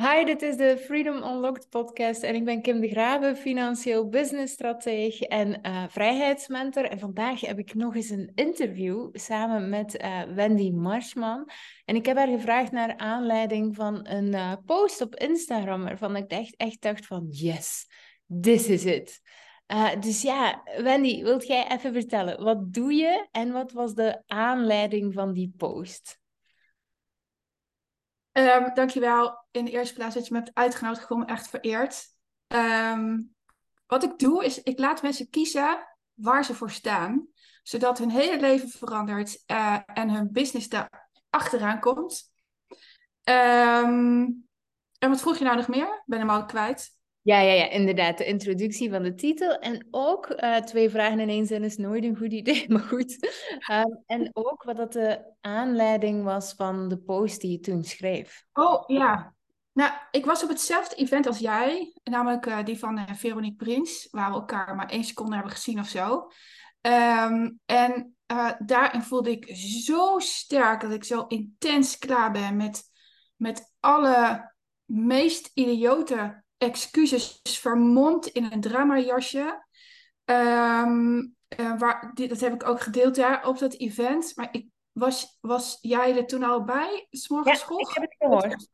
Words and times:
Hi, 0.00 0.24
dit 0.24 0.42
is 0.42 0.56
de 0.56 0.78
Freedom 0.78 1.16
Unlocked 1.16 1.68
podcast 1.68 2.22
en 2.22 2.34
ik 2.34 2.44
ben 2.44 2.62
Kim 2.62 2.80
de 2.80 2.88
Graven, 2.88 3.36
financieel 3.36 4.08
businessstratege 4.08 5.28
en 5.28 5.58
uh, 5.66 5.84
vrijheidsmentor. 5.88 6.84
En 6.84 6.98
vandaag 6.98 7.40
heb 7.40 7.58
ik 7.58 7.74
nog 7.74 7.94
eens 7.94 8.10
een 8.10 8.32
interview 8.34 9.08
samen 9.12 9.68
met 9.68 10.02
uh, 10.02 10.22
Wendy 10.22 10.70
Marshman. 10.70 11.50
En 11.84 11.96
ik 11.96 12.06
heb 12.06 12.16
haar 12.16 12.28
gevraagd 12.28 12.72
naar 12.72 12.96
aanleiding 12.96 13.76
van 13.76 14.06
een 14.08 14.34
uh, 14.34 14.52
post 14.64 15.00
op 15.00 15.14
Instagram 15.14 15.82
waarvan 15.82 16.16
ik 16.16 16.30
echt, 16.30 16.56
echt 16.56 16.82
dacht 16.82 17.06
van 17.06 17.26
yes, 17.30 17.86
this 18.40 18.68
is 18.68 18.84
it. 18.84 19.20
dus 20.00 20.22
ja, 20.22 20.62
Wendy, 20.76 21.22
wilt 21.22 21.46
jij 21.46 21.68
even 21.70 21.92
vertellen, 21.92 22.42
wat 22.42 22.72
doe 22.72 22.92
je 22.92 23.26
en 23.30 23.52
wat 23.52 23.72
was 23.72 23.94
de 23.94 24.22
aanleiding 24.26 25.14
van 25.14 25.32
die 25.32 25.52
post? 25.56 26.19
Um, 28.32 28.74
dankjewel 28.74 29.46
in 29.50 29.64
de 29.64 29.70
eerste 29.70 29.94
plaats 29.94 30.14
dat 30.14 30.26
je 30.26 30.32
me 30.32 30.38
hebt 30.38 30.54
uitgenodigd. 30.54 31.02
Ik 31.02 31.08
voel 31.08 31.18
me 31.18 31.24
echt 31.24 31.48
vereerd. 31.48 32.04
Um, 32.46 33.34
wat 33.86 34.02
ik 34.02 34.18
doe 34.18 34.44
is, 34.44 34.62
ik 34.62 34.78
laat 34.78 35.02
mensen 35.02 35.30
kiezen 35.30 35.88
waar 36.14 36.44
ze 36.44 36.54
voor 36.54 36.70
staan. 36.70 37.28
Zodat 37.62 37.98
hun 37.98 38.10
hele 38.10 38.40
leven 38.40 38.68
verandert 38.68 39.42
uh, 39.46 39.78
en 39.86 40.10
hun 40.10 40.32
business 40.32 40.68
daar 40.68 41.08
achteraan 41.30 41.80
komt. 41.80 42.32
Um, 43.24 44.48
en 44.98 45.08
wat 45.08 45.20
vroeg 45.20 45.36
je 45.36 45.44
nou 45.44 45.56
nog 45.56 45.68
meer? 45.68 45.86
Ik 45.86 46.02
ben 46.06 46.18
hem 46.18 46.30
al 46.30 46.44
kwijt. 46.44 46.99
Ja, 47.22 47.40
ja, 47.40 47.52
ja, 47.52 47.68
inderdaad. 47.68 48.18
De 48.18 48.24
introductie 48.24 48.90
van 48.90 49.02
de 49.02 49.14
titel. 49.14 49.58
En 49.58 49.86
ook 49.90 50.28
uh, 50.30 50.56
twee 50.56 50.90
vragen 50.90 51.20
in 51.20 51.28
één 51.28 51.46
zin 51.46 51.64
is 51.64 51.76
nooit 51.76 52.04
een 52.04 52.16
goed 52.16 52.32
idee, 52.32 52.64
maar 52.72 52.80
goed. 52.80 53.28
Um, 53.70 54.02
en 54.06 54.30
ook 54.32 54.62
wat 54.62 54.76
dat 54.76 54.92
de 54.92 55.32
aanleiding 55.40 56.24
was 56.24 56.52
van 56.52 56.88
de 56.88 56.98
post 56.98 57.40
die 57.40 57.50
je 57.50 57.60
toen 57.60 57.84
schreef. 57.84 58.44
Oh 58.52 58.82
ja. 58.86 59.34
Nou, 59.72 59.92
ik 60.10 60.24
was 60.24 60.42
op 60.42 60.48
hetzelfde 60.48 60.94
event 60.96 61.26
als 61.26 61.38
jij, 61.38 61.92
namelijk 62.04 62.46
uh, 62.46 62.64
die 62.64 62.78
van 62.78 62.98
uh, 62.98 63.04
Veronique 63.14 63.64
Prins, 63.64 64.08
waar 64.10 64.28
we 64.28 64.34
elkaar 64.34 64.74
maar 64.74 64.88
één 64.88 65.04
seconde 65.04 65.34
hebben 65.34 65.52
gezien 65.52 65.78
of 65.78 65.88
zo. 65.88 66.30
Um, 66.80 67.60
en 67.66 68.16
daarin 68.58 69.02
voelde 69.02 69.30
ik 69.30 69.56
zo 69.56 70.18
sterk 70.18 70.80
dat 70.80 70.92
ik 70.92 71.04
zo 71.04 71.24
intens 71.26 71.98
klaar 71.98 72.32
ben 72.32 72.56
met, 72.56 72.82
met 73.36 73.74
alle 73.80 74.52
meest 74.84 75.50
idiote 75.54 76.42
excuses 76.60 77.40
vermomd 77.42 78.26
in 78.26 78.48
een 78.52 78.60
dramajasje. 78.60 79.66
Um, 80.24 81.34
uh, 81.58 81.78
waar, 81.78 82.10
die, 82.14 82.28
dat 82.28 82.40
heb 82.40 82.54
ik 82.54 82.68
ook 82.68 82.80
gedeeld 82.80 83.14
daar 83.14 83.46
op 83.46 83.58
dat 83.58 83.74
event. 83.74 84.32
Maar 84.36 84.48
ik, 84.52 84.66
was, 84.92 85.38
was 85.40 85.78
jij 85.80 86.16
er 86.16 86.26
toen 86.26 86.42
al 86.42 86.64
bij? 86.64 87.06
S'morgens 87.10 87.66
ja, 87.68 87.78
ik 87.78 87.88
heb 87.90 88.02
het 88.02 88.14
gehoord. 88.18 88.68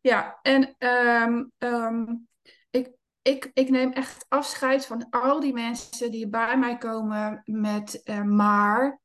Ja, 0.00 0.38
en 0.42 0.74
um, 0.78 1.52
um, 1.58 2.28
ik, 2.70 2.90
ik, 3.22 3.50
ik 3.54 3.68
neem 3.68 3.92
echt 3.92 4.26
afscheid 4.28 4.86
van 4.86 5.06
al 5.10 5.40
die 5.40 5.52
mensen 5.52 6.10
die 6.10 6.28
bij 6.28 6.58
mij 6.58 6.78
komen 6.78 7.42
met 7.44 8.00
uh, 8.04 8.22
maar. 8.22 9.00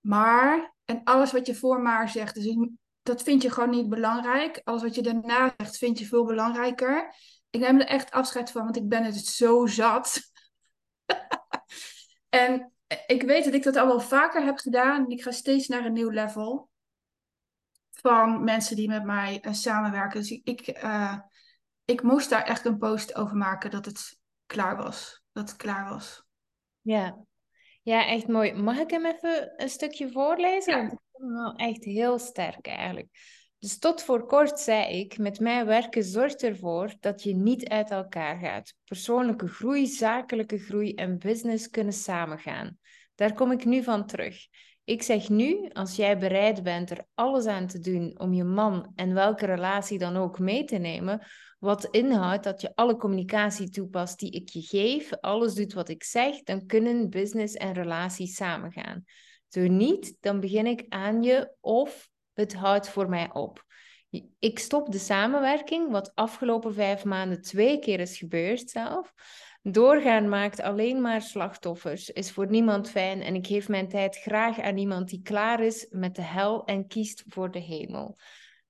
Maar. 0.00 0.76
En 0.84 1.00
alles 1.04 1.32
wat 1.32 1.46
je 1.46 1.54
voor 1.54 1.82
maar 1.82 2.08
zegt. 2.08 2.34
Dus 2.34 2.44
ik, 2.44 2.70
dat 3.08 3.22
vind 3.22 3.42
je 3.42 3.50
gewoon 3.50 3.70
niet 3.70 3.88
belangrijk. 3.88 4.60
Alles 4.64 4.82
wat 4.82 4.94
je 4.94 5.02
daarna 5.02 5.54
zegt, 5.56 5.78
vind 5.78 5.98
je 5.98 6.06
veel 6.06 6.24
belangrijker. 6.24 7.14
Ik 7.50 7.60
neem 7.60 7.80
er 7.80 7.86
echt 7.86 8.10
afscheid 8.10 8.50
van, 8.50 8.62
want 8.64 8.76
ik 8.76 8.88
ben 8.88 9.04
het 9.04 9.16
zo 9.16 9.66
zat. 9.66 10.20
en 12.28 12.72
ik 13.06 13.22
weet 13.22 13.44
dat 13.44 13.54
ik 13.54 13.62
dat 13.62 13.76
al 13.76 13.86
wel 13.86 14.00
vaker 14.00 14.44
heb 14.44 14.58
gedaan. 14.58 15.04
En 15.04 15.10
ik 15.10 15.22
ga 15.22 15.30
steeds 15.30 15.68
naar 15.68 15.84
een 15.84 15.92
nieuw 15.92 16.10
level 16.10 16.68
van 17.90 18.44
mensen 18.44 18.76
die 18.76 18.88
met 18.88 19.04
mij 19.04 19.44
uh, 19.46 19.52
samenwerken. 19.52 20.20
Dus 20.20 20.30
ik, 20.30 20.82
uh, 20.82 21.18
ik 21.84 22.02
moest 22.02 22.30
daar 22.30 22.44
echt 22.44 22.64
een 22.64 22.78
post 22.78 23.14
over 23.14 23.36
maken 23.36 23.70
dat 23.70 23.84
het 23.84 24.18
klaar 24.46 24.76
was. 24.76 25.22
Dat 25.32 25.48
het 25.48 25.58
klaar 25.58 25.88
was. 25.88 26.24
Ja, 26.80 27.24
ja 27.82 28.06
echt 28.06 28.28
mooi. 28.28 28.52
Mag 28.52 28.78
ik 28.78 28.90
hem 28.90 29.06
even 29.06 29.52
een 29.56 29.68
stukje 29.68 30.10
voorlezen? 30.10 30.82
Ja 30.82 30.98
wel 31.18 31.54
echt 31.54 31.84
heel 31.84 32.18
sterk 32.18 32.66
eigenlijk. 32.66 33.08
Dus 33.58 33.78
tot 33.78 34.02
voor 34.02 34.26
kort 34.26 34.60
zei 34.60 34.98
ik, 34.98 35.18
met 35.18 35.40
mijn 35.40 35.66
werken 35.66 36.04
zorgt 36.04 36.42
ervoor 36.42 36.94
dat 37.00 37.22
je 37.22 37.34
niet 37.34 37.68
uit 37.68 37.90
elkaar 37.90 38.38
gaat. 38.38 38.74
Persoonlijke 38.84 39.48
groei, 39.48 39.86
zakelijke 39.86 40.58
groei 40.58 40.94
en 40.94 41.18
business 41.18 41.70
kunnen 41.70 41.92
samengaan. 41.92 42.78
Daar 43.14 43.34
kom 43.34 43.52
ik 43.52 43.64
nu 43.64 43.82
van 43.82 44.06
terug. 44.06 44.36
Ik 44.84 45.02
zeg 45.02 45.28
nu, 45.28 45.68
als 45.72 45.96
jij 45.96 46.18
bereid 46.18 46.62
bent 46.62 46.90
er 46.90 47.06
alles 47.14 47.46
aan 47.46 47.66
te 47.66 47.78
doen 47.78 48.18
om 48.18 48.32
je 48.32 48.44
man 48.44 48.92
en 48.94 49.14
welke 49.14 49.46
relatie 49.46 49.98
dan 49.98 50.16
ook 50.16 50.38
mee 50.38 50.64
te 50.64 50.76
nemen, 50.76 51.26
wat 51.58 51.84
inhoudt 51.84 52.44
dat 52.44 52.60
je 52.60 52.74
alle 52.74 52.96
communicatie 52.96 53.70
toepast 53.70 54.18
die 54.18 54.30
ik 54.30 54.48
je 54.48 54.62
geef, 54.62 55.12
alles 55.20 55.54
doet 55.54 55.72
wat 55.72 55.88
ik 55.88 56.04
zeg, 56.04 56.42
dan 56.42 56.66
kunnen 56.66 57.10
business 57.10 57.54
en 57.54 57.72
relatie 57.72 58.26
samengaan. 58.26 59.04
Zo 59.48 59.60
niet, 59.60 60.16
dan 60.20 60.40
begin 60.40 60.66
ik 60.66 60.84
aan 60.88 61.22
je 61.22 61.52
of 61.60 62.10
het 62.32 62.54
houdt 62.54 62.88
voor 62.88 63.08
mij 63.08 63.32
op. 63.32 63.66
Ik 64.38 64.58
stop 64.58 64.92
de 64.92 64.98
samenwerking, 64.98 65.90
wat 65.90 66.14
afgelopen 66.14 66.74
vijf 66.74 67.04
maanden 67.04 67.42
twee 67.42 67.78
keer 67.78 68.00
is 68.00 68.18
gebeurd 68.18 68.70
zelf. 68.70 69.12
Doorgaan 69.62 70.28
maakt 70.28 70.60
alleen 70.60 71.00
maar 71.00 71.22
slachtoffers, 71.22 72.10
is 72.10 72.30
voor 72.30 72.50
niemand 72.50 72.90
fijn 72.90 73.22
en 73.22 73.34
ik 73.34 73.46
geef 73.46 73.68
mijn 73.68 73.88
tijd 73.88 74.16
graag 74.16 74.60
aan 74.60 74.76
iemand 74.76 75.08
die 75.08 75.22
klaar 75.22 75.60
is 75.60 75.86
met 75.90 76.14
de 76.14 76.22
hel 76.22 76.64
en 76.64 76.86
kiest 76.86 77.24
voor 77.26 77.50
de 77.50 77.58
hemel. 77.58 78.18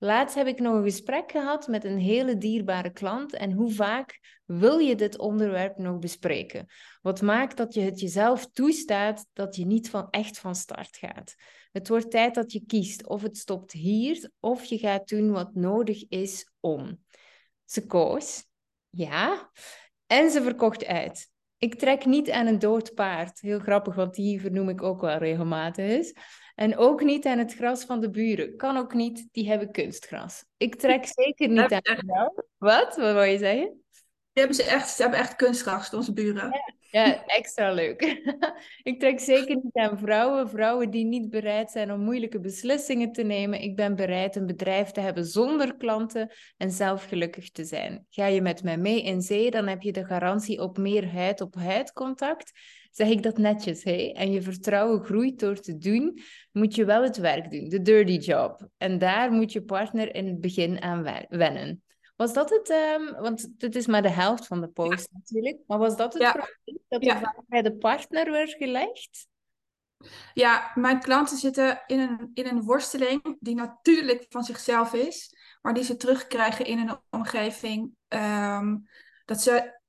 Laatst 0.00 0.34
heb 0.36 0.46
ik 0.46 0.60
nog 0.60 0.74
een 0.74 0.82
gesprek 0.82 1.30
gehad 1.30 1.66
met 1.66 1.84
een 1.84 1.98
hele 1.98 2.38
dierbare 2.38 2.90
klant 2.90 3.34
en 3.34 3.52
hoe 3.52 3.72
vaak 3.72 4.40
wil 4.44 4.78
je 4.78 4.94
dit 4.94 5.18
onderwerp 5.18 5.78
nog 5.78 5.98
bespreken? 5.98 6.66
Wat 7.02 7.22
maakt 7.22 7.56
dat 7.56 7.74
je 7.74 7.80
het 7.80 8.00
jezelf 8.00 8.50
toestaat 8.52 9.26
dat 9.32 9.56
je 9.56 9.66
niet 9.66 9.90
van 9.90 10.10
echt 10.10 10.38
van 10.38 10.54
start 10.54 10.96
gaat? 10.96 11.34
Het 11.72 11.88
wordt 11.88 12.10
tijd 12.10 12.34
dat 12.34 12.52
je 12.52 12.64
kiest 12.66 13.06
of 13.06 13.22
het 13.22 13.36
stopt 13.36 13.72
hier 13.72 14.30
of 14.40 14.64
je 14.64 14.78
gaat 14.78 15.08
doen 15.08 15.30
wat 15.30 15.54
nodig 15.54 16.08
is 16.08 16.50
om. 16.60 17.04
Ze 17.64 17.86
koos, 17.86 18.44
ja, 18.90 19.50
en 20.06 20.30
ze 20.30 20.42
verkocht 20.42 20.84
uit. 20.84 21.30
Ik 21.56 21.74
trek 21.74 22.04
niet 22.04 22.30
aan 22.30 22.46
een 22.46 22.58
dood 22.58 22.94
paard. 22.94 23.40
Heel 23.40 23.58
grappig, 23.58 23.94
want 23.94 24.14
die 24.14 24.40
vernoem 24.40 24.68
ik 24.68 24.82
ook 24.82 25.00
wel 25.00 25.18
regelmatig. 25.18 26.12
En 26.58 26.76
ook 26.76 27.02
niet 27.02 27.26
aan 27.26 27.38
het 27.38 27.54
gras 27.54 27.84
van 27.84 28.00
de 28.00 28.10
buren. 28.10 28.56
Kan 28.56 28.76
ook 28.76 28.94
niet, 28.94 29.28
die 29.32 29.48
hebben 29.48 29.70
kunstgras. 29.70 30.44
Ik 30.56 30.74
trek 30.74 31.06
zeker 31.24 31.48
niet 31.48 31.72
aan. 31.72 32.06
Wat? 32.58 32.96
Wat 32.96 32.96
wil 32.96 33.22
je 33.22 33.38
zeggen? 33.38 33.82
Die 34.32 34.46
hebben 34.46 34.54
ze 34.54 34.62
echt, 34.62 34.88
ze 34.88 35.02
hebben 35.02 35.20
echt 35.20 35.36
kunstgras, 35.36 35.94
onze 35.94 36.12
buren. 36.12 36.50
Ja, 36.90 37.04
ja 37.04 37.24
extra 37.26 37.72
leuk. 37.72 38.02
ik 38.82 39.00
trek 39.00 39.20
zeker 39.20 39.54
niet 39.54 39.76
aan 39.76 39.98
vrouwen. 39.98 40.48
Vrouwen 40.48 40.90
die 40.90 41.04
niet 41.04 41.30
bereid 41.30 41.70
zijn 41.70 41.92
om 41.92 42.00
moeilijke 42.00 42.40
beslissingen 42.40 43.12
te 43.12 43.22
nemen. 43.22 43.60
Ik 43.60 43.76
ben 43.76 43.96
bereid 43.96 44.36
een 44.36 44.46
bedrijf 44.46 44.90
te 44.90 45.00
hebben 45.00 45.24
zonder 45.24 45.76
klanten 45.76 46.32
en 46.56 46.70
zelf 46.70 47.04
gelukkig 47.04 47.50
te 47.50 47.64
zijn. 47.64 48.06
Ga 48.10 48.26
je 48.26 48.42
met 48.42 48.62
mij 48.62 48.78
mee 48.78 49.02
in 49.02 49.22
zee, 49.22 49.50
dan 49.50 49.66
heb 49.66 49.82
je 49.82 49.92
de 49.92 50.04
garantie 50.04 50.60
op 50.60 50.78
meer 50.78 51.12
huid-op-huid 51.12 51.92
contact 51.92 52.52
zeg 52.90 53.08
ik 53.08 53.22
dat 53.22 53.38
netjes. 53.38 53.84
Hè? 53.84 54.12
En 54.14 54.32
je 54.32 54.42
vertrouwen 54.42 55.04
groeit 55.04 55.40
door 55.40 55.60
te 55.60 55.78
doen, 55.78 56.20
moet 56.52 56.74
je 56.74 56.84
wel 56.84 57.02
het 57.02 57.16
werk 57.16 57.50
doen, 57.50 57.68
de 57.68 57.82
dirty 57.82 58.12
job. 58.12 58.68
En 58.76 58.98
daar 58.98 59.32
moet 59.32 59.52
je 59.52 59.62
partner 59.62 60.14
in 60.14 60.26
het 60.26 60.40
begin 60.40 60.82
aan 60.82 61.02
wennen. 61.28 61.82
Was 62.16 62.32
dat 62.32 62.50
het, 62.50 62.70
um, 62.70 63.22
want 63.22 63.60
dit 63.60 63.76
is 63.76 63.86
maar 63.86 64.02
de 64.02 64.10
helft 64.10 64.46
van 64.46 64.60
de 64.60 64.68
post 64.68 65.08
natuurlijk, 65.12 65.58
maar 65.66 65.78
was 65.78 65.96
dat 65.96 66.12
het 66.12 66.22
ja. 66.22 66.30
probleem, 66.32 66.84
dat 66.88 67.04
ja. 67.04 67.34
bij 67.46 67.62
de 67.62 67.76
partner 67.76 68.30
werd 68.30 68.50
gelegd? 68.50 69.26
Ja, 70.34 70.70
mijn 70.74 71.00
klanten 71.00 71.36
zitten 71.36 71.82
in 71.86 71.98
een, 71.98 72.30
in 72.34 72.46
een 72.46 72.62
worsteling 72.62 73.36
die 73.40 73.54
natuurlijk 73.54 74.26
van 74.28 74.44
zichzelf 74.44 74.94
is, 74.94 75.36
maar 75.62 75.74
die 75.74 75.84
ze 75.84 75.96
terugkrijgen 75.96 76.64
in 76.64 76.78
een 76.78 76.98
omgeving 77.10 77.90
um, 78.08 78.88
dat 79.24 79.42
ze 79.42 79.80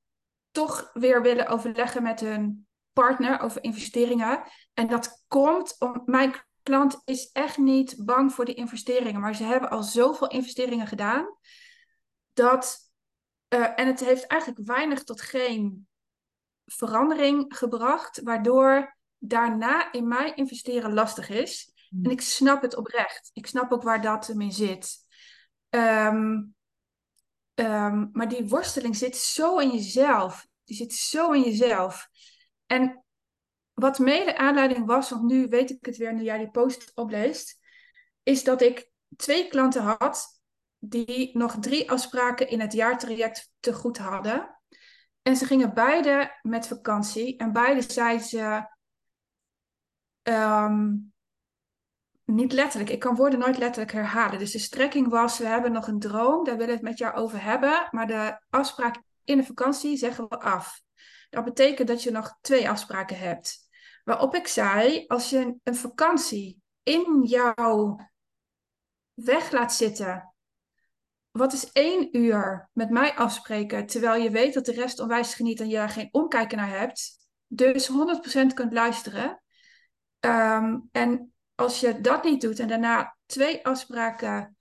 toch 0.52 0.90
weer 0.94 1.22
willen 1.22 1.48
overleggen 1.48 2.04
met 2.04 2.20
hun 2.20 2.68
partner 3.00 3.40
over 3.40 3.64
investeringen. 3.64 4.44
En 4.74 4.88
dat 4.88 5.24
komt 5.28 5.76
om 5.80 6.02
mijn 6.06 6.34
klant 6.64 7.02
is 7.06 7.32
echt 7.32 7.58
niet 7.58 7.96
bang 8.06 8.34
voor 8.34 8.46
die 8.46 8.56
investeringen, 8.56 9.22
maar 9.22 9.36
ze 9.36 9.44
hebben 9.44 9.70
al 9.70 9.84
zoveel 9.84 10.28
investeringen 10.28 10.88
gedaan 10.88 11.38
dat 12.34 12.78
uh, 13.50 13.80
en 13.80 13.88
het 13.88 14.00
heeft 14.00 14.28
eigenlijk 14.28 14.68
weinig 14.68 15.04
tot 15.04 15.22
geen 15.22 15.88
verandering 16.66 17.58
gebracht, 17.58 18.22
waardoor 18.24 18.98
daarna 19.18 19.92
in 19.92 20.08
mij 20.08 20.34
investeren 20.36 20.94
lastig 20.94 21.30
is. 21.30 21.74
Hmm. 21.90 22.04
En 22.04 22.12
ik 22.12 22.22
snap 22.22 22.62
het 22.62 22.76
oprecht. 22.76 23.30
Ik 23.34 23.48
snap 23.48 23.72
ook 23.72 23.84
waar 23.84 24.02
dat 24.02 24.28
hem 24.28 24.42
in 24.42 24.52
zit. 24.52 24.98
Um, 25.70 26.56
um, 27.56 28.10
maar 28.12 28.28
die 28.28 28.48
worsteling 28.48 28.96
zit 28.96 29.16
zo 29.18 29.58
in 29.58 29.72
jezelf. 29.72 30.48
Die 30.64 30.76
zit 30.76 30.94
zo 30.94 31.32
in 31.32 31.42
jezelf. 31.42 32.10
En 32.72 33.04
wat 33.74 34.00
mede 34.00 34.38
aanleiding 34.38 34.86
was, 34.86 35.10
want 35.10 35.24
nu 35.24 35.48
weet 35.48 35.70
ik 35.70 35.86
het 35.86 35.98
weer, 35.98 36.14
nu 36.14 36.24
jij 36.24 36.38
die 36.38 36.52
post 36.52 36.92
opleest, 36.96 37.60
is 38.24 38.44
dat 38.44 38.62
ik 38.62 38.92
twee 39.16 39.48
klanten 39.48 39.82
had 39.82 40.42
die 40.80 41.38
nog 41.38 41.56
drie 41.60 41.92
afspraken 41.92 42.48
in 42.50 42.60
het 42.60 42.74
jaartraject 42.74 43.52
te 43.60 43.74
goed 43.74 43.98
hadden. 43.98 44.60
En 45.22 45.36
ze 45.36 45.46
gingen 45.46 45.74
beide 45.74 46.40
met 46.42 46.68
vakantie. 46.68 47.38
En 47.38 47.52
beide 47.52 47.82
zeiden 47.82 48.26
ze. 48.26 48.70
ehm, 50.22 50.96
niet 52.26 52.52
letterlijk, 52.52 52.92
ik 52.92 53.00
kan 53.00 53.16
woorden 53.16 53.40
nooit 53.40 53.58
letterlijk 53.58 53.92
herhalen. 53.92 54.40
Dus 54.40 54.52
de 54.52 54.60
strekking 54.60 55.08
was: 55.08 55.38
we 55.38 55.46
hebben 55.46 55.72
nog 55.72 55.88
een 55.88 56.00
droom, 56.00 56.44
daar 56.44 56.58
willen 56.58 56.68
we 56.68 56.80
het 56.80 56.90
met 56.90 56.98
jou 56.98 57.16
over 57.16 57.44
hebben. 57.44 57.88
Maar 57.92 58.08
de 58.08 58.40
afspraak 58.50 59.02
in 59.24 59.38
de 59.38 59.44
vakantie 59.44 59.98
zeggen 59.98 60.30
we 60.30 60.40
af. 60.40 60.82
Dat 61.30 61.46
betekent 61.46 61.88
dat 61.88 62.04
je 62.04 62.12
nog 62.12 62.38
twee 62.42 62.70
afspraken 62.70 63.18
hebt. 63.18 63.68
Waarop 64.04 64.36
ik 64.36 64.48
zei: 64.48 65.06
als 65.08 65.30
je 65.30 65.56
een 65.64 65.76
vakantie 65.76 66.62
in 66.84 67.24
jouw 67.24 68.00
weg 69.14 69.52
laat 69.52 69.74
zitten. 69.74 70.34
Wat 71.32 71.54
is 71.54 71.72
één 71.72 72.18
uur 72.18 72.70
met 72.74 72.90
mij 72.90 73.16
afspreken, 73.16 73.86
terwijl 73.86 74.22
je 74.22 74.30
weet 74.30 74.54
dat 74.54 74.66
de 74.66 74.72
rest 74.72 75.00
onwijs 75.00 75.34
geniet 75.34 75.60
en 75.60 75.68
je 75.68 75.76
daar 75.76 75.90
geen 75.90 76.10
omkijken 76.12 76.58
naar 76.58 76.80
hebt, 76.80 77.18
dus 77.48 77.88
100% 77.88 78.54
kunt 78.54 78.74
luisteren. 78.74 79.42
Ehm, 80.20 80.80
en 80.92 81.34
als 81.56 81.80
je 81.80 82.02
dat 82.02 82.24
niet 82.24 82.42
doet 82.42 82.60
en 82.60 82.68
daarna 82.68 83.18
twee 83.26 83.66
afspraken 83.66 84.58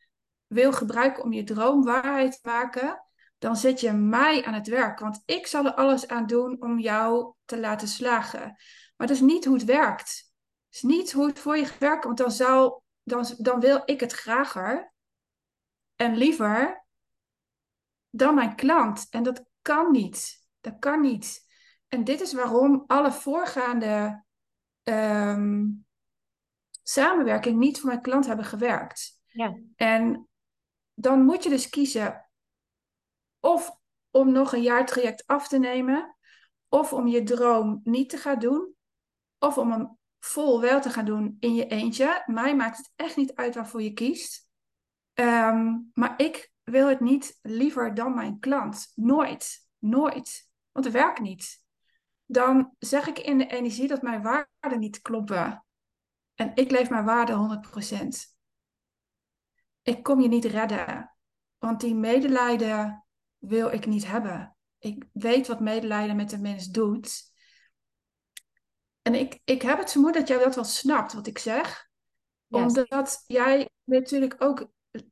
wil 0.47 0.73
gebruiken 0.73 1.23
om 1.23 1.32
je 1.32 1.44
droom 1.44 1.85
waarheid 1.85 2.32
te 2.32 2.49
maken, 2.49 3.07
dan 3.38 3.56
zet 3.56 3.81
je 3.81 3.93
mij 3.93 4.44
aan 4.44 4.55
het 4.55 4.67
werk. 4.67 4.99
Want 4.99 5.23
ik 5.25 5.46
zal 5.46 5.64
er 5.64 5.75
alles 5.75 6.08
aan 6.08 6.26
doen 6.26 6.62
om 6.62 6.79
jou 6.79 7.35
te 7.44 7.61
laten 7.61 7.88
slagen. 7.88 8.56
Maar 8.96 9.06
dat 9.06 9.17
is 9.17 9.20
niet 9.20 9.44
hoe 9.44 9.55
het 9.55 9.64
werkt. 9.64 10.32
Het 10.67 10.75
is 10.75 10.82
niet 10.82 11.12
hoe 11.12 11.26
het 11.26 11.38
voor 11.38 11.56
je 11.56 11.76
werken, 11.79 12.06
want 12.06 12.19
dan, 12.19 12.31
zou, 12.31 12.81
dan, 13.02 13.26
dan 13.38 13.61
wil 13.61 13.82
ik 13.85 14.00
het 14.00 14.12
grager 14.12 14.93
en 15.96 16.17
liever 16.17 16.87
dan 18.11 18.35
mijn 18.35 18.55
klant. 18.55 19.06
En 19.11 19.23
dat 19.23 19.44
kan 19.62 19.91
niet. 19.91 20.46
Dat 20.61 20.79
kan 20.79 21.00
niet. 21.00 21.46
En 21.88 22.05
dit 22.05 22.20
is 22.20 22.32
waarom 22.32 22.84
alle 22.87 23.12
voorgaande 23.12 24.25
ehm, 24.82 25.67
samenwerking 26.82 27.58
niet 27.58 27.81
voor 27.81 27.88
mijn 27.88 28.02
klant 28.02 28.26
hebben 28.26 28.44
gewerkt. 28.44 29.20
Ja. 29.26 29.58
En 29.76 30.29
dan 30.94 31.25
moet 31.25 31.43
je 31.43 31.49
dus 31.49 31.69
kiezen 31.69 32.27
of 33.40 33.76
om 34.11 34.32
nog 34.32 34.52
een 34.52 34.62
jaartraject 34.62 35.26
af 35.26 35.49
te 35.49 35.58
nemen, 35.58 36.17
of 36.69 36.93
om 36.93 37.06
je 37.06 37.23
droom 37.23 37.81
niet 37.85 38.11
te 38.11 38.17
gaan 38.17 38.38
doen, 38.38 38.75
of 39.38 39.58
om 39.58 39.70
hem 39.70 39.99
vol 40.20 40.61
wel 40.61 40.81
te 40.81 40.90
gaan 40.90 41.05
doen 41.05 41.37
in 41.40 41.55
je 41.55 41.67
eentje. 41.67 42.23
Mij 42.26 42.56
maakt 42.56 42.76
het 42.76 42.90
echt 42.96 43.17
niet 43.17 43.35
uit 43.35 43.55
waarvoor 43.55 43.82
je 43.82 43.93
kiest. 43.93 44.49
Ehm, 45.12 45.76
maar 45.94 46.14
ik 46.17 46.52
wil 46.62 46.88
het 46.88 47.00
niet 47.00 47.38
liever 47.43 47.94
dan 47.94 48.14
mijn 48.14 48.38
klant. 48.38 48.93
Nooit. 48.94 49.67
Nooit. 49.79 50.50
Want 50.73 50.84
het 50.84 50.94
werkt 50.94 51.20
niet. 51.20 51.62
Dan 52.25 52.75
zeg 52.79 53.06
ik 53.06 53.19
in 53.19 53.38
de 53.38 53.46
energie 53.46 53.88
dat 53.88 54.02
mijn 54.02 54.23
waarden 54.23 54.79
niet 54.79 55.00
kloppen. 55.00 55.64
En 56.34 56.52
ik 56.55 56.70
leef 56.70 56.91
mijn 56.91 57.05
waarde 57.05 57.32
100%. 57.32 58.37
Ik 59.82 60.02
kom 60.02 60.20
je 60.20 60.29
niet 60.29 60.44
redden. 60.44 61.14
Want 61.58 61.81
die 61.81 61.94
medelijden 61.94 63.05
wil 63.38 63.73
ik 63.73 63.87
niet 63.87 64.06
hebben. 64.06 64.56
Ik 64.79 65.05
weet 65.12 65.46
wat 65.46 65.61
medelijden 65.61 66.17
met 66.17 66.31
de 66.31 66.38
mens 66.38 66.67
doet. 66.67 67.23
En 69.02 69.14
ik, 69.14 69.40
ik 69.44 69.62
heb 69.62 69.79
het 69.79 69.93
vermoeden 69.93 70.20
dat 70.20 70.31
jij 70.31 70.44
dat 70.44 70.55
wel 70.55 70.64
snapt, 70.64 71.12
wat 71.12 71.26
ik 71.26 71.38
zeg. 71.38 71.88
Omdat 72.49 73.25
jij 73.26 73.69
natuurlijk 73.85 74.35
ook 74.38 74.70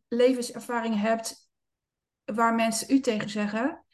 levenservaring 0.08 1.00
hebt 1.00 1.49
waar 2.25 2.55
mensen 2.55 2.94
u 2.94 3.00
tegen 3.00 3.28
zeggen. 3.28 3.84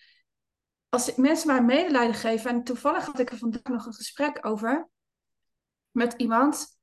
Als 0.88 1.14
mensen 1.14 1.46
mij 1.46 1.62
medelijden 1.62 2.14
geven, 2.14 2.50
en 2.50 2.64
toevallig 2.64 3.04
had 3.04 3.18
ik 3.18 3.30
er 3.30 3.38
vandaag 3.38 3.62
nog 3.62 3.86
een 3.86 3.94
gesprek 3.94 4.46
over 4.46 4.88
met 5.90 6.14
iemand, 6.16 6.80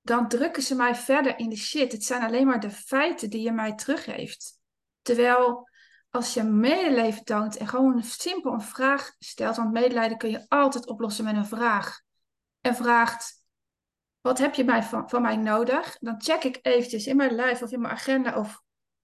dan 0.00 0.28
drukken 0.28 0.62
ze 0.62 0.74
mij 0.74 0.94
verder 0.94 1.38
in 1.38 1.48
de 1.48 1.56
shit. 1.56 1.92
Het 1.92 2.04
zijn 2.04 2.22
alleen 2.22 2.46
maar 2.46 2.60
de 2.60 2.70
feiten 2.70 3.30
die 3.30 3.42
je 3.42 3.52
mij 3.52 3.74
teruggeeft. 3.74 4.60
Terwijl 5.02 5.68
als 6.12 6.34
je 6.34 6.42
medeleven 6.42 7.24
toont 7.24 7.56
en 7.56 7.68
gewoon 7.68 8.02
simpel 8.02 8.52
een 8.52 8.60
vraag 8.60 9.14
stelt, 9.18 9.56
want 9.56 9.72
medelijden 9.72 10.18
kun 10.18 10.30
je 10.30 10.44
altijd 10.48 10.86
oplossen 10.86 11.24
met 11.24 11.36
een 11.36 11.46
vraag. 11.46 12.00
En 12.60 12.76
vraagt, 12.76 13.44
wat 14.20 14.38
heb 14.38 14.54
je 14.54 14.82
van 15.06 15.22
mij 15.22 15.36
nodig? 15.36 15.98
Dan 15.98 16.22
check 16.22 16.42
ik 16.42 16.58
eventjes 16.62 17.06
in 17.06 17.16
mijn 17.16 17.34
lijf 17.34 17.62
of 17.62 17.72
in 17.72 17.80
mijn 17.80 17.94
agenda 17.94 18.38
of 18.38 18.62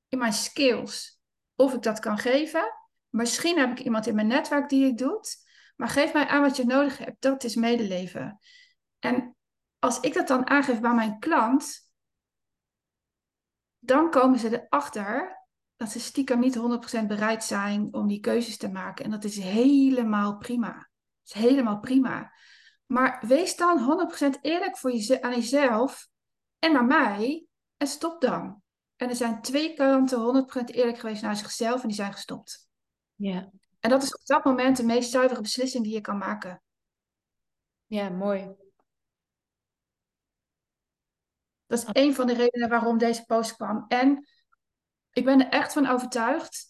in 0.08 0.18
mijn 0.18 0.32
skills 0.32 1.20
of 1.54 1.74
ik 1.74 1.82
dat 1.82 1.98
kan 1.98 2.18
geven. 2.18 2.72
Misschien 3.08 3.58
heb 3.58 3.70
ik 3.70 3.80
iemand 3.80 4.06
in 4.06 4.14
mijn 4.14 4.26
netwerk 4.26 4.68
die 4.68 4.86
het 4.86 4.98
doet. 4.98 5.36
Maar 5.76 5.88
geef 5.88 6.12
mij 6.12 6.26
aan 6.26 6.42
wat 6.42 6.56
je 6.56 6.64
nodig 6.64 6.98
hebt. 6.98 7.22
Dat 7.22 7.44
is 7.44 7.54
medeleven. 7.54 8.38
En 8.98 9.36
als 9.78 10.00
ik 10.00 10.14
dat 10.14 10.28
dan 10.28 10.48
aangeef 10.48 10.80
bij 10.80 10.94
mijn 10.94 11.18
klant, 11.18 11.90
dan 13.78 14.10
komen 14.10 14.38
ze 14.38 14.62
erachter 14.62 15.37
dat 15.78 15.90
ze 15.90 16.00
stiekem 16.00 16.38
niet 16.38 16.58
100% 17.02 17.06
bereid 17.06 17.44
zijn 17.44 17.94
om 17.94 18.08
die 18.08 18.20
keuzes 18.20 18.56
te 18.56 18.68
maken. 18.68 19.04
En 19.04 19.10
dat 19.10 19.24
is 19.24 19.38
helemaal 19.38 20.36
prima. 20.36 20.72
Dat 20.72 20.86
is 21.24 21.32
helemaal 21.32 21.80
prima. 21.80 22.32
Maar 22.86 23.24
wees 23.26 23.56
dan 23.56 24.08
100% 24.36 24.40
eerlijk 24.40 24.76
voor 24.78 24.92
je, 24.92 25.22
aan 25.22 25.34
jezelf 25.34 26.08
en 26.58 26.72
naar 26.72 26.84
mij 26.84 27.46
en 27.76 27.86
stop 27.86 28.20
dan. 28.20 28.62
En 28.96 29.08
er 29.08 29.16
zijn 29.16 29.42
twee 29.42 29.74
kanten 29.74 30.46
100% 30.62 30.64
eerlijk 30.64 30.98
geweest 30.98 31.22
naar 31.22 31.36
zichzelf 31.36 31.82
en 31.82 31.88
die 31.88 31.96
zijn 31.96 32.12
gestopt. 32.12 32.68
ja. 33.14 33.50
En 33.80 33.90
dat 33.90 34.02
is 34.02 34.14
op 34.14 34.24
dat 34.24 34.44
moment 34.44 34.76
de 34.76 34.84
meest 34.84 35.10
zuivere 35.10 35.40
beslissing 35.40 35.84
die 35.84 35.92
je 35.92 36.00
kan 36.00 36.18
maken. 36.18 36.62
ja, 37.86 38.08
mooi. 38.08 38.54
Dat 41.66 41.78
is 41.78 42.02
een 42.02 42.14
van 42.14 42.26
de 42.26 42.34
redenen 42.34 42.68
waarom 42.68 42.98
deze 42.98 43.24
post 43.24 43.54
kwam. 43.54 43.84
En 43.88 44.28
ik 45.18 45.24
ben 45.24 45.40
er 45.40 45.48
echt 45.48 45.72
van 45.72 45.86
overtuigd. 45.86 46.66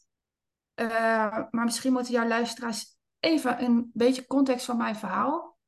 eh, 0.74 1.44
maar 1.50 1.64
misschien 1.64 1.92
moeten 1.92 2.12
jouw 2.12 2.26
luisteraars 2.26 2.96
even 3.20 3.62
een 3.64 3.90
beetje 3.94 4.26
context 4.26 4.64
van 4.64 4.76
mijn 4.76 4.96
verhaal. 4.96 5.58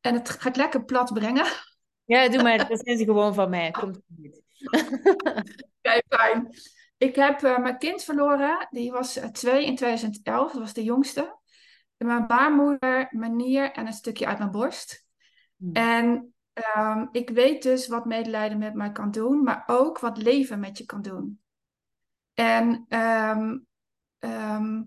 En 0.00 0.14
het 0.14 0.28
ga 0.28 0.48
ik 0.48 0.56
lekker 0.56 0.84
plat 0.84 1.12
brengen. 1.12 1.46
Ja, 2.04 2.28
doe 2.28 2.42
maar. 2.42 2.68
Dat 2.68 2.80
zijn 2.84 2.98
ze 2.98 3.04
gewoon 3.04 3.34
van 3.34 3.50
mij. 3.50 3.70
Komt 3.70 4.00
goed. 4.16 4.42
Kijk, 5.80 6.04
fijn. 6.08 6.48
Ik 6.96 7.14
heb 7.14 7.42
eh, 7.42 7.58
mijn 7.58 7.78
kind 7.78 8.04
verloren. 8.04 8.66
Die 8.70 8.92
was 8.92 9.16
eh, 9.16 9.28
twee 9.28 9.64
in 9.64 9.76
2011. 9.76 10.52
Dat 10.52 10.60
was 10.60 10.72
de 10.72 10.84
jongste. 10.84 11.38
Mijn 11.96 12.26
baarmoeder, 12.26 13.08
mijn 13.10 13.36
nier 13.36 13.72
en 13.72 13.86
een 13.86 13.92
stukje 13.92 14.26
uit 14.26 14.38
mijn 14.38 14.50
borst. 14.50 15.06
Hmm. 15.56 15.72
En 15.72 16.34
ehm, 16.52 17.06
ik 17.12 17.30
weet 17.30 17.62
dus 17.62 17.86
wat 17.86 18.04
medelijden 18.04 18.58
met 18.58 18.74
mij 18.74 18.92
kan 18.92 19.10
doen, 19.10 19.42
maar 19.42 19.64
ook 19.66 19.98
wat 19.98 20.16
leven 20.16 20.60
met 20.60 20.78
je 20.78 20.84
kan 20.84 21.02
doen. 21.02 21.40
En 22.38 22.84
ehm, 22.88 23.58
ehm, 24.18 24.82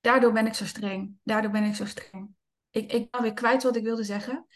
daardoor 0.00 0.32
ben 0.32 0.46
ik 0.46 0.54
zo 0.54 0.64
streng. 0.64 1.16
Daardoor 1.22 1.50
ben 1.50 1.64
ik 1.64 1.74
zo 1.74 1.84
streng. 1.84 2.34
Ik, 2.70 2.92
ik 2.92 3.10
ben 3.10 3.22
weer 3.22 3.32
kwijt 3.32 3.62
wat 3.62 3.76
ik 3.76 3.82
wilde 3.82 4.04
zeggen. 4.04 4.46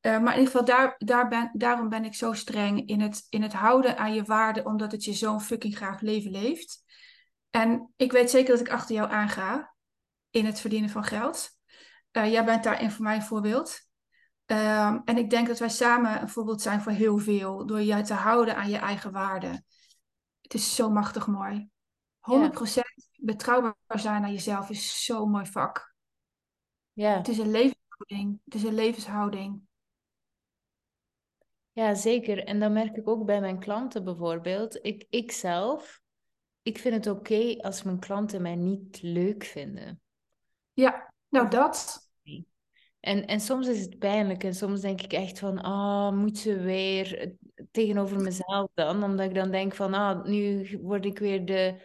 Eh, 0.00 0.18
maar 0.18 0.32
in 0.32 0.38
ieder 0.38 0.52
geval, 0.52 0.64
daar, 0.64 0.94
daar 0.98 1.28
ben, 1.28 1.50
daarom 1.52 1.88
ben 1.88 2.04
ik 2.04 2.14
zo 2.14 2.32
streng 2.32 2.88
in 2.88 3.00
het, 3.00 3.26
in 3.28 3.42
het 3.42 3.52
houden 3.52 3.98
aan 3.98 4.14
je 4.14 4.22
waarde, 4.22 4.64
omdat 4.64 4.92
het 4.92 5.04
je 5.04 5.12
zo'n 5.12 5.40
fucking 5.40 5.76
graag 5.76 6.00
leven 6.00 6.30
leeft. 6.30 6.84
En 7.50 7.92
ik 7.96 8.12
weet 8.12 8.30
zeker 8.30 8.50
dat 8.50 8.66
ik 8.66 8.72
achter 8.72 8.94
jou 8.94 9.10
aanga 9.10 9.74
in 10.30 10.46
het 10.46 10.60
verdienen 10.60 10.90
van 10.90 11.04
geld. 11.04 11.50
Eh, 12.10 12.32
jij 12.32 12.44
bent 12.44 12.64
daarin 12.64 12.90
voor 12.90 13.04
mij 13.04 13.16
een 13.16 13.22
voorbeeld. 13.22 13.78
Ehm, 14.46 15.00
en 15.04 15.16
ik 15.16 15.30
denk 15.30 15.46
dat 15.46 15.58
wij 15.58 15.68
samen 15.68 16.22
een 16.22 16.28
voorbeeld 16.28 16.62
zijn 16.62 16.80
voor 16.80 16.92
heel 16.92 17.18
veel, 17.18 17.66
door 17.66 17.80
je 17.80 18.02
te 18.02 18.14
houden 18.14 18.56
aan 18.56 18.70
je 18.70 18.78
eigen 18.78 19.12
waarde. 19.12 19.64
Het 20.54 20.62
is 20.62 20.74
zo 20.74 20.90
machtig 20.90 21.26
mooi. 21.26 21.68
100% 22.20 22.80
betrouwbaar 23.16 23.74
zijn 23.88 24.20
naar 24.20 24.30
jezelf 24.30 24.70
is 24.70 25.04
zo'n 25.04 25.30
mooi 25.30 25.46
vak. 25.46 25.94
Ja. 26.92 27.16
Het 27.16 27.28
is 27.28 27.38
een 27.38 27.50
levenshouding. 27.50 28.40
Het 28.44 28.54
is 28.54 28.62
een 28.62 28.74
levenshouding. 28.74 29.62
Ja, 31.72 31.94
zeker. 31.94 32.44
En 32.44 32.60
dan 32.60 32.72
merk 32.72 32.96
ik 32.96 33.08
ook 33.08 33.24
bij 33.24 33.40
mijn 33.40 33.58
klanten 33.58 34.04
bijvoorbeeld. 34.04 34.78
Ik, 34.82 35.06
ik 35.10 35.32
zelf, 35.32 36.00
ik 36.62 36.78
vind 36.78 36.94
het 36.94 37.16
oké 37.16 37.56
als 37.60 37.82
mijn 37.82 37.98
klanten 37.98 38.42
mij 38.42 38.56
niet 38.56 39.02
leuk 39.02 39.44
vinden. 39.44 40.02
Ja, 40.72 41.12
nou 41.28 41.48
dat. 41.48 42.03
En, 43.04 43.26
en 43.26 43.40
soms 43.40 43.68
is 43.68 43.80
het 43.80 43.98
pijnlijk 43.98 44.44
en 44.44 44.54
soms 44.54 44.80
denk 44.80 45.00
ik 45.02 45.12
echt 45.12 45.38
van, 45.38 45.60
ah, 45.60 46.12
moet 46.12 46.38
ze 46.38 46.60
weer 46.60 47.18
eh, 47.18 47.30
tegenover 47.70 48.20
mezelf 48.20 48.70
dan? 48.74 49.04
Omdat 49.04 49.28
ik 49.28 49.34
dan 49.34 49.50
denk 49.50 49.74
van, 49.74 49.94
ah, 49.94 50.24
nu 50.24 50.68
word 50.82 51.04
ik 51.04 51.18
weer 51.18 51.44
de, 51.44 51.80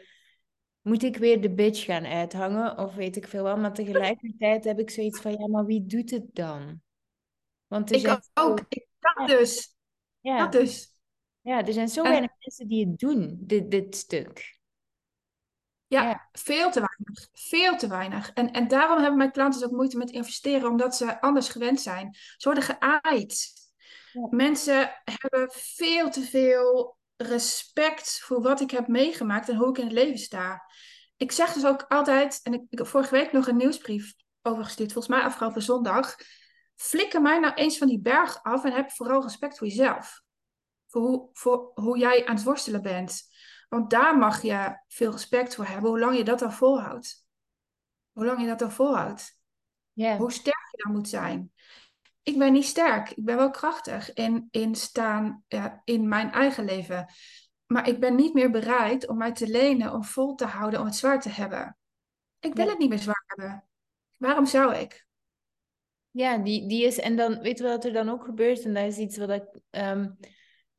moet 0.82 1.04
ik 1.04 1.18
weer 1.18 1.42
de 1.42 1.54
bitch 1.54 1.84
gaan 1.86 2.06
uithangen 2.06 2.78
of 2.78 2.96
weet 2.96 3.16
ik 3.16 3.28
veel 3.28 3.44
wel. 3.44 3.58
Maar 3.58 3.74
tegelijkertijd 3.74 4.64
heb 4.64 4.80
ik 4.80 4.90
zoiets 4.90 5.22
van, 5.22 5.32
ja, 5.32 5.48
maar 5.48 5.66
wie 5.66 5.86
doet 5.86 6.10
het 6.10 6.36
dan? 6.36 6.82
Want 7.68 7.90
er 7.90 7.96
Ik 7.96 8.02
zijn 8.02 8.22
ook. 8.34 8.66
Ik, 8.70 8.88
dat 9.00 9.28
dus. 9.28 9.76
Ja, 10.20 10.38
Dat 10.38 10.52
dus. 10.52 10.94
Ja, 11.42 11.66
er 11.66 11.74
zijn 11.74 11.90
zo 11.90 12.04
weinig 12.04 12.32
mensen 12.40 12.68
die 12.68 12.88
het 12.88 13.00
doen, 13.00 13.38
dit, 13.40 13.72
dit 13.72 13.96
stuk. 13.96 14.59
Ja, 15.90 16.04
Ja, 16.04 16.30
veel 16.32 16.72
te 16.72 16.80
weinig. 16.80 17.30
Veel 17.32 17.78
te 17.78 17.88
weinig. 17.88 18.32
En, 18.34 18.52
en 18.52 18.68
daarom 18.68 18.98
hebben 18.98 19.18
mijn 19.18 19.32
klanten 19.32 19.60
dus 19.60 19.70
ook 19.70 19.76
moeite 19.76 19.98
met 19.98 20.12
investeren, 20.12 20.70
omdat 20.70 20.96
ze 20.96 21.22
anders 21.22 21.50
gewend 21.50 21.82
zijn. 21.82 22.16
Ze 22.38 22.50
worden 22.50 22.64
geaaid. 22.64 23.52
ja, 24.12 24.28
Mensen 24.30 24.92
hebben 25.04 25.52
veel 25.52 26.10
te 26.10 26.22
veel 26.22 26.98
respect 27.18 28.20
voor 28.20 28.42
wat 28.42 28.62
ik 28.62 28.72
heb 28.72 28.88
meegemaakt 28.88 29.50
en 29.50 29.56
hoe 29.56 29.70
ik 29.70 29.78
in 29.78 29.84
het 29.84 29.94
leven 29.94 30.18
sta. 30.18 30.64
Ik 31.18 31.32
zeg 31.32 31.54
dus 31.54 31.66
ook 31.66 31.86
altijd, 31.88 32.40
en 32.44 32.54
ik, 32.54 32.62
ik 32.70 32.78
heb 32.78 32.88
vorige 32.88 33.16
week 33.16 33.32
nog 33.32 33.48
een 33.48 33.58
nieuwsbrief 33.58 34.14
overgestuurd, 34.42 34.92
volgens 34.94 35.16
mij 35.16 35.26
afgelopen 35.26 35.62
zondag. 35.62 36.16
Flikker 36.76 37.22
mij 37.22 37.40
nou 37.40 37.54
eens 37.54 37.78
van 37.78 37.88
die 37.88 38.00
berg 38.00 38.44
af 38.44 38.64
en 38.64 38.72
heb 38.72 38.92
vooral 38.92 39.22
respect 39.22 39.58
voor 39.58 39.68
jezelf. 39.68 40.22
Voor 40.88 41.02
hoe, 41.02 41.30
voor 41.34 41.72
hoe 41.74 41.98
jij 41.98 42.26
aan 42.26 42.36
het 42.36 42.44
worstelen 42.44 42.82
bent. 42.82 43.29
Want 43.70 43.90
daar 43.90 44.18
mag 44.18 44.42
je 44.42 44.80
veel 44.88 45.12
respect 45.12 45.56
voor 45.56 45.66
hebben, 45.66 45.90
hoe 45.90 46.00
lang 46.00 46.18
je 46.18 46.24
dat 46.24 46.40
dan 46.40 46.54
volhoudt. 46.54 47.28
Hoe 48.12 48.26
lang 48.26 48.42
je 48.42 48.48
dat 48.48 48.60
dan 48.60 48.72
volhoudt. 48.72 49.40
ja, 49.94 50.18
Hoe 50.18 50.32
sterk 50.32 50.68
je 50.72 50.84
dan 50.84 50.92
moet 50.92 51.10
zijn. 51.10 51.52
Ik 52.24 52.38
ben 52.38 52.54
niet 52.54 52.66
sterk. 52.66 53.10
Ik 53.10 53.26
ben 53.26 53.36
wel 53.36 53.50
krachtig 53.50 54.14
in, 54.14 54.48
in 54.52 54.76
staan 54.76 55.44
ja, 55.48 55.82
in 55.84 56.08
mijn 56.08 56.32
eigen 56.32 56.66
leven. 56.66 57.08
Maar 57.66 57.88
ik 57.88 58.00
ben 58.00 58.16
niet 58.16 58.34
meer 58.34 58.52
bereid 58.52 59.08
om 59.08 59.18
mij 59.18 59.32
te 59.32 59.48
lenen, 59.48 59.94
om 59.94 60.04
vol 60.04 60.36
te 60.36 60.46
houden, 60.46 60.80
om 60.80 60.86
het 60.86 60.96
zwaar 60.96 61.22
te 61.22 61.30
hebben. 61.30 61.78
Ik 62.40 62.54
wil 62.54 62.66
ja. 62.66 62.70
het 62.70 62.80
niet 62.80 62.90
meer 62.90 63.00
zwaar 63.00 63.24
hebben. 63.26 63.64
Waarom 64.18 64.46
zou 64.46 64.76
ik? 64.76 65.08
Ja, 66.12 66.38
die, 66.38 66.68
die 66.68 66.86
is, 66.86 67.00
en 67.00 67.16
dan 67.16 67.40
weet 67.40 67.58
je 67.58 67.64
wat 67.64 67.86
er 67.86 67.94
dan 67.94 68.10
ook 68.10 68.24
gebeurt, 68.24 68.64
en 68.64 68.74
dat 68.74 68.86
is 68.86 68.98
iets 68.98 69.18
wat 69.18 69.30
ik, 69.30 69.60
ehm, 69.70 70.10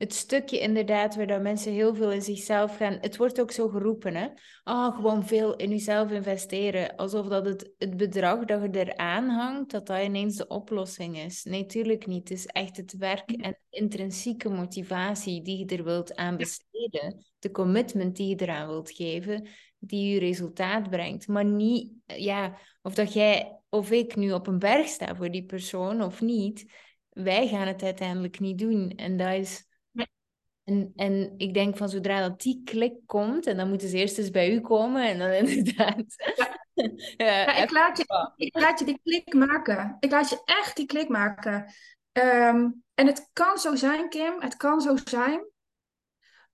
het 0.01 0.15
stukje 0.15 0.59
inderdaad, 0.61 1.17
waar 1.17 1.27
dat 1.27 1.43
mensen 1.43 1.73
heel 1.73 1.95
veel 1.95 2.13
in 2.13 2.23
zichzelf 2.23 2.77
gaan, 2.77 2.99
het 3.01 3.17
wordt 3.17 3.41
ook 3.41 3.51
zo 3.51 3.69
geroepen, 3.69 4.15
hè? 4.15 4.29
Ah, 4.63 4.95
gewoon 4.95 5.27
veel 5.27 5.57
in 5.57 5.71
jezelf 5.71 6.11
investeren, 6.11 6.97
alsof 6.97 7.27
dat 7.27 7.47
het, 7.47 7.73
het 7.79 7.97
bedrag 7.97 8.45
dat 8.45 8.63
je 8.63 8.79
eraan 8.79 9.29
hangt, 9.29 9.71
dat 9.71 9.87
dat 9.87 10.03
ineens 10.03 10.37
de 10.37 10.47
oplossing 10.47 11.19
is. 11.19 11.45
Nee, 11.45 11.67
tuurlijk 11.67 12.07
niet. 12.07 12.29
Het 12.29 12.39
is 12.39 12.47
echt 12.47 12.77
het 12.77 12.97
werk 12.97 13.31
en 13.31 13.59
intrinsieke 13.71 14.49
motivatie 14.49 15.43
die 15.43 15.59
je 15.59 15.77
er 15.77 15.85
wilt 15.85 16.17
aan 16.17 16.37
besteden, 16.37 17.25
de 17.39 17.51
commitment 17.51 18.17
die 18.17 18.29
je 18.29 18.37
eraan 18.37 18.69
wilt 18.69 18.91
geven, 18.91 19.49
die 19.79 20.13
je 20.13 20.19
resultaat 20.19 20.91
brengt, 20.91 21.29
maar 21.29 21.45
niet, 21.45 21.93
ja, 22.07 22.59
of 22.83 22.95
dat 22.95 23.13
jij 23.13 23.61
of 23.69 23.91
ik 23.91 24.17
nu 24.17 24.33
op 24.33 24.47
een 24.47 24.59
berg 24.59 24.89
sta 24.89 25.17
voor 25.17 25.31
die 25.31 25.45
persoon 25.45 26.03
of 26.03 26.21
niet, 26.21 26.73
wij 27.11 27.49
gaan 27.49 27.67
het 27.67 27.83
uiteindelijk 27.83 28.41
niet 28.41 28.59
doen. 28.59 28.91
En 28.91 29.17
dat 29.17 29.33
is. 29.33 29.69
En, 30.71 30.93
en 30.97 31.35
ik 31.37 31.55
denk 31.55 31.77
van 31.77 31.89
zodra 31.89 32.21
dat 32.21 32.41
die 32.41 32.63
klik 32.65 32.95
komt, 33.07 33.47
en 33.47 33.57
dan 33.57 33.69
moeten 33.69 33.89
ze 33.89 33.97
eerst 33.97 34.19
eens 34.19 34.31
bij 34.31 34.53
u 34.53 34.61
komen 34.61 35.09
en 35.09 35.19
dan 35.19 35.31
inderdaad. 35.49 36.05
Ja. 36.37 36.59
Ja, 37.17 37.27
Ja, 37.27 37.57
ik, 37.57 37.71
laat 37.71 37.99
je, 37.99 38.33
ik 38.37 38.59
laat 38.61 38.79
je 38.79 38.85
die 38.85 39.01
klik 39.03 39.35
maken. 39.35 39.97
Ik 40.01 40.11
laat 40.11 40.31
je 40.31 40.43
echt 40.45 40.77
die 40.77 40.87
klik 40.87 41.09
maken. 41.09 41.73
Ehm, 42.13 42.69
en 42.95 43.07
het 43.07 43.31
kan 43.33 43.59
zo 43.59 43.75
zijn, 43.75 44.09
Kim, 44.09 44.41
het 44.41 44.57
kan 44.57 44.81
zo 44.81 44.97
zijn 45.05 45.45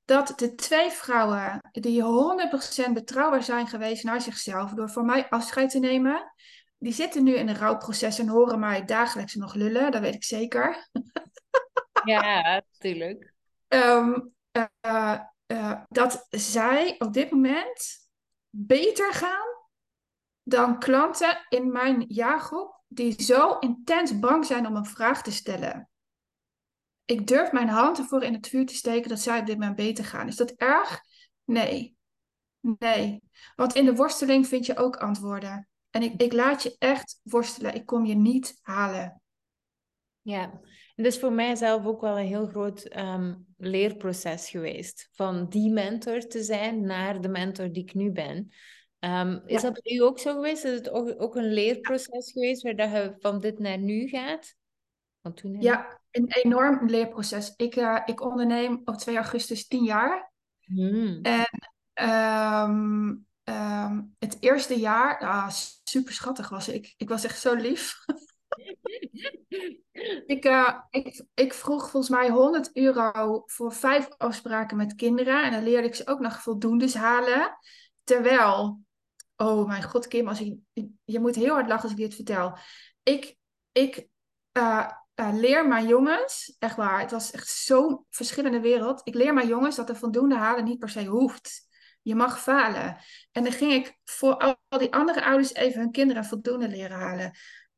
dat 0.04 0.32
de 0.37 0.54
twee 0.54 0.90
vrouwen 0.90 1.61
die 1.73 2.02
100% 2.02 2.92
betrouwbaar 2.92 3.42
zijn 3.42 3.66
geweest 3.66 4.04
naar 4.04 4.20
zichzelf 4.20 4.70
door 4.70 4.90
voor 4.90 5.04
mij 5.04 5.28
afscheid 5.28 5.70
te 5.70 5.78
nemen, 5.78 6.32
die 6.78 6.92
zitten 6.92 7.25
nu 7.25 7.35
in 7.35 7.49
een 7.49 7.56
rouwproces 7.56 8.18
en 8.18 8.28
horen 8.28 8.58
mij 8.58 8.85
dagelijks 8.85 9.35
nog 9.35 9.54
lullen, 9.54 9.90
dat 9.90 10.00
weet 10.00 10.14
ik 10.14 10.25
zeker. 10.25 10.88
ja, 12.04 12.62
natuurlijk. 12.73 13.35
Ehm, 13.68 14.20
eh, 14.50 15.20
eh, 15.46 15.82
dat 15.88 16.26
zij 16.30 16.94
op 16.99 17.12
dit 17.12 17.30
moment 17.30 18.08
beter 18.50 19.12
gaan 19.12 19.46
dan 20.42 20.78
klanten 20.78 21.46
in 21.49 21.73
mijn 21.73 22.04
jaargroep 22.08 22.82
die 22.88 23.23
zo 23.23 23.58
intens 23.58 24.18
bang 24.18 24.46
zijn 24.46 24.66
om 24.66 24.76
een 24.76 24.87
vraag 24.87 25.23
te 25.23 25.32
stellen. 25.32 25.90
Ik 27.04 27.26
durf 27.26 27.52
mijn 27.52 27.68
hand 27.68 27.99
ervoor 27.99 28.23
in 28.23 28.35
het 28.35 28.49
vuur 28.49 28.66
te 28.66 28.75
steken 28.75 29.08
dat 29.08 29.20
zij 29.20 29.40
op 29.40 29.46
dit 29.46 29.58
moment 29.58 29.76
beter 29.76 30.04
gaan. 30.04 30.28
Is 30.28 30.37
dat 30.37 30.50
erg? 30.50 31.00
Nee. 31.44 31.96
Nee. 32.78 33.23
Want 33.56 33.75
in 33.75 33.85
de 33.85 33.94
worsteling 33.94 34.46
vind 34.46 34.66
je 34.66 34.76
ook 34.76 34.96
antwoorden. 34.96 35.68
En 35.90 36.02
ik, 36.02 36.23
ik 36.23 36.32
laat 36.32 36.62
je 36.62 36.76
echt 36.78 37.20
worstelen. 37.23 37.75
Ik 37.75 37.87
kom 37.87 38.04
je 38.04 38.14
niet 38.14 38.58
halen. 38.62 39.23
Ja, 40.20 40.61
en 40.96 41.02
dat 41.02 41.12
is 41.12 41.18
voor 41.18 41.32
mij 41.32 41.54
zelf 41.54 41.86
ook 41.86 42.00
wel 42.00 42.18
een 42.18 42.26
heel 42.26 42.46
groot 42.46 42.82
ehm, 42.84 43.34
leerproces 43.56 44.50
geweest. 44.50 45.08
Van 45.12 45.48
die 45.48 45.70
mentor 45.72 46.20
te 46.20 46.42
zijn 46.42 46.80
naar 46.86 47.20
de 47.20 47.28
mentor 47.28 47.72
die 47.72 47.82
ik 47.82 47.94
nu 47.94 48.12
ben. 48.12 48.52
Ehm, 48.98 49.38
is 49.46 49.62
Ja. 49.62 49.70
dat 49.70 49.82
bij 49.82 49.96
u 49.96 49.98
ook 50.02 50.18
zo 50.18 50.34
geweest? 50.34 50.64
Is 50.64 50.74
het 50.74 50.90
ook, 50.90 51.14
ook 51.22 51.36
een 51.36 51.52
leerproces 51.52 52.32
geweest 52.32 52.62
waar 52.62 52.76
dat 52.76 52.90
je 52.90 53.14
van 53.18 53.40
dit 53.40 53.58
naar 53.58 53.78
nu 53.78 54.08
gaat? 54.08 54.54
Van 55.22 55.34
toen? 55.34 55.60
Ja, 55.60 56.00
een 56.10 56.26
enorm 56.28 56.88
leerproces. 56.88 57.52
Ik, 57.56 57.76
eh, 57.76 58.02
ik 58.04 58.20
onderneem 58.20 58.80
op 58.84 58.96
2 58.96 59.16
augustus 59.16 59.66
10 59.66 59.84
jaar. 59.84 60.32
Hmm. 60.60 61.18
En 61.22 61.48
ehm, 61.92 63.14
het 64.18 64.36
eerste 64.40 64.74
jaar, 64.74 65.18
ah, 65.18 65.48
super 65.84 66.12
schattig 66.12 66.48
was 66.48 66.68
ik. 66.68 66.94
Ik 66.96 67.08
was 67.08 67.24
echt 67.24 67.40
zo 67.40 67.54
lief. 67.54 67.94
Ik, 70.26 70.44
eh, 70.44 70.78
ik, 70.90 71.24
ik 71.34 71.54
vroeg 71.54 71.90
volgens 71.90 72.08
mij 72.08 72.30
100 72.30 72.76
euro 72.76 73.42
voor 73.46 73.72
vijf 73.72 74.08
afspraken 74.16 74.76
met 74.76 74.94
kinderen. 74.94 75.44
En 75.44 75.52
dan 75.52 75.62
leerde 75.62 75.86
ik 75.86 75.94
ze 75.94 76.06
ook 76.06 76.20
nog 76.20 76.42
voldoendes 76.42 76.94
halen. 76.94 77.58
Terwijl, 78.04 78.80
oh 79.36 79.66
mijn 79.66 79.82
god, 79.82 80.06
Kim, 80.06 80.28
als 80.28 80.40
ik, 80.40 80.56
je 81.04 81.20
moet 81.20 81.34
heel 81.34 81.52
hard 81.52 81.68
lachen 81.68 81.82
als 81.82 81.92
ik 81.92 81.98
dit 81.98 82.14
vertel. 82.14 82.58
Ik, 83.02 83.36
ik 83.72 84.08
eh, 84.52 84.90
eh, 85.14 85.30
leer 85.32 85.68
mijn 85.68 85.86
jongens, 85.86 86.56
echt 86.58 86.76
waar, 86.76 87.00
het 87.00 87.10
was 87.10 87.30
echt 87.30 87.48
zo'n 87.48 88.04
verschillende 88.10 88.60
wereld. 88.60 89.00
Ik 89.04 89.14
leer 89.14 89.34
mijn 89.34 89.48
jongens 89.48 89.76
dat 89.76 89.88
er 89.88 89.96
voldoende 89.96 90.36
halen 90.36 90.64
niet 90.64 90.78
per 90.78 90.88
se 90.88 91.04
hoeft. 91.04 91.68
Je 92.02 92.14
mag 92.14 92.42
falen. 92.42 92.96
En 93.32 93.42
dan 93.42 93.52
ging 93.52 93.72
ik 93.72 93.98
voor 94.04 94.56
al 94.68 94.78
die 94.78 94.92
andere 94.92 95.24
ouders 95.24 95.54
even 95.54 95.80
hun 95.80 95.90
kinderen 95.90 96.24
voldoende 96.24 96.68
leren 96.68 96.98
halen. 96.98 97.32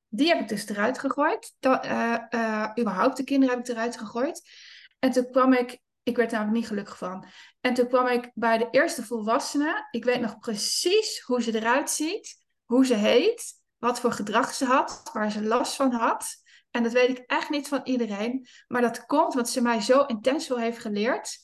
Die 0.08 0.28
heb 0.28 0.40
ik 0.40 0.48
dus 0.48 0.68
eruit 0.68 0.98
gegooid. 0.98 1.54
Dat, 1.60 1.84
eh, 1.84 2.14
eh, 2.30 2.70
überhaupt 2.78 3.16
de 3.16 3.24
kinderen 3.24 3.56
heb 3.56 3.66
ik 3.66 3.72
eruit 3.74 3.98
gegooid. 3.98 4.50
En 4.98 5.10
toen 5.10 5.30
kwam 5.30 5.52
ik, 5.52 5.78
ik 6.02 6.16
werd 6.16 6.30
daar 6.30 6.50
niet 6.50 6.66
gelukkig 6.66 6.98
van. 6.98 7.26
En 7.60 7.74
toen 7.74 7.88
kwam 7.88 8.06
ik 8.06 8.30
bij 8.34 8.58
de 8.58 8.68
eerste 8.70 9.04
volwassene. 9.04 9.88
Ik 9.90 10.04
weet 10.04 10.20
nog 10.20 10.38
precies 10.38 11.20
hoe 11.20 11.42
ze 11.42 11.54
eruit 11.54 11.90
ziet, 11.90 12.36
hoe 12.64 12.86
ze 12.86 12.94
heet, 12.94 13.54
wat 13.78 14.00
voor 14.00 14.12
gedrag 14.12 14.54
ze 14.54 14.64
had, 14.64 15.10
waar 15.12 15.30
ze 15.30 15.42
last 15.42 15.74
van 15.74 15.92
had. 15.92 16.26
En 16.70 16.82
dat 16.82 16.92
weet 16.92 17.18
ik 17.18 17.24
echt 17.26 17.50
niet 17.50 17.68
van 17.68 17.80
iedereen. 17.84 18.46
Maar 18.68 18.82
dat 18.82 19.06
komt 19.06 19.32
omdat 19.32 19.50
ze 19.50 19.62
mij 19.62 19.80
zo 19.80 20.04
intens 20.04 20.46
veel 20.46 20.58
heeft 20.58 20.78
geleerd. 20.78 21.38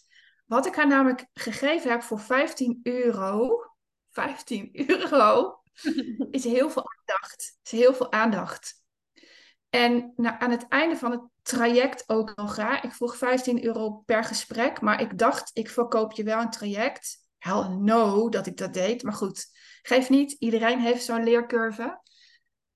Wat 0.47 0.66
ik 0.66 0.75
haar 0.75 0.87
namelijk 0.87 1.26
gegeven 1.33 1.90
heb 1.90 2.02
voor 2.02 2.21
15 2.21 2.80
euro. 2.83 3.59
15 4.11 4.68
euro 4.88 5.62
is 6.30 6.44
heel 6.44 6.70
veel 6.70 6.84
aandacht. 6.90 7.58
Is 7.64 7.70
heel 7.70 7.94
veel 7.94 8.12
aandacht. 8.12 8.82
En 9.70 10.12
nou, 10.16 10.36
aan 10.38 10.50
het 10.50 10.68
einde 10.68 10.96
van 10.96 11.10
het 11.10 11.20
traject 11.42 12.04
ook 12.06 12.36
nog 12.36 12.52
graag. 12.52 12.82
Ik 12.82 12.92
vroeg 12.92 13.16
15 13.16 13.64
euro 13.64 13.90
per 13.90 14.24
gesprek, 14.24 14.80
maar 14.80 15.00
ik 15.00 15.18
dacht, 15.18 15.50
ik 15.52 15.70
verkoop 15.70 16.12
je 16.12 16.22
wel 16.22 16.40
een 16.40 16.50
traject. 16.50 17.28
Hell 17.38 17.68
no 17.68 18.28
dat 18.28 18.46
ik 18.46 18.56
dat 18.56 18.74
deed, 18.74 19.02
maar 19.02 19.12
goed. 19.12 19.46
Geef 19.82 20.08
niet, 20.08 20.32
iedereen 20.32 20.80
heeft 20.80 21.04
zo'n 21.04 21.24
leercurve. 21.24 22.00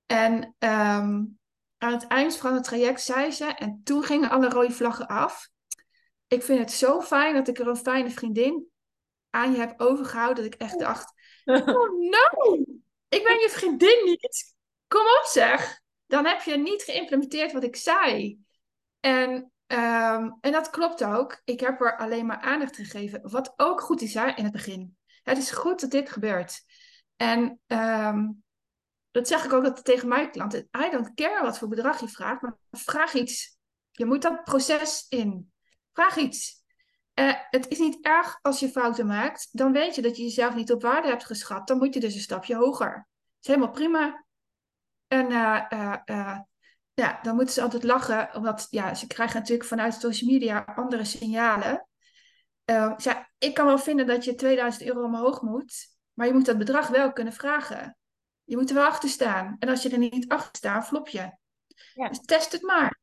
En 0.07 0.55
ehm, 0.59 1.25
aan 1.79 1.93
het 1.93 2.07
eind 2.07 2.37
van 2.37 2.55
het 2.55 2.65
traject 2.65 3.01
zei 3.01 3.31
ze, 3.31 3.45
en 3.45 3.81
toen 3.85 4.03
gingen 4.03 4.31
alle 4.31 4.49
rode 4.49 4.73
vlaggen 4.73 5.07
af. 5.07 5.49
Ik 6.27 6.43
vind 6.43 6.59
het 6.59 6.73
zo 6.73 7.01
fijn 7.01 7.35
dat 7.35 7.49
ik 7.49 7.59
er 7.59 7.69
een 7.69 7.77
fijne 7.77 8.11
vriendin 8.11 8.67
aan 9.31 9.53
je 9.53 9.59
heb 9.59 9.81
overgehouden, 9.81 10.45
dat 10.45 10.55
ik 10.55 10.61
echt 10.61 10.79
dacht, 10.79 11.13
Oh 11.45 11.99
no, 11.99 12.65
ik 13.09 13.25
ben 13.25 13.39
je 13.41 13.49
vriendin 13.51 14.05
niet. 14.05 14.55
Kom 14.89 15.01
op 15.01 15.29
zeg. 15.31 15.81
Dan 16.07 16.27
heb 16.27 16.43
je 16.43 16.57
niet 16.57 16.83
geïmplementeerd 16.83 17.53
wat 17.53 17.65
ik 17.65 17.77
zei. 17.77 18.39
En, 19.01 19.53
ehm, 19.67 20.31
en 20.41 20.53
dat 20.53 20.71
klopt 20.71 21.05
ook. 21.05 21.41
Ik 21.45 21.61
heb 21.61 21.81
er 21.81 21.97
alleen 21.97 22.27
maar 22.27 22.41
aandacht 22.41 22.77
gegeven. 22.77 23.31
Wat 23.31 23.53
ook 23.57 23.81
goed 23.81 24.03
is 24.03 24.15
hè, 24.15 24.27
in 24.27 24.45
het 24.45 24.53
begin. 24.53 24.97
Het 25.23 25.39
is 25.39 25.51
goed 25.51 25.81
dat 25.81 25.91
dit 25.91 26.11
gebeurt. 26.11 26.65
En 27.17 27.61
ehm, 27.67 28.29
dat 29.11 29.29
zeg 29.29 29.45
ik 29.45 29.53
ook 29.53 29.65
altijd 29.65 29.85
tegen 29.85 30.09
mijn 30.09 30.31
klanten. 30.31 30.69
I 30.87 30.91
don't 30.91 31.15
care 31.15 31.43
wat 31.43 31.59
voor 31.59 31.69
bedrag 31.69 32.01
je 32.01 32.09
vraagt, 32.09 32.43
maar 32.43 32.57
vraag 32.71 33.15
iets. 33.15 33.57
Je 33.91 34.05
moet 34.05 34.23
dat 34.23 34.45
proces 34.45 35.07
in. 35.09 35.53
Vraag 35.93 36.17
iets. 36.17 36.58
Eh, 37.19 37.35
het 37.51 37.69
is 37.69 37.79
niet 37.79 37.99
erg 38.01 38.39
als 38.43 38.61
je 38.61 38.69
fouten 38.69 39.07
maakt. 39.07 39.49
Dan 39.53 39.73
weet 39.73 39.95
je 39.95 40.03
dat 40.03 40.17
je 40.17 40.23
jezelf 40.23 40.55
niet 40.55 40.73
op 40.73 40.83
waarde 40.83 41.09
hebt 41.09 41.25
geschat. 41.25 41.67
Dan 41.67 41.79
moet 41.79 41.95
je 41.95 42.01
dus 42.01 42.15
een 42.15 42.21
stapje 42.21 42.57
hoger. 42.57 42.93
Dat 42.93 43.41
is 43.41 43.47
helemaal 43.47 43.71
prima. 43.71 44.25
En 45.07 45.31
eh, 45.31 45.95
eh, 46.05 46.39
ja, 46.95 47.19
dan 47.23 47.35
moeten 47.35 47.55
ze 47.55 47.63
altijd 47.63 47.83
lachen. 47.83 48.35
Omdat 48.35 48.67
ja, 48.71 48.95
ze 48.95 49.07
krijgen 49.07 49.39
natuurlijk 49.39 49.69
vanuit 49.69 49.95
social 49.95 50.31
media 50.31 50.65
andere 50.77 51.05
signalen. 51.05 51.89
Uh, 52.65 52.95
ja, 52.97 53.31
ik 53.39 53.55
kan 53.55 53.67
wel 53.67 53.79
vinden 53.79 54.07
dat 54.07 54.25
je 54.25 54.35
2000 54.35 54.85
euro 54.89 55.05
omhoog 55.05 55.43
moet, 55.43 55.75
maar 56.13 56.27
je 56.27 56.33
moet 56.33 56.47
dat 56.47 56.59
bedrag 56.59 56.89
wel 56.89 57.13
kunnen 57.13 57.33
vragen. 57.33 57.97
Je 58.45 58.57
moet 58.57 58.69
er 58.69 58.75
wel 58.75 58.87
achter 58.87 59.09
staan. 59.09 59.57
En 59.59 59.69
als 59.69 59.83
je 59.83 59.91
er 59.91 59.99
niet 59.99 60.29
achter 60.29 60.57
staat, 60.57 60.87
flop 60.87 61.09
je. 61.09 61.33
Ja. 61.95 62.09
Dus 62.09 62.21
test 62.21 62.53
het 62.53 62.63
maar. 62.63 63.01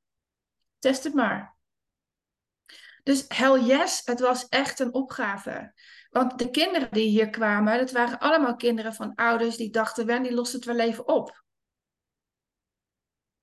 Test 0.80 1.04
het 1.04 1.14
maar. 1.14 1.55
Dus 3.06 3.26
hell 3.28 3.60
yes, 3.60 4.02
het 4.06 4.20
was 4.20 4.48
echt 4.48 4.80
een 4.80 4.94
opgave. 4.94 5.74
Want 6.10 6.40
de 6.40 6.50
kinderen 6.50 6.92
die 6.92 7.08
hier 7.08 7.30
kwamen, 7.30 7.78
dat 7.78 7.92
waren 7.92 8.20
allemaal 8.20 8.56
kinderen 8.56 8.94
van 8.94 9.16
ouders 9.16 9.58
die 9.58 9.70
dachten, 9.70 10.06
Wendy 10.06 10.30
lost 10.30 10.54
het 10.54 10.66
wel 10.66 10.80
even 10.80 11.08
op. 11.08 11.44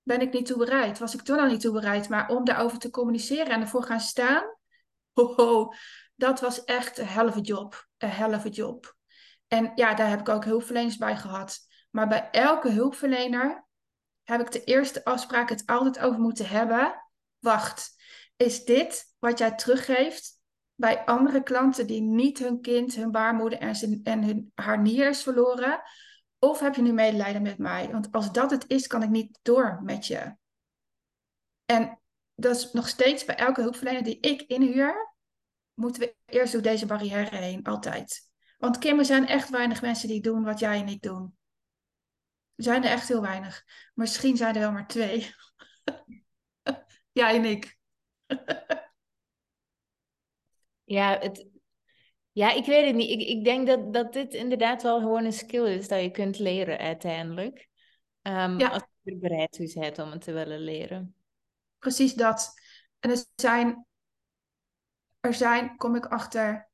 Ben 0.03 0.21
ik 0.21 0.33
niet 0.33 0.47
toe 0.47 0.57
bereid? 0.57 0.99
Was 0.99 1.15
ik 1.15 1.23
toen 1.23 1.39
al 1.39 1.47
niet 1.47 1.61
toe 1.61 1.73
bereid? 1.73 2.09
Maar 2.09 2.29
om 2.29 2.45
daarover 2.45 2.79
te 2.79 2.91
communiceren 2.91 3.47
en 3.47 3.61
ervoor 3.61 3.83
gaan 3.83 4.01
staan, 4.01 4.45
ho, 5.13 5.35
ho, 5.35 5.73
dat 6.15 6.41
was 6.41 6.65
echt 6.65 6.99
een 6.99 7.07
helve 7.07 7.41
job. 7.41 7.89
Een 7.99 8.11
helve 8.11 8.49
job. 8.49 8.97
En 9.47 9.73
ja, 9.75 9.95
daar 9.95 10.09
heb 10.09 10.21
ik 10.21 10.29
ook 10.29 10.45
hulpverleners 10.45 10.97
bij 10.97 11.17
gehad. 11.17 11.59
Maar 11.91 12.09
bij 12.09 12.31
elke 12.31 12.71
hulpverlener 12.71 13.67
heb 14.23 14.41
ik 14.41 14.53
de 14.53 14.65
eerste 14.65 15.05
afspraak 15.05 15.49
het 15.49 15.67
altijd 15.67 15.99
over 15.99 16.21
moeten 16.21 16.49
hebben. 16.49 17.05
Wacht, 17.39 17.95
is 18.37 18.65
dit 18.65 19.12
wat 19.23 19.39
jij 19.39 19.55
teruggeeft 19.55 20.41
bij 20.75 21.05
andere 21.05 21.43
klanten 21.43 21.87
die 21.87 22.01
niet 22.01 22.39
hun 22.39 22.61
kind, 22.61 22.95
hun 22.95 23.11
baarmoeder 23.11 23.59
en, 23.59 23.77
zijn, 23.77 24.01
en 24.03 24.25
hun, 24.25 24.53
haar 24.55 24.81
nier 24.81 25.09
is 25.09 25.23
verloren? 25.23 25.83
Of 26.39 26.61
heb 26.61 26.75
je 26.75 26.83
nu 26.83 26.93
medelijden 26.93 27.43
met 27.43 27.59
mij? 27.59 27.91
Want 27.91 28.13
als 28.13 28.33
dat 28.33 28.51
het 28.51 28.65
is, 28.69 28.87
kan 28.87 29.03
ik 29.03 29.09
niet 29.09 29.39
door 29.43 29.81
met 29.83 30.07
je. 30.07 30.37
En 31.65 32.01
dat 32.35 32.57
is 32.57 32.73
nog 32.73 32.89
steeds 32.89 33.25
bij 33.25 33.37
elke 33.37 33.61
hulpverlener 33.61 34.03
die 34.03 34.21
ik 34.21 34.43
inhuur, 34.43 35.15
moeten 35.75 36.03
we 36.03 36.17
eerst 36.27 36.53
door 36.53 36.63
deze 36.63 36.87
barrière 36.87 37.37
heen, 37.37 37.65
altijd. 37.65 38.31
Want 38.59 38.79
Kim, 38.79 38.99
er 38.99 39.05
zijn 39.05 39.27
echt 39.27 39.51
weinig 39.51 39.83
mensen 39.83 40.09
die 40.09 40.21
doen 40.21 40.45
wat 40.45 40.59
jij 40.59 40.81
en 40.81 40.89
ik 40.89 41.03
doen. 41.03 41.37
Er 42.55 42.65
zijn 42.65 42.85
er 42.85 42.91
echt 42.91 43.09
heel 43.09 43.23
weinig. 43.23 43.65
Misschien 43.95 44.37
zijn 44.37 44.55
er 44.55 44.61
wel 44.61 44.73
maar 44.73 44.87
twee. 44.87 45.35
jij 47.13 47.37
en 47.37 47.45
ik. 47.45 47.79
ja, 50.93 51.19
het, 51.19 51.47
ja, 52.33 52.53
ik 52.53 52.65
weet 52.65 52.87
het 52.87 52.95
niet. 52.95 53.11
Ik, 53.11 53.29
ik 53.29 53.45
denk 53.45 53.67
dat, 53.67 53.93
dat 53.93 54.13
dit 54.13 54.35
inderdaad 54.35 54.83
wel 54.83 55.01
gewoon 55.01 55.25
een 55.25 55.33
skill 55.33 55.77
is 55.77 55.89
dat 55.89 56.01
je 56.01 56.11
kunt 56.11 56.39
leren 56.39 56.79
uiteindelijk. 56.79 57.69
Um, 58.23 58.59
ja. 58.59 58.69
Als 58.69 58.85
je 59.01 59.13
er 59.13 59.19
bereid 59.19 59.53
toe 59.53 59.73
bent 59.75 59.99
om 59.99 60.11
het 60.11 60.21
te 60.21 60.33
willen 60.33 60.61
leren. 60.61 61.15
Precies 61.79 62.15
dat. 62.15 62.53
En 62.99 63.11
er 63.11 63.25
zijn, 63.35 63.87
er 65.21 65.35
zijn, 65.35 65.77
kom 65.77 65.97
ik 65.97 66.07
achter. 66.07 66.71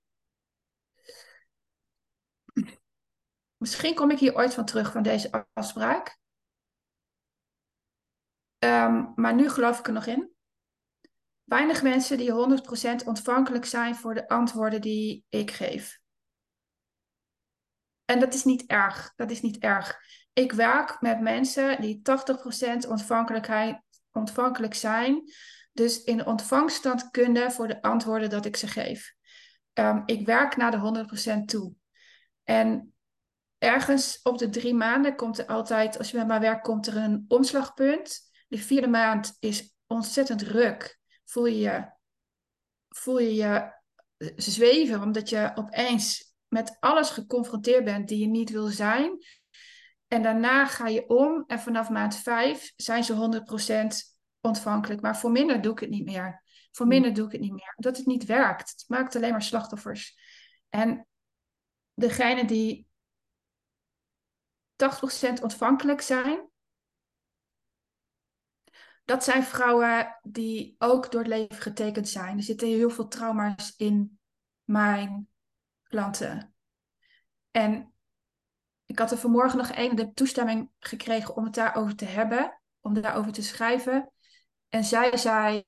Misschien 3.56 3.94
kom 3.94 4.10
ik 4.10 4.18
hier 4.18 4.34
ooit 4.34 4.54
van 4.54 4.64
terug 4.64 4.92
van 4.92 5.02
deze 5.02 5.46
afspraak. 5.52 6.18
Um, 8.58 9.12
maar 9.14 9.34
nu 9.34 9.48
geloof 9.48 9.78
ik 9.78 9.86
er 9.86 9.92
nog 9.92 10.06
in 10.06 10.36
weinig 11.48 11.82
mensen 11.82 12.18
die 12.18 12.32
100% 13.02 13.04
ontvankelijk 13.04 13.64
zijn 13.64 13.94
voor 13.94 14.14
de 14.14 14.28
antwoorden 14.28 14.80
die 14.80 15.24
ik 15.28 15.50
geef. 15.50 16.00
En 18.04 18.20
dat 18.20 18.34
is 18.34 18.44
niet 18.44 18.66
erg. 18.66 19.12
Dat 19.16 19.30
is 19.30 19.40
niet 19.40 19.58
erg. 19.58 19.98
Ik 20.32 20.52
werk 20.52 21.00
met 21.00 21.20
mensen 21.20 21.80
die 21.80 22.00
80% 22.84 22.88
ontvankelijkheid, 22.88 23.80
ontvankelijk 24.12 24.74
zijn. 24.74 25.22
Dus 25.72 26.04
in 26.04 26.26
ontvangststand 26.26 27.10
kunnen 27.10 27.52
voor 27.52 27.68
de 27.68 27.82
antwoorden 27.82 28.30
dat 28.30 28.44
ik 28.44 28.56
ze 28.56 28.66
geef. 28.66 29.14
Um, 29.74 30.02
ik 30.06 30.26
werk 30.26 30.56
naar 30.56 30.70
de 30.70 31.06
100% 31.40 31.44
toe. 31.44 31.72
En 32.44 32.94
ergens 33.58 34.20
op 34.22 34.38
de 34.38 34.48
drie 34.48 34.74
maanden 34.74 35.16
komt 35.16 35.38
er 35.38 35.46
altijd, 35.46 35.98
als 35.98 36.10
je 36.10 36.16
met 36.16 36.26
mij 36.26 36.40
werkt, 36.40 36.62
komt 36.62 36.86
er 36.86 36.96
een 36.96 37.24
omslagpunt. 37.28 38.20
De 38.48 38.58
vierde 38.58 38.88
maand 38.88 39.36
is 39.38 39.74
ontzettend 39.86 40.42
ruk 40.42 40.97
voel 41.30 41.46
je 41.46 41.58
je, 41.58 41.90
voel 42.88 43.18
je, 43.18 43.34
je 43.36 43.72
zweven, 44.36 45.02
omdat 45.02 45.28
je 45.28 45.52
opeens 45.54 46.34
met 46.48 46.76
alles 46.80 47.10
geconfronteerd 47.10 47.84
bent 47.84 48.08
die 48.08 48.18
je 48.18 48.26
niet 48.26 48.50
wil 48.50 48.66
zijn. 48.66 49.18
En 50.06 50.22
daarna 50.22 50.66
ga 50.66 50.88
je 50.88 51.08
om 51.08 51.44
en 51.46 51.60
vanaf 51.60 51.90
maand 51.90 52.16
vijf 52.16 52.72
zijn 52.76 53.04
ze 53.04 53.42
100% 54.12 54.16
ontvankelijk. 54.40 55.00
Maar 55.00 55.18
voor 55.18 55.30
minder 55.30 55.60
doe 55.60 55.72
ik 55.72 55.78
het 55.78 55.90
niet 55.90 56.04
meer. 56.04 56.42
Voor 56.72 56.86
hmm. 56.86 56.94
minder 56.94 57.14
doe 57.14 57.26
ik 57.26 57.32
het 57.32 57.40
niet 57.40 57.52
meer. 57.52 57.72
Omdat 57.76 57.96
het 57.96 58.06
niet 58.06 58.24
werkt. 58.24 58.70
Het 58.70 58.84
maakt 58.86 59.16
alleen 59.16 59.30
maar 59.30 59.42
slachtoffers. 59.42 60.18
En 60.68 61.06
degene 61.94 62.44
die 62.44 62.86
80% 64.76 65.42
ontvankelijk 65.42 66.00
zijn, 66.00 66.47
dat 69.08 69.24
zijn 69.24 69.44
vrouwen 69.44 70.18
die 70.22 70.74
ook 70.78 71.10
door 71.10 71.20
het 71.20 71.30
leven 71.30 71.56
getekend 71.56 72.08
zijn. 72.08 72.36
Er 72.36 72.42
zitten 72.42 72.68
heel 72.68 72.90
veel 72.90 73.08
trauma's 73.08 73.74
in 73.76 74.18
mijn 74.64 75.28
klanten. 75.82 76.54
En 77.50 77.92
ik 78.84 78.98
had 78.98 79.10
er 79.10 79.18
vanmorgen 79.18 79.58
nog 79.58 79.70
een 79.74 79.96
de 79.96 80.12
toestemming 80.12 80.70
gekregen 80.78 81.36
om 81.36 81.44
het 81.44 81.54
daarover 81.54 81.96
te 81.96 82.04
hebben, 82.04 82.60
om 82.80 83.00
daarover 83.00 83.32
te 83.32 83.42
schrijven. 83.42 84.12
En 84.68 84.84
zij 84.84 85.16
zei, 85.16 85.64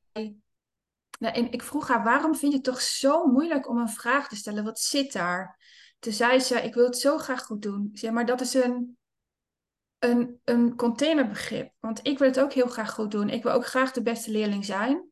nou, 1.19 1.35
en 1.35 1.53
ik 1.53 1.63
vroeg 1.63 1.89
haar, 1.89 2.05
waarom 2.05 2.35
vind 2.35 2.53
je 2.53 2.59
het 2.59 2.67
toch 2.67 2.81
zo 2.81 3.27
moeilijk 3.27 3.69
om 3.69 3.79
een 3.79 3.89
vraag 3.89 4.29
te 4.29 4.37
stellen? 4.37 4.65
Wat 4.65 4.81
zit 4.81 5.13
daar? 5.13 5.59
Toen 5.99 6.13
zei 6.13 6.39
ze, 6.39 6.63
ik 6.63 6.75
wil 6.75 6.85
het 6.85 6.99
zo 6.99 7.19
graag 7.19 7.43
goed 7.43 7.63
doen. 7.63 7.91
Zeg 7.93 8.11
maar 8.11 8.27
dat 8.27 8.41
is 8.41 8.55
een 8.55 8.99
een, 10.01 10.41
een 10.45 10.77
containerbegrip. 10.77 11.73
Want 11.79 12.01
ik 12.03 12.19
wil 12.19 12.29
het 12.29 12.41
ook 12.41 12.53
heel 12.53 12.67
graag 12.67 12.91
goed 12.91 13.11
doen. 13.11 13.29
Ik 13.29 13.43
wil 13.43 13.53
ook 13.53 13.67
graag 13.67 13.93
de 13.93 14.03
beste 14.03 14.31
leerling 14.31 14.65
zijn. 14.65 15.09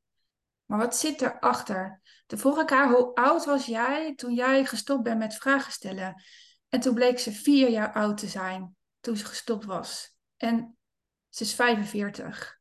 Maar 0.65 0.79
wat 0.79 0.97
zit 0.97 1.23
erachter? 1.23 2.01
De 2.27 2.39
vorige 2.39 2.65
keer, 2.65 2.89
hoe 2.89 3.15
oud 3.15 3.45
was 3.45 3.67
jij 3.67 4.15
toen 4.15 4.35
jij 4.35 4.65
gestopt 4.65 5.03
bent 5.03 5.19
met 5.19 5.35
vragen 5.35 5.73
stellen? 5.73 6.23
En 6.69 6.81
toen 6.81 6.95
bleek 6.95 7.19
ze 7.19 7.33
vier 7.33 7.69
jaar 7.69 7.93
oud 7.93 8.19
te 8.19 8.27
zijn 8.27 8.77
toen 9.01 9.17
ze 9.17 9.25
gestopt 9.25 9.65
was. 9.65 10.17
En 10.37 10.77
ze 11.29 11.43
is 11.43 11.55
45. 11.55 12.61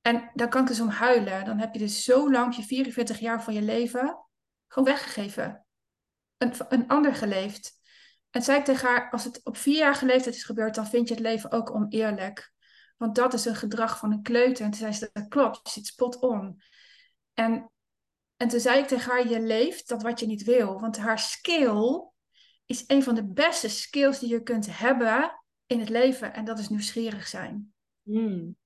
En 0.00 0.30
dan 0.34 0.48
kan 0.48 0.60
ik 0.62 0.68
dus 0.68 0.80
om 0.80 0.88
huilen. 0.88 1.44
Dan 1.44 1.58
heb 1.58 1.72
je 1.72 1.78
dus 1.78 2.04
zo 2.04 2.30
lang, 2.30 2.56
je 2.56 2.62
44 2.62 3.18
jaar 3.18 3.42
van 3.42 3.54
je 3.54 3.62
leven, 3.62 4.26
gewoon 4.66 4.88
weggegeven. 4.88 5.66
Een, 6.36 6.52
een 6.68 6.88
ander 6.88 7.14
geleefd. 7.14 7.80
En 8.32 8.42
zei 8.42 8.58
ik 8.58 8.64
tegen 8.64 8.88
haar, 8.88 9.10
als 9.10 9.24
het 9.24 9.40
op 9.44 9.56
vierjarige 9.56 10.06
leeftijd 10.06 10.34
is 10.34 10.44
gebeurd, 10.44 10.74
dan 10.74 10.86
vind 10.86 11.08
je 11.08 11.14
het 11.14 11.22
leven 11.22 11.52
ook 11.52 11.74
oneerlijk. 11.74 12.52
Want 12.96 13.14
dat 13.14 13.34
is 13.34 13.44
een 13.44 13.56
gedrag 13.56 13.98
van 13.98 14.12
een 14.12 14.22
kleuter. 14.22 14.64
En 14.64 14.70
toen 14.70 14.80
zei 14.80 14.92
ze, 14.92 15.10
dat 15.12 15.28
klopt, 15.28 15.60
je 15.62 15.70
zit 15.70 15.86
spot 15.86 16.20
on. 16.20 16.62
En, 17.34 17.70
en 18.36 18.48
toen 18.48 18.60
zei 18.60 18.78
ik 18.78 18.86
tegen 18.86 19.10
haar, 19.10 19.28
je 19.28 19.40
leeft 19.40 19.88
dat 19.88 20.02
wat 20.02 20.20
je 20.20 20.26
niet 20.26 20.44
wil. 20.44 20.80
Want 20.80 20.96
haar 20.96 21.18
skill 21.18 22.10
is 22.66 22.84
een 22.86 23.02
van 23.02 23.14
de 23.14 23.24
beste 23.24 23.68
skills 23.68 24.18
die 24.18 24.28
je 24.28 24.42
kunt 24.42 24.78
hebben 24.78 25.42
in 25.66 25.80
het 25.80 25.88
leven. 25.88 26.34
En 26.34 26.44
dat 26.44 26.58
is 26.58 26.68
nieuwsgierig 26.68 27.26
zijn. 27.26 27.74
Mm. 28.02 28.56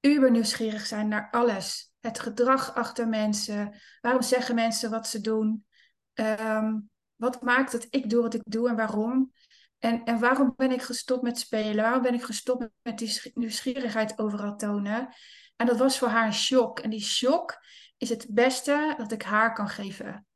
Uber 0.00 0.30
nieuwsgierig 0.30 0.86
zijn 0.86 1.08
naar 1.08 1.30
alles. 1.30 1.92
Het 2.00 2.20
gedrag 2.20 2.74
achter 2.74 3.08
mensen. 3.08 3.80
Waarom 4.00 4.22
zeggen 4.22 4.54
mensen 4.54 4.90
wat 4.90 5.08
ze 5.08 5.20
doen? 5.20 5.66
Um, 6.14 6.90
wat 7.24 7.42
maakt 7.42 7.72
dat 7.72 7.86
ik 7.90 8.10
doe 8.10 8.22
wat 8.22 8.34
ik 8.34 8.42
doe 8.44 8.68
en 8.68 8.76
waarom? 8.76 9.32
En, 9.78 10.04
en 10.04 10.18
waarom 10.18 10.52
ben 10.56 10.72
ik 10.72 10.82
gestopt 10.82 11.22
met 11.22 11.38
spelen? 11.38 11.82
Waarom 11.82 12.02
ben 12.02 12.14
ik 12.14 12.22
gestopt 12.22 12.68
met 12.82 12.98
die 12.98 13.30
nieuwsgierigheid 13.34 14.18
overal 14.18 14.56
tonen? 14.56 15.08
En 15.56 15.66
dat 15.66 15.78
was 15.78 15.98
voor 15.98 16.08
haar 16.08 16.26
een 16.26 16.34
shock. 16.34 16.78
En 16.78 16.90
die 16.90 17.04
shock 17.04 17.58
is 17.96 18.08
het 18.08 18.26
beste 18.30 18.94
dat 18.96 19.12
ik 19.12 19.22
haar 19.22 19.52
kan 19.52 19.68
geven. 19.68 20.26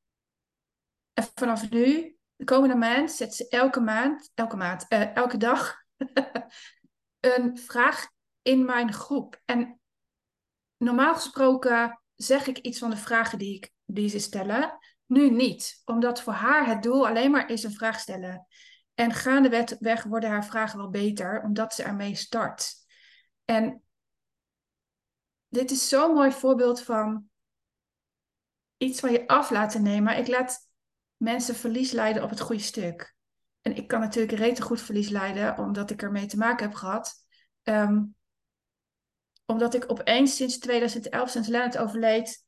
En 1.12 1.24
vanaf 1.34 1.70
nu, 1.70 2.16
de 2.36 2.44
komende 2.44 2.74
maand, 2.74 3.12
zet 3.12 3.34
ze 3.34 3.48
elke 3.48 3.80
maand, 3.80 4.30
elke 4.34 4.56
maand, 4.56 4.86
uh, 4.88 5.14
elke 5.14 5.36
dag 5.36 5.82
een 7.20 7.58
vraag 7.58 8.08
in 8.42 8.64
mijn 8.64 8.92
groep. 8.92 9.40
En 9.44 9.80
normaal 10.76 11.14
gesproken 11.14 12.02
zeg 12.14 12.46
ik 12.46 12.58
iets 12.58 12.78
van 12.78 12.90
de 12.90 12.96
vragen 12.96 13.38
die, 13.38 13.54
ik, 13.54 13.70
die 13.84 14.08
ze 14.08 14.18
stellen. 14.18 14.78
Nu 15.08 15.30
niet, 15.30 15.82
omdat 15.84 16.22
voor 16.22 16.32
haar 16.32 16.66
het 16.66 16.82
doel 16.82 17.06
alleen 17.06 17.30
maar 17.30 17.50
is 17.50 17.62
een 17.62 17.72
vraag 17.72 18.00
stellen. 18.00 18.46
En 18.94 19.12
gaandeweg 19.12 20.02
worden 20.02 20.30
haar 20.30 20.44
vragen 20.44 20.78
wel 20.78 20.90
beter, 20.90 21.42
omdat 21.42 21.74
ze 21.74 21.82
ermee 21.82 22.14
start. 22.14 22.74
En 23.44 23.82
dit 25.48 25.70
is 25.70 25.88
zo'n 25.88 26.14
mooi 26.14 26.32
voorbeeld 26.32 26.82
van 26.82 27.30
iets 28.76 29.00
van 29.00 29.12
je 29.12 29.26
af 29.26 29.50
laten 29.50 29.82
nemen. 29.82 30.16
Ik 30.16 30.28
laat 30.28 30.68
mensen 31.16 31.54
verlies 31.54 31.92
leiden 31.92 32.22
op 32.22 32.30
het 32.30 32.40
goede 32.40 32.62
stuk. 32.62 33.16
En 33.60 33.76
ik 33.76 33.88
kan 33.88 34.00
natuurlijk 34.00 34.38
rete 34.38 34.62
goed 34.62 34.80
verlies 34.80 35.08
leiden, 35.08 35.58
omdat 35.58 35.90
ik 35.90 36.02
ermee 36.02 36.26
te 36.26 36.36
maken 36.36 36.66
heb 36.66 36.74
gehad. 36.74 37.14
Ehm, 37.62 38.04
omdat 39.46 39.74
ik 39.74 39.90
opeens 39.90 40.36
sinds 40.36 40.58
2011, 40.58 41.30
sinds 41.30 41.48
Lennart 41.48 41.78
overleed, 41.78 42.46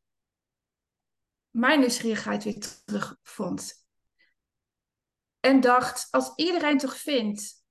mijn 1.50 1.80
nieuwsgierigheid 1.80 2.44
weer 2.44 2.58
terugvond. 2.84 3.86
En 5.40 5.60
dacht, 5.60 6.08
als 6.10 6.32
iedereen 6.36 6.78
toch 6.78 6.96
vindt 6.96 7.64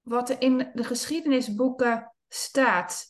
wat 0.00 0.30
er 0.30 0.40
in 0.40 0.70
de 0.74 0.84
geschiedenisboeken 0.84 2.14
staat, 2.28 3.06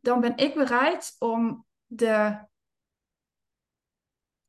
dan 0.00 0.20
ben 0.20 0.36
ik 0.36 0.54
bereid 0.54 1.16
om, 1.18 1.66
de, 1.86 2.46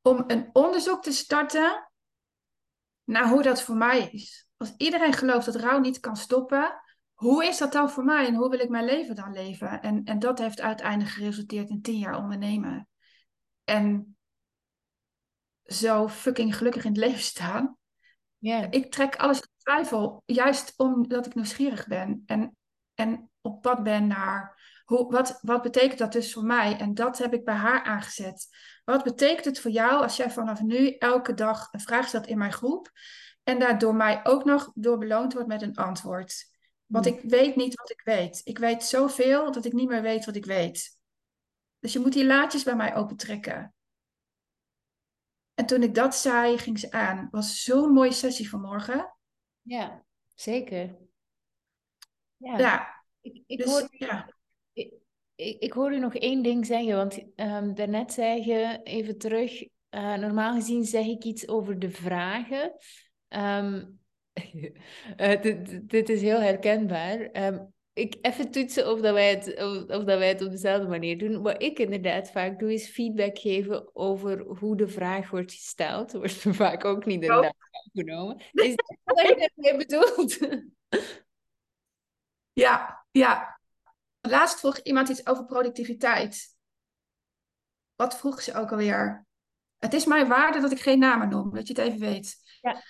om 0.02 0.24
een 0.28 0.50
onderzoek 0.54 1.04
te 1.04 1.12
starten 1.12 1.92
naar 3.04 3.30
hoe 3.30 3.42
dat 3.42 3.62
voor 3.62 3.76
mij 3.76 4.10
is. 4.12 4.48
Als 4.58 4.74
iedereen 4.78 5.14
gelooft 5.14 5.46
dat 5.46 5.56
rouw 5.56 5.80
niet 5.80 6.00
kan 6.00 6.16
stoppen, 6.16 6.82
hoe 7.14 7.46
is 7.46 7.58
dat 7.58 7.72
dan 7.72 7.90
voor 7.90 8.04
mij 8.04 8.28
en 8.28 8.36
hoe 8.36 8.50
wil 8.50 8.60
ik 8.60 8.70
mijn 8.70 8.86
leven 8.86 9.16
dan 9.16 9.34
leven? 9.34 9.82
En, 9.82 10.04
en 10.04 10.20
dat 10.20 10.40
heeft 10.40 10.62
uiteindelijk 10.62 11.12
geresulteerd 11.12 11.70
in 11.70 11.82
tien 11.82 11.98
jaar 11.98 12.18
ondernemen. 12.18 12.88
En 13.64 14.18
zo 15.66 16.08
fucking 16.08 16.58
gelukkig 16.58 16.84
in 16.84 16.92
het 16.92 17.00
leven 17.00 17.20
staan. 17.20 17.78
Ik 18.70 18.92
trek 18.92 19.16
alles 19.16 19.40
in 19.40 19.48
twijfel, 19.58 20.24
juist 20.26 20.74
omdat 20.78 21.26
ik 21.26 21.36
nieuwsgierig 21.36 21.88
ben. 21.88 22.24
En, 22.26 22.58
en 22.94 23.30
op 23.42 23.62
pad 23.62 23.84
ben 23.84 24.08
naar 24.08 24.62
hoe, 24.84 25.12
wat, 25.12 25.40
wat 25.42 25.62
betekent 25.62 26.00
dat 26.00 26.12
dus 26.12 26.34
voor 26.34 26.44
mij? 26.44 26.78
En 26.78 26.94
dat 26.94 27.18
heb 27.18 27.34
ik 27.34 27.46
bij 27.46 27.56
haar 27.56 27.84
aangezet. 27.84 28.48
Wat 28.84 29.04
betekent 29.04 29.46
het 29.46 29.60
voor 29.60 29.72
jou 29.72 30.02
als 30.02 30.16
jij 30.16 30.32
vanaf 30.32 30.62
nu 30.62 30.90
elke 30.90 31.34
dag 31.34 31.68
een 31.72 31.80
vraag 31.80 32.08
stelt 32.08 32.28
in 32.28 32.38
mijn 32.38 32.54
groep 32.54 32.92
en 33.44 33.60
daar 33.60 33.80
door 33.80 33.96
mij 33.96 34.20
ook 34.24 34.46
nog 34.46 34.72
door 34.74 34.98
beloond 34.98 35.34
wordt 35.34 35.48
met 35.48 35.62
een 35.62 35.76
antwoord? 35.76 36.52
Want 36.86 37.06
ik 37.06 37.22
weet 37.22 37.56
niet 37.56 37.76
wat 37.76 37.90
ik 37.90 38.02
weet. 38.04 38.42
Ik 38.44 38.58
weet 38.58 38.84
zoveel 38.84 39.52
dat 39.52 39.66
ik 39.66 39.74
niet 39.74 39.90
meer 39.90 40.02
weet 40.02 40.26
wat 40.26 40.36
ik 40.36 40.46
weet. 40.46 40.98
Dus 41.80 41.94
je 41.94 42.00
moet 42.00 42.14
die 42.14 42.26
laadjes 42.26 42.64
bij 42.64 42.76
mij 42.76 42.96
opentrekken. 42.96 43.74
En 45.54 45.66
toen 45.66 45.84
ik 45.84 45.96
dat 45.96 46.16
zei, 46.16 46.58
ging 46.58 46.80
ze 46.80 46.92
aan. 46.92 47.28
was 47.32 47.64
zo'n 47.64 47.94
mooie 47.94 48.12
sessie 48.12 48.50
vanmorgen. 48.50 49.16
Ja, 49.62 50.06
zeker. 50.34 50.98
Ja. 52.38 52.58
ja. 52.58 53.04
Ik, 53.22 53.44
ik, 53.48 53.58
dus, 53.58 53.68
hoor, 53.68 53.88
ja. 53.92 54.34
Ik, 54.74 54.94
ik, 55.36 55.60
ik 55.62 55.74
hoor 55.74 55.94
u 55.94 56.00
nog 56.00 56.16
één 56.16 56.44
ding 56.44 56.66
zeggen, 56.66 56.96
want 56.96 57.18
um, 57.36 57.76
daarnet 57.76 58.14
zei 58.14 58.46
je 58.46 58.80
even 58.84 59.18
terug, 59.18 59.62
uh, 59.62 60.16
normaal 60.16 60.54
gezien 60.54 60.84
zeg 60.84 61.06
ik 61.06 61.24
iets 61.24 61.48
over 61.48 61.80
de 61.80 61.90
vragen. 61.90 62.74
Um, 63.30 64.00
uh, 65.18 65.42
dit, 65.42 65.90
dit, 65.90 66.10
is 66.10 66.22
heel 66.22 66.42
herkenbaar. 66.42 67.46
Um, 67.46 67.74
ik 67.94 68.18
even 68.22 68.52
toetsen 68.52 68.92
of, 68.92 69.02
dat 69.02 69.14
wij 69.14 69.30
het, 69.30 69.48
of, 69.48 69.78
of, 69.78 70.04
dat 70.04 70.18
wij 70.18 70.28
het 70.28 70.42
op 70.42 70.52
dezelfde 70.52 70.88
manier 70.88 71.18
doen. 71.18 71.42
Wat 71.42 71.62
ik 71.62 71.80
inderdaad 71.80 72.32
vaak 72.32 72.60
doe, 72.60 72.74
is 72.74 72.90
feedback 72.90 73.40
geven 73.40 73.96
over 73.96 74.40
hoe 74.40 74.78
de 74.78 74.88
vraag 74.88 75.30
wordt 75.30 75.52
gesteld. 75.52 76.12
Dat 76.12 76.22
wordt 76.22 76.58
vaak 76.58 76.86
ook 76.86 77.06
niet 77.06 77.22
inderdaad 77.22 77.56
genomen. 77.94 78.42
Is 78.52 78.76
dat 78.76 78.98
wat 79.04 79.28
je 79.28 79.50
daarmee 79.56 79.86
bedoelt? 79.86 80.38
Ja, 82.56 83.06
ja. 83.12 83.60
Laatst 84.22 84.60
vroeg 84.60 84.78
iemand 84.78 85.10
iets 85.10 85.26
over 85.26 85.46
productiviteit. 85.46 86.56
Wat 87.96 88.18
vroeg 88.18 88.42
ze 88.42 88.54
ook 88.54 88.72
alweer? 88.72 89.26
Het 89.78 89.94
is 89.94 90.06
mijn 90.06 90.28
waarde 90.28 90.60
dat 90.60 90.72
ik 90.72 90.80
geen 90.80 91.00
namen 91.00 91.30
noem, 91.30 91.54
dat 91.54 91.68
je 91.68 91.74
het 91.74 91.88
even 91.88 92.00
weet. 92.00 92.36
Ja. 92.62 92.84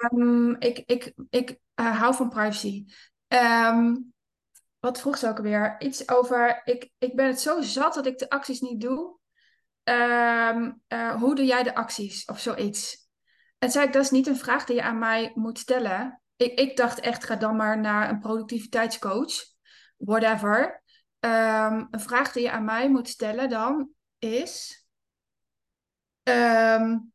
Um, 0.00 0.56
ik 0.58 0.78
ik, 0.78 1.12
ik 1.28 1.58
uh, 1.74 1.98
hou 2.00 2.14
van 2.14 2.28
privacy. 2.28 2.84
Um, 3.28 4.12
wat 4.80 5.00
vroeg 5.00 5.18
ze 5.18 5.28
ook 5.28 5.36
alweer? 5.36 5.76
Iets 5.78 6.08
over, 6.08 6.62
ik, 6.64 6.90
ik 6.98 7.16
ben 7.16 7.26
het 7.26 7.40
zo 7.40 7.60
zat 7.60 7.94
dat 7.94 8.06
ik 8.06 8.18
de 8.18 8.30
acties 8.30 8.60
niet 8.60 8.80
doe. 8.80 9.18
Um, 9.84 10.82
uh, 10.88 11.14
hoe 11.14 11.34
doe 11.34 11.44
jij 11.44 11.62
de 11.62 11.74
acties? 11.74 12.24
Of 12.24 12.40
zoiets. 12.40 13.08
En 13.58 13.70
zei 13.70 13.86
ik, 13.86 13.92
dat 13.92 14.02
is 14.02 14.10
niet 14.10 14.26
een 14.26 14.36
vraag 14.36 14.64
die 14.64 14.76
je 14.76 14.82
aan 14.82 14.98
mij 14.98 15.32
moet 15.34 15.58
stellen. 15.58 16.22
Ik, 16.36 16.58
ik 16.58 16.76
dacht 16.76 17.00
echt, 17.00 17.24
ga 17.24 17.36
dan 17.36 17.56
maar 17.56 17.80
naar 17.80 18.08
een 18.08 18.18
productiviteitscoach. 18.18 19.32
Whatever. 19.96 20.82
Um, 21.20 21.88
een 21.90 22.00
vraag 22.00 22.32
die 22.32 22.42
je 22.42 22.50
aan 22.50 22.64
mij 22.64 22.90
moet 22.90 23.08
stellen 23.08 23.48
dan 23.48 23.90
is... 24.18 24.84
Um, 26.22 27.12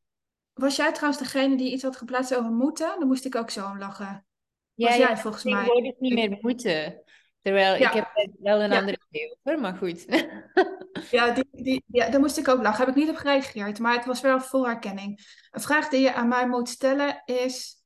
was 0.54 0.76
jij 0.76 0.92
trouwens 0.92 1.24
degene 1.24 1.58
die 1.58 1.72
iets 1.72 1.84
had 1.84 1.96
geplaatst 1.96 2.36
over 2.36 2.52
moeten? 2.52 3.00
Dan 3.00 3.08
moest 3.08 3.26
ik 3.26 3.36
ook 3.36 3.50
zo 3.50 3.70
om 3.70 3.80
lachen. 3.80 4.26
Ja, 4.74 4.88
was 4.88 4.98
jij 4.98 5.18
volgens 5.18 5.44
mij. 5.44 5.62
Ik 5.62 5.72
word 5.72 5.86
het 5.86 6.00
niet 6.00 6.14
meer 6.14 6.38
moeten. 6.42 7.04
Terwijl 7.46 7.76
ik 7.76 7.92
heb 7.92 8.32
wel 8.40 8.62
een 8.62 8.74
andere 8.74 9.00
idee 9.10 9.38
over, 9.44 9.62
maar 9.62 9.76
goed. 9.76 10.06
ja, 11.12 11.32
die, 11.32 11.48
die, 11.52 11.84
ja, 11.88 12.10
daar 12.10 12.20
moest 12.20 12.38
ik 12.38 12.48
ook 12.48 12.62
lachen. 12.62 12.86
Heb 12.86 12.96
ik 12.96 13.02
niet 13.04 13.10
op 13.10 13.16
gereageerd, 13.16 13.80
maar 13.80 13.96
het 13.96 14.06
was 14.06 14.22
wel 14.22 14.42
vol 14.42 14.66
herkenning. 14.66 15.20
Een 15.52 15.62
vraag 15.62 15.90
die 15.90 16.02
je 16.02 16.14
aan 16.14 16.28
mij 16.28 16.48
moet 16.48 16.70
stellen 16.70 17.22
is... 17.26 17.84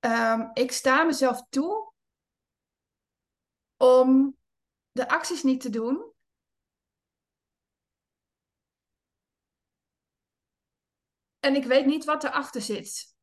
Um, 0.00 0.50
ik 0.52 0.72
sta 0.72 1.02
mezelf 1.02 1.42
toe 1.48 1.92
om 3.76 4.36
de 4.92 5.08
acties 5.08 5.42
niet 5.42 5.60
te 5.60 5.70
doen 5.70 6.12
en 11.40 11.54
ik 11.54 11.64
weet 11.64 11.86
niet 11.86 12.04
wat 12.04 12.24
erachter 12.24 12.60
zit. 12.60 13.14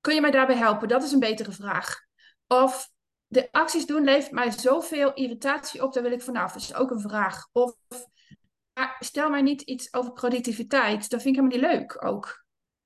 Kun 0.00 0.14
je 0.14 0.20
mij 0.20 0.30
daarbij 0.30 0.56
helpen? 0.56 0.88
Dat 0.88 1.02
is 1.02 1.12
een 1.12 1.20
betere 1.20 1.52
vraag. 1.52 2.00
Of 2.46 2.98
de 3.30 3.48
acties 3.50 3.86
doen 3.86 4.04
levert 4.04 4.32
mij 4.32 4.50
zoveel 4.50 5.14
irritatie 5.14 5.82
op, 5.82 5.92
daar 5.92 6.02
wil 6.02 6.12
ik 6.12 6.22
vanaf. 6.22 6.52
Dat 6.52 6.62
is 6.62 6.74
ook 6.74 6.90
een 6.90 7.00
vraag. 7.00 7.48
Of 7.52 7.74
stel 8.98 9.30
mij 9.30 9.42
niet 9.42 9.62
iets 9.62 9.94
over 9.94 10.12
productiviteit, 10.12 11.10
dat 11.10 11.22
vind 11.22 11.36
ik 11.36 11.42
helemaal 11.42 11.70
niet 11.70 11.80
leuk 11.80 12.04
ook. 12.04 12.44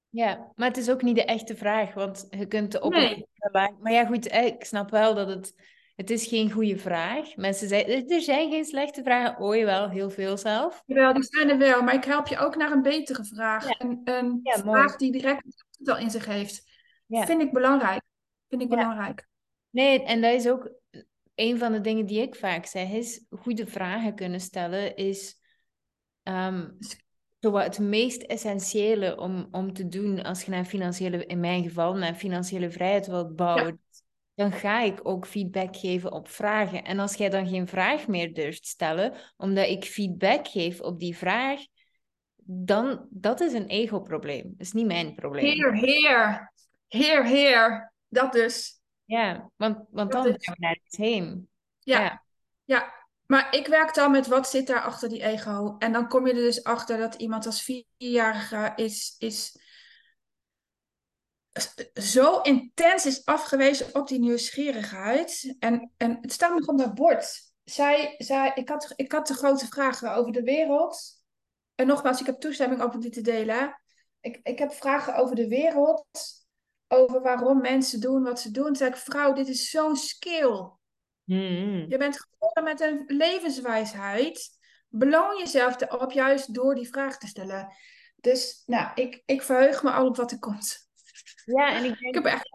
Ja, 0.09 0.52
maar 0.54 0.68
het 0.68 0.76
is 0.76 0.90
ook 0.90 1.02
niet 1.02 1.16
de 1.16 1.24
echte 1.24 1.57
vraag, 1.57 1.94
want 1.94 2.26
je 2.30 2.46
kunt 2.46 2.72
de 2.72 2.80
op. 2.80 2.92
Nee. 2.92 3.26
Maar 3.52 3.92
ja, 3.92 4.07
goed, 4.07 4.33
ik 4.33 4.64
snap 4.64 4.90
wel 4.90 5.14
dat 5.14 5.28
het 5.28 5.54
het 5.94 6.11
is 6.11 6.26
geen 6.26 6.50
goede 6.50 6.78
vraag. 6.78 7.37
Mensen 7.37 7.68
zeggen, 7.68 8.09
er 8.09 8.20
zijn 8.20 8.50
geen 8.50 8.64
slechte 8.64 9.02
vragen. 9.02 9.44
Oh 9.44 9.64
wel, 9.64 9.88
heel 9.88 10.11
veel 10.11 10.37
zelf. 10.37 10.83
Jawel, 10.87 11.12
die 11.12 11.22
zijn 11.22 11.48
er 11.48 11.59
wel. 11.59 11.83
Maar 11.83 11.94
ik 11.94 12.04
help 12.04 12.26
je 12.26 12.38
ook 12.38 12.57
naar 12.57 12.72
een 12.72 12.83
betere 12.83 13.24
vraag. 13.24 13.68
Een, 13.78 14.00
een 14.04 14.40
vraag 14.42 14.96
die 14.96 15.12
direct 15.12 15.64
wel 15.78 15.96
in 15.96 16.11
zich 16.11 16.26
heeft. 16.26 16.62
Vind 17.09 17.42
ik 17.42 17.52
belangrijk. 17.52 18.02
Vind 18.48 18.62
ik 18.62 18.68
belangrijk. 18.68 19.26
Nee, 19.74 20.04
en 20.04 20.20
dat 20.20 20.32
is 20.32 20.48
ook 20.48 20.72
een 21.34 21.58
van 21.58 21.72
de 21.72 21.80
dingen 21.80 22.06
die 22.06 22.20
ik 22.20 22.34
vaak 22.34 22.66
zeg. 22.66 22.90
Is 22.90 23.24
goede 23.30 23.66
vragen 23.66 24.14
kunnen 24.14 24.40
stellen 24.40 24.96
is 24.96 25.40
um, 26.22 26.76
het 27.40 27.78
meest 27.78 28.22
essentiële 28.22 29.18
om, 29.18 29.48
om 29.50 29.72
te 29.72 29.88
doen 29.88 30.22
als 30.22 30.44
je 30.44 30.50
naar 30.50 30.64
financiële, 30.64 31.26
in 31.26 31.40
mijn 31.40 31.62
geval, 31.62 31.94
naar 31.94 32.14
financiële 32.14 32.70
vrijheid 32.70 33.06
wilt 33.06 33.37
bouwen 33.37 33.80
dan 34.34 34.52
ga 34.52 34.80
ik 34.80 35.00
ook 35.02 35.26
feedback 35.26 35.76
geven 35.76 36.12
op 36.12 36.28
vragen. 36.28 36.84
En 36.84 36.98
als 36.98 37.14
jij 37.14 37.28
dan 37.28 37.46
geen 37.46 37.66
vraag 37.66 38.08
meer 38.08 38.34
durft 38.34 38.66
stellen, 38.66 39.12
omdat 39.37 39.68
ik 39.68 39.84
feedback 39.84 40.48
geef 40.48 40.80
op 40.80 40.98
die 40.98 41.16
vraag, 41.16 41.60
dan 42.46 43.06
dat 43.10 43.40
is 43.40 43.52
een 43.52 43.66
ego-probleem. 43.66 44.42
Dat 44.42 44.66
is 44.66 44.72
niet 44.72 44.87
mijn 44.87 45.14
probleem. 45.14 45.44
Heer, 45.44 45.74
heer, 45.74 46.52
heer, 46.88 47.26
heer. 47.26 47.92
Dat 48.08 48.32
dus. 48.32 48.82
Ja, 49.04 49.50
want, 49.56 49.78
want 49.90 50.12
dan 50.12 50.22
gaan 50.22 50.54
we 50.54 50.60
naar 50.60 50.80
iets 50.84 50.96
heen. 50.96 51.48
Ja. 51.78 52.00
ja, 52.00 52.22
ja. 52.64 53.02
Maar 53.26 53.54
ik 53.54 53.66
werk 53.66 53.94
dan 53.94 54.10
met 54.10 54.26
wat 54.26 54.48
zit 54.48 54.66
daar 54.66 54.82
achter 54.82 55.08
die 55.08 55.22
ego. 55.22 55.76
En 55.78 55.92
dan 55.92 56.08
kom 56.08 56.26
je 56.26 56.32
er 56.32 56.40
dus 56.40 56.64
achter 56.64 56.98
dat 56.98 57.14
iemand 57.14 57.46
als 57.46 57.62
vierjarige 57.62 58.72
is, 58.76 59.14
is 59.18 59.58
zo 61.94 62.40
intens 62.40 63.06
is 63.06 63.24
afgewezen 63.24 63.94
op 63.94 64.08
die 64.08 64.18
nieuwsgierigheid. 64.18 65.56
En, 65.58 65.92
en 65.96 66.18
het 66.20 66.32
staat 66.32 66.58
nog 66.58 66.68
op 66.68 66.78
dat 66.78 66.94
bord. 66.94 67.52
Zij, 67.64 68.14
zij, 68.18 68.52
ik, 68.54 68.68
had, 68.68 68.92
ik 68.96 69.12
had 69.12 69.26
de 69.26 69.34
grote 69.34 69.66
vragen 69.66 70.14
over 70.14 70.32
de 70.32 70.42
wereld. 70.42 71.22
En 71.74 71.86
nogmaals, 71.86 72.20
ik 72.20 72.26
heb 72.26 72.40
toestemming 72.40 72.82
om 72.82 73.00
dit 73.00 73.12
te 73.12 73.20
delen. 73.20 73.80
Ik, 74.20 74.40
ik 74.42 74.58
heb 74.58 74.72
vragen 74.72 75.16
over 75.16 75.36
de 75.36 75.48
wereld. 75.48 76.06
Over 76.94 77.22
waarom 77.22 77.61
mensen 77.61 78.00
doen 78.00 78.22
wat 78.22 78.40
ze 78.40 78.50
doen. 78.50 78.64
Toen 78.64 78.76
zei 78.76 78.90
ik, 78.90 78.96
vrouw, 78.96 79.33
dit 79.33 79.48
is 79.48 79.70
zo'n 79.70 79.96
skill. 79.96 80.70
Mm-hmm. 81.24 81.87
Je 81.88 81.96
bent 81.98 82.20
geboren 82.20 82.64
met 82.64 82.80
een 82.80 83.04
levenswijsheid. 83.07 84.50
Beloon 84.88 85.38
jezelf 85.38 85.80
erop 85.80 86.12
juist 86.12 86.54
door 86.54 86.74
die 86.74 86.88
vraag 86.88 87.18
te 87.18 87.26
stellen. 87.26 87.72
Dus 88.16 88.62
nou, 88.66 88.90
ik, 88.94 89.22
ik 89.26 89.42
verheug 89.42 89.83
me 89.83 89.90
al 89.90 90.07
op 90.07 90.16
wat 90.16 90.33
er 90.33 90.38
komt. 90.38 90.88
Ja, 91.44 91.76
en 91.76 91.85
ik 91.85 91.98
denk... 91.98 92.00
Ik 92.00 92.14
heb 92.14 92.24
echt... 92.24 92.50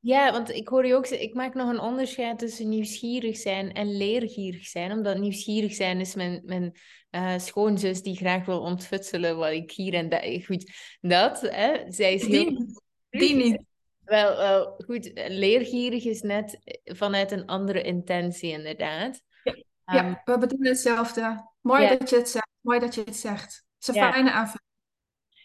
Ja, 0.00 0.32
want 0.32 0.50
ik 0.50 0.68
hoor 0.68 0.86
je 0.86 0.94
ook 0.94 1.06
ik 1.06 1.34
maak 1.34 1.54
nog 1.54 1.68
een 1.68 1.80
onderscheid 1.80 2.38
tussen 2.38 2.68
nieuwsgierig 2.68 3.36
zijn 3.36 3.72
en 3.72 3.96
leergierig 3.96 4.66
zijn. 4.66 4.92
Omdat 4.92 5.18
nieuwsgierig 5.18 5.74
zijn 5.74 6.00
is 6.00 6.14
mijn, 6.14 6.42
mijn 6.44 6.76
uh, 7.10 7.38
schoonzus 7.38 8.02
die 8.02 8.16
graag 8.16 8.44
wil 8.44 8.60
ontfutselen 8.60 9.36
wat 9.36 9.50
ik 9.50 9.70
hier 9.70 9.94
en 9.94 10.08
daar... 10.08 10.42
Goed, 10.44 10.72
dat, 11.00 11.40
hè. 11.40 11.92
Zij 11.92 12.14
is 12.14 12.26
heel... 12.26 12.44
Die, 12.44 12.86
die 13.10 13.34
niet. 13.34 13.62
Wel, 14.04 14.36
wel, 14.36 14.74
goed, 14.86 15.10
leergierig 15.14 16.04
is 16.04 16.22
net 16.22 16.58
vanuit 16.84 17.30
een 17.30 17.46
andere 17.46 17.82
intentie, 17.82 18.50
inderdaad. 18.50 19.22
Ja, 19.42 19.54
ja 19.84 20.04
ehm, 20.04 20.14
we 20.24 20.38
bedoelen 20.38 20.68
hetzelfde. 20.68 21.50
Mooi 21.60 21.88
dat 21.88 22.10
je 22.10 22.16
het 22.16 22.28
zegt. 22.28 22.48
mooi 22.60 22.78
dat 22.78 22.94
je 22.94 23.02
het 23.04 23.16
zegt. 23.16 23.64
Het 23.78 23.88
is 23.88 24.02
een 24.02 24.12
fijne 24.12 24.32
aanvulling. 24.32 24.66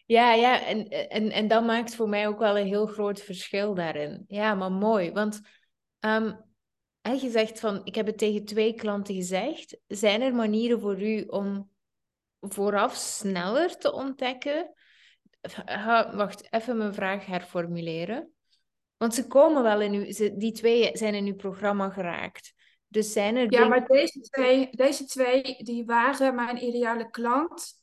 Ja, 0.05 0.33
ja, 0.33 0.65
en, 0.65 0.87
en, 0.87 1.31
en 1.31 1.47
dat 1.47 1.65
maakt 1.65 1.95
voor 1.95 2.09
mij 2.09 2.27
ook 2.27 2.39
wel 2.39 2.57
een 2.57 2.67
heel 2.67 2.85
groot 2.85 3.21
verschil 3.21 3.73
daarin. 3.73 4.23
Ja, 4.27 4.55
maar 4.55 4.71
mooi, 4.71 5.11
want 5.11 5.41
hè, 7.01 7.11
je 7.11 7.29
zegt 7.29 7.59
van, 7.59 7.81
ik 7.83 7.95
heb 7.95 8.05
het 8.05 8.17
tegen 8.17 8.45
twee 8.45 8.73
klanten 8.73 9.15
gezegd. 9.15 9.77
Zijn 9.87 10.21
er 10.21 10.35
manieren 10.35 10.79
voor 10.79 11.01
u 11.01 11.21
om 11.21 11.71
vooraf 12.39 12.95
sneller 12.95 13.77
te 13.77 13.93
ontdekken? 13.93 14.73
Wacht, 16.15 16.53
even 16.53 16.77
mijn 16.77 16.93
vraag 16.93 17.25
herformuleren. 17.25 18.31
Want 18.97 19.15
ze 19.15 19.27
komen 19.27 19.63
wel 19.63 19.81
in 19.81 19.93
uw, 19.93 20.11
ze, 20.11 20.37
die 20.37 20.51
twee 20.51 20.97
zijn 20.97 21.13
in 21.13 21.25
uw 21.25 21.35
programma 21.35 21.89
geraakt. 21.89 22.53
Dus 22.87 23.13
zijn 23.13 23.35
er 23.35 23.41
Ja, 23.41 23.47
dingen... 23.47 23.69
maar 23.69 23.87
deze 23.87 24.19
twee, 24.19 24.69
deze 24.71 25.05
twee 25.05 25.63
die 25.63 25.85
waren 25.85 26.35
mijn 26.35 26.63
ideale 26.63 27.09
klant 27.09 27.81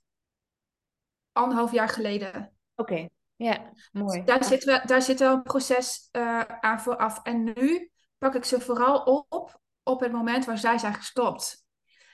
anderhalf 1.32 1.72
jaar 1.72 1.88
geleden. 1.88 2.52
Oké, 2.74 3.08
ja, 3.36 3.72
mooi. 3.92 4.24
Daar 4.24 4.44
zit, 4.44 4.64
wel, 4.64 4.80
daar 4.86 5.02
zit 5.02 5.18
wel 5.18 5.34
een 5.34 5.42
proces 5.42 6.08
eh, 6.10 6.40
aan 6.40 6.80
vooraf. 6.80 7.22
En 7.22 7.44
nu 7.44 7.90
pak 8.18 8.34
ik 8.34 8.44
ze 8.44 8.60
vooral 8.60 9.02
op 9.28 9.60
op 9.82 10.00
het 10.00 10.12
moment 10.12 10.44
waar 10.44 10.58
zij 10.58 10.78
zijn 10.78 10.94
gestopt. 10.94 11.64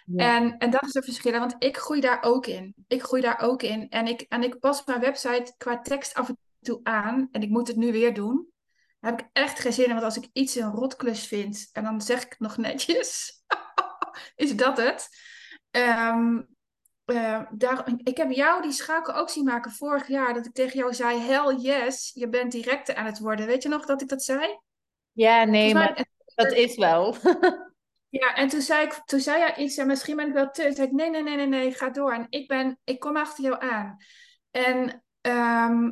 Ja. 0.06 0.36
En, 0.36 0.58
en 0.58 0.70
dat 0.70 0.82
is 0.82 0.94
het 0.94 1.04
verschil, 1.04 1.32
want 1.38 1.54
ik 1.58 1.76
groei 1.76 2.00
daar 2.00 2.22
ook 2.22 2.46
in. 2.46 2.74
Ik 2.86 3.02
groei 3.02 3.22
daar 3.22 3.40
ook 3.40 3.62
in. 3.62 3.88
En 3.88 4.06
ik, 4.06 4.20
en 4.20 4.42
ik 4.42 4.58
pas 4.58 4.84
mijn 4.84 5.00
website 5.00 5.54
qua 5.56 5.80
tekst 5.80 6.14
af 6.14 6.28
en 6.28 6.38
toe 6.60 6.80
aan. 6.82 7.28
En 7.30 7.42
ik 7.42 7.48
moet 7.48 7.68
het 7.68 7.76
nu 7.76 7.92
weer 7.92 8.14
doen. 8.14 8.46
Daar 9.00 9.10
heb 9.10 9.20
ik 9.20 9.28
echt 9.32 9.58
geen 9.58 9.72
zin 9.72 9.84
in, 9.84 9.90
want 9.92 10.04
als 10.04 10.16
ik 10.16 10.28
iets 10.32 10.54
een 10.54 10.70
rotklus 10.70 11.26
vind, 11.26 11.68
en 11.72 11.84
dan 11.84 12.00
zeg 12.00 12.22
ik 12.24 12.30
het 12.30 12.40
nog 12.40 12.56
netjes, 12.56 13.42
is 14.34 14.56
dat 14.56 14.76
het. 14.76 15.08
Eh, 17.06 17.40
daar, 17.50 17.92
ik 18.02 18.16
heb 18.16 18.30
jou 18.30 18.62
die 18.62 18.72
schakel 18.72 19.14
ook 19.14 19.30
zien 19.30 19.44
maken 19.44 19.70
vorig 19.70 20.08
jaar, 20.08 20.34
dat 20.34 20.46
ik 20.46 20.52
tegen 20.52 20.78
jou 20.78 20.94
zei, 20.94 21.18
hell 21.18 21.54
yes, 21.54 22.10
je 22.14 22.28
bent 22.28 22.52
directe 22.52 22.94
aan 22.94 23.06
het 23.06 23.18
worden. 23.18 23.46
Weet 23.46 23.62
je 23.62 23.68
nog 23.68 23.86
dat 23.86 24.02
ik 24.02 24.08
dat 24.08 24.22
zei? 24.22 24.58
Ja, 25.12 25.44
nee, 25.44 25.74
mij- 25.74 25.82
maar 25.82 26.06
dat 26.34 26.52
is 26.52 26.76
wel. 26.76 27.14
Ja, 28.08 28.34
en 28.34 28.48
toen 28.48 28.60
zei, 28.60 28.86
ik, 28.86 28.92
toen 28.92 29.20
zei 29.20 29.38
jij 29.38 29.56
iets, 29.56 29.76
en 29.76 29.86
misschien 29.86 30.16
ben 30.16 30.26
ik 30.26 30.32
wel 30.32 30.50
te. 30.50 30.62
Toen 30.62 30.74
zei 30.74 30.86
ik, 30.86 30.92
nee, 30.92 31.10
nee, 31.10 31.22
nee, 31.22 31.36
nee, 31.36 31.46
nee, 31.46 31.72
ga 31.72 31.90
door. 31.90 32.12
En 32.12 32.26
ik, 32.28 32.48
ben, 32.48 32.78
ik 32.84 33.00
kom 33.00 33.16
achter 33.16 33.44
jou 33.44 33.60
aan. 33.60 33.96
En 34.50 35.04
ehm, 35.20 35.90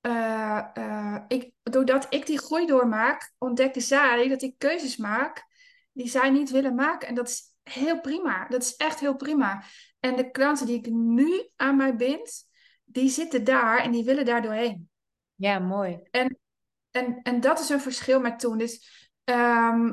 eh, 0.00 0.62
eh, 0.74 1.22
ik, 1.28 1.52
doordat 1.62 2.06
ik 2.10 2.26
die 2.26 2.38
groei 2.38 2.66
doormaak, 2.66 3.32
ontdekte 3.38 3.80
zij 3.80 4.28
dat 4.28 4.42
ik 4.42 4.54
keuzes 4.58 4.96
maak 4.96 5.46
die 5.92 6.08
zij 6.08 6.30
niet 6.30 6.50
willen 6.50 6.74
maken. 6.74 7.08
En 7.08 7.14
dat 7.14 7.28
is 7.28 7.42
heel 7.62 8.00
prima. 8.00 8.48
Dat 8.48 8.62
is 8.62 8.76
echt 8.76 9.00
heel 9.00 9.16
prima. 9.16 9.64
En 10.00 10.16
de 10.16 10.30
klanten 10.30 10.66
die 10.66 10.78
ik 10.78 10.86
nu 10.86 11.48
aan 11.56 11.76
mij 11.76 11.96
bind, 11.96 12.44
die 12.84 13.08
zitten 13.08 13.44
daar 13.44 13.78
en 13.78 13.90
die 13.90 14.04
willen 14.04 14.24
daar 14.24 14.42
doorheen. 14.42 14.90
Ja, 15.34 15.58
mooi. 15.58 16.00
En, 16.10 16.38
en 17.22 17.40
dat 17.40 17.60
is 17.60 17.68
een 17.68 17.80
verschil 17.80 18.20
met 18.20 18.38
toen. 18.38 18.58
Dus 18.58 19.08
ehm, 19.24 19.92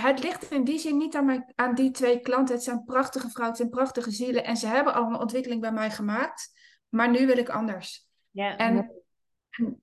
het 0.00 0.22
ligt 0.22 0.50
in 0.50 0.64
die 0.64 0.78
zin 0.78 0.96
niet 0.96 1.16
aan, 1.16 1.24
mijn, 1.24 1.52
aan 1.54 1.74
die 1.74 1.90
twee 1.90 2.20
klanten. 2.20 2.54
Het 2.54 2.64
zijn 2.64 2.84
prachtige 2.84 3.28
vrouwen, 3.30 3.48
het 3.48 3.56
zijn 3.56 3.70
prachtige 3.70 4.10
zielen. 4.10 4.44
En 4.44 4.56
ze 4.56 4.66
hebben 4.66 4.94
al 4.94 5.06
een 5.06 5.20
ontwikkeling 5.20 5.60
bij 5.60 5.72
mij 5.72 5.90
gemaakt. 5.90 6.50
Maar 6.88 7.10
nu 7.10 7.26
wil 7.26 7.38
ik 7.38 7.48
anders. 7.48 8.06
Ja, 8.30 8.56
En 8.56 8.90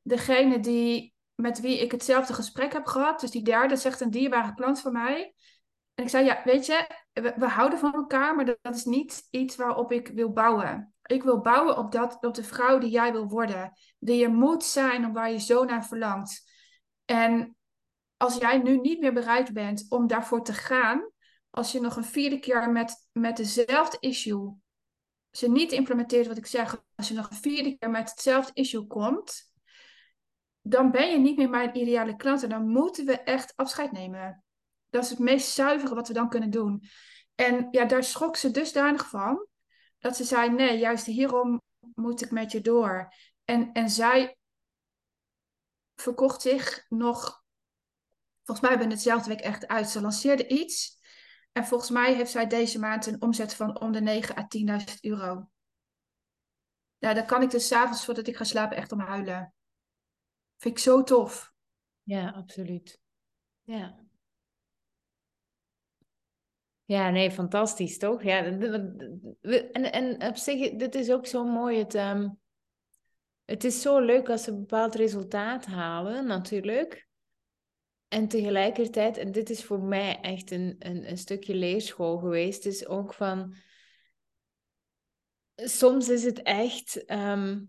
degene 0.02 0.60
die, 0.60 1.13
met 1.36 1.60
wie 1.60 1.82
ik 1.82 1.91
hetzelfde 1.91 2.34
gesprek 2.34 2.73
heb 2.73 2.86
gehad, 2.86 3.19
dus 3.19 3.32
die 3.32 3.43
derde, 3.43 3.76
zegt 3.76 4.02
een 4.02 4.10
dierbare 4.10 4.54
klant 4.54 4.80
van 4.80 4.93
mij. 4.93 5.34
En 5.93 6.04
ik 6.04 6.10
zei, 6.10 6.26
ja, 6.26 6.41
weet 6.43 6.65
je, 6.65 6.88
we, 7.13 7.34
we 7.36 7.47
houden 7.47 7.80
van 7.80 7.93
elkaar, 7.93 8.36
maar 8.36 8.45
dat, 8.45 8.58
dat 8.62 8.76
is 8.76 8.86
niet 8.86 9.28
iets 9.30 9.56
waarop 9.56 9.91
ik 9.91 10.08
wil 10.08 10.32
bouwen. 10.32 10.93
Ik 11.04 11.23
wil 11.23 11.41
bouwen 11.41 11.78
op, 11.78 11.91
dat, 11.91 12.17
op 12.23 12.34
de 12.34 12.43
vrouw 12.43 12.78
die 12.78 12.89
jij 12.89 13.12
wil 13.12 13.28
worden. 13.28 13.73
Die 13.99 14.19
je 14.19 14.28
moet 14.28 14.63
zijn 14.63 15.06
om 15.06 15.13
waar 15.13 15.32
je 15.32 15.39
zo 15.39 15.63
naar 15.63 15.86
verlangt. 15.86 16.52
En 17.06 17.56
als 18.23 18.38
jij 18.38 18.57
nu 18.57 18.77
niet 18.77 18.99
meer 18.99 19.13
bereid 19.13 19.53
bent 19.53 19.86
om 19.89 20.07
daarvoor 20.07 20.43
te 20.43 20.53
gaan, 20.53 21.09
als 21.49 21.71
je 21.71 21.81
nog 21.81 21.95
een 21.95 22.03
vierde 22.03 22.39
keer 22.39 22.71
met, 22.71 23.07
met 23.12 23.38
dezelfde 23.38 23.97
issue, 23.99 24.55
je 25.29 25.49
niet 25.49 25.71
implementeert 25.71 26.27
wat 26.27 26.38
ik 26.38 26.45
zeg, 26.45 26.83
als 26.95 27.07
je 27.07 27.13
nog 27.13 27.29
een 27.29 27.38
vierde 27.38 27.77
keer 27.77 27.89
met 27.89 28.09
hetzelfde 28.09 28.51
issue 28.53 28.88
komt, 28.88 29.51
dan 30.62 30.91
ben 30.91 31.09
je 31.09 31.17
niet 31.17 31.38
meer 31.38 31.49
mijn 31.49 31.77
ideale 31.77 32.15
klant 32.15 32.43
en 32.43 32.49
dan 32.49 32.67
moeten 32.67 33.05
we 33.05 33.19
echt 33.19 33.53
afscheid 33.55 33.91
nemen. 33.91 34.43
Dat 34.89 35.03
is 35.03 35.09
het 35.09 35.19
meest 35.19 35.49
zuivere 35.53 35.95
wat 35.95 36.07
we 36.07 36.13
dan 36.13 36.29
kunnen 36.29 36.49
doen. 36.49 36.83
En 37.36 37.67
ja, 37.71 37.86
daar 37.86 38.03
schrok 38.03 38.36
ze 38.36 38.51
dusdanig 38.51 39.09
van, 39.09 39.47
dat 39.99 40.15
ze 40.15 40.23
zei, 40.23 40.49
nee, 40.49 40.77
juist 40.77 41.05
hierom 41.05 41.62
moet 41.95 42.21
ik 42.21 42.31
met 42.31 42.51
je 42.51 42.62
door. 42.62 43.13
En, 43.45 43.71
en 43.71 43.89
zij 43.89 44.38
verkocht 45.95 46.41
zich 46.41 46.86
nog, 46.89 47.42
volgens 48.43 48.67
mij 48.67 48.77
ben 48.77 48.89
het 48.89 48.97
dezelfde 48.97 49.29
week 49.29 49.39
echt 49.39 49.67
uit. 49.67 49.89
Ze 49.89 50.01
lanceerde 50.01 50.47
iets 50.47 50.99
en 51.51 51.65
volgens 51.65 51.89
mij 51.89 52.13
heeft 52.13 52.32
zij 52.32 52.47
deze 52.47 52.79
maand 52.79 53.06
een 53.06 53.21
omzet 53.21 53.53
van 53.53 53.79
om 53.79 53.91
de 53.91 54.01
9 54.01 54.38
à 54.38 54.47
10.000 54.93 54.99
euro. 55.01 55.49
Ja, 56.97 57.13
dan 57.13 57.25
kan 57.25 57.41
ik 57.41 57.51
dus 57.51 57.67
s'avonds 57.67 58.06
voordat 58.06 58.27
ik 58.27 58.36
ga 58.36 58.43
slapen 58.43 58.77
echt 58.77 58.91
om 58.91 58.99
huilen. 58.99 59.53
Vind 60.58 60.77
ik 60.77 60.84
zo 60.84 61.03
tof. 61.03 61.53
Ja, 62.03 62.29
absoluut. 62.29 63.01
Ja. 63.63 64.01
Ja, 66.86 67.10
nee, 67.10 67.32
fantastisch, 67.32 67.97
toch? 67.97 68.23
Ja, 68.23 68.43
en, 68.43 69.91
en 69.91 70.27
op 70.27 70.36
zich, 70.36 70.75
dit 70.75 70.95
is 70.95 71.12
ook 71.12 71.25
zo 71.25 71.45
mooi. 71.45 71.77
Het, 71.77 71.95
ehm, 71.95 72.29
het 73.45 73.63
is 73.63 73.82
zo 73.82 73.99
leuk 73.99 74.29
als 74.29 74.43
ze 74.43 74.51
een 74.51 74.60
bepaald 74.60 74.95
resultaat 74.95 75.65
halen, 75.65 76.25
natuurlijk. 76.25 77.08
En 78.13 78.28
tegelijkertijd, 78.28 79.17
en 79.17 79.32
dit 79.32 79.49
is 79.49 79.63
voor 79.63 79.80
mij 79.80 80.19
echt 80.21 80.52
een, 80.52 80.76
een, 80.80 81.10
een 81.10 81.17
stukje 81.17 81.56
leerschool 81.56 82.17
geweest, 82.17 82.65
is 82.65 82.88
ook 82.88 83.13
van... 83.13 83.54
Soms 85.56 86.10
is 86.10 86.23
het 86.23 86.41
echt... 86.41 87.06
ehm, 87.06 87.62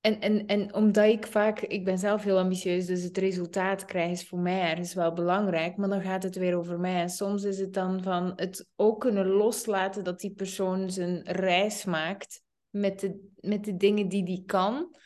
en, 0.00 0.20
en, 0.20 0.46
en 0.46 0.74
omdat 0.74 1.04
ik 1.04 1.26
vaak, 1.26 1.60
ik 1.60 1.84
ben 1.84 1.98
zelf 1.98 2.22
heel 2.22 2.38
ambitieus, 2.38 2.86
dus 2.86 3.02
het 3.02 3.18
resultaat 3.18 3.84
krijgen 3.84 4.12
is 4.12 4.28
voor 4.28 4.38
mij 4.38 4.70
ergens 4.70 4.94
wel 4.94 5.12
belangrijk, 5.12 5.76
maar 5.76 5.88
dan 5.88 6.02
gaat 6.02 6.22
het 6.22 6.36
weer 6.36 6.56
over 6.56 6.80
mij. 6.80 7.00
En 7.00 7.10
soms 7.10 7.42
is 7.44 7.58
het 7.58 7.72
dan 7.72 8.02
van 8.02 8.32
het 8.36 8.66
ook 8.76 9.00
kunnen 9.00 9.26
loslaten 9.26 10.04
dat 10.04 10.20
die 10.20 10.34
persoon 10.34 10.90
zijn 10.90 11.22
reis 11.22 11.84
maakt 11.84 12.42
met 12.70 13.00
de, 13.00 13.30
met 13.36 13.64
de 13.64 13.76
dingen 13.76 14.08
die 14.08 14.24
die 14.24 14.44
kan. 14.44 14.96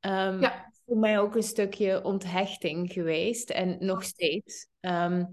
Ehm, 0.00 0.40
Ja. 0.40 0.71
Voor 0.92 1.00
mij 1.00 1.18
ook 1.20 1.34
een 1.34 1.42
stukje 1.42 2.04
onthechting 2.04 2.92
geweest 2.92 3.50
en 3.50 3.76
nog 3.80 4.02
steeds. 4.04 4.68
Ehm, 4.80 5.24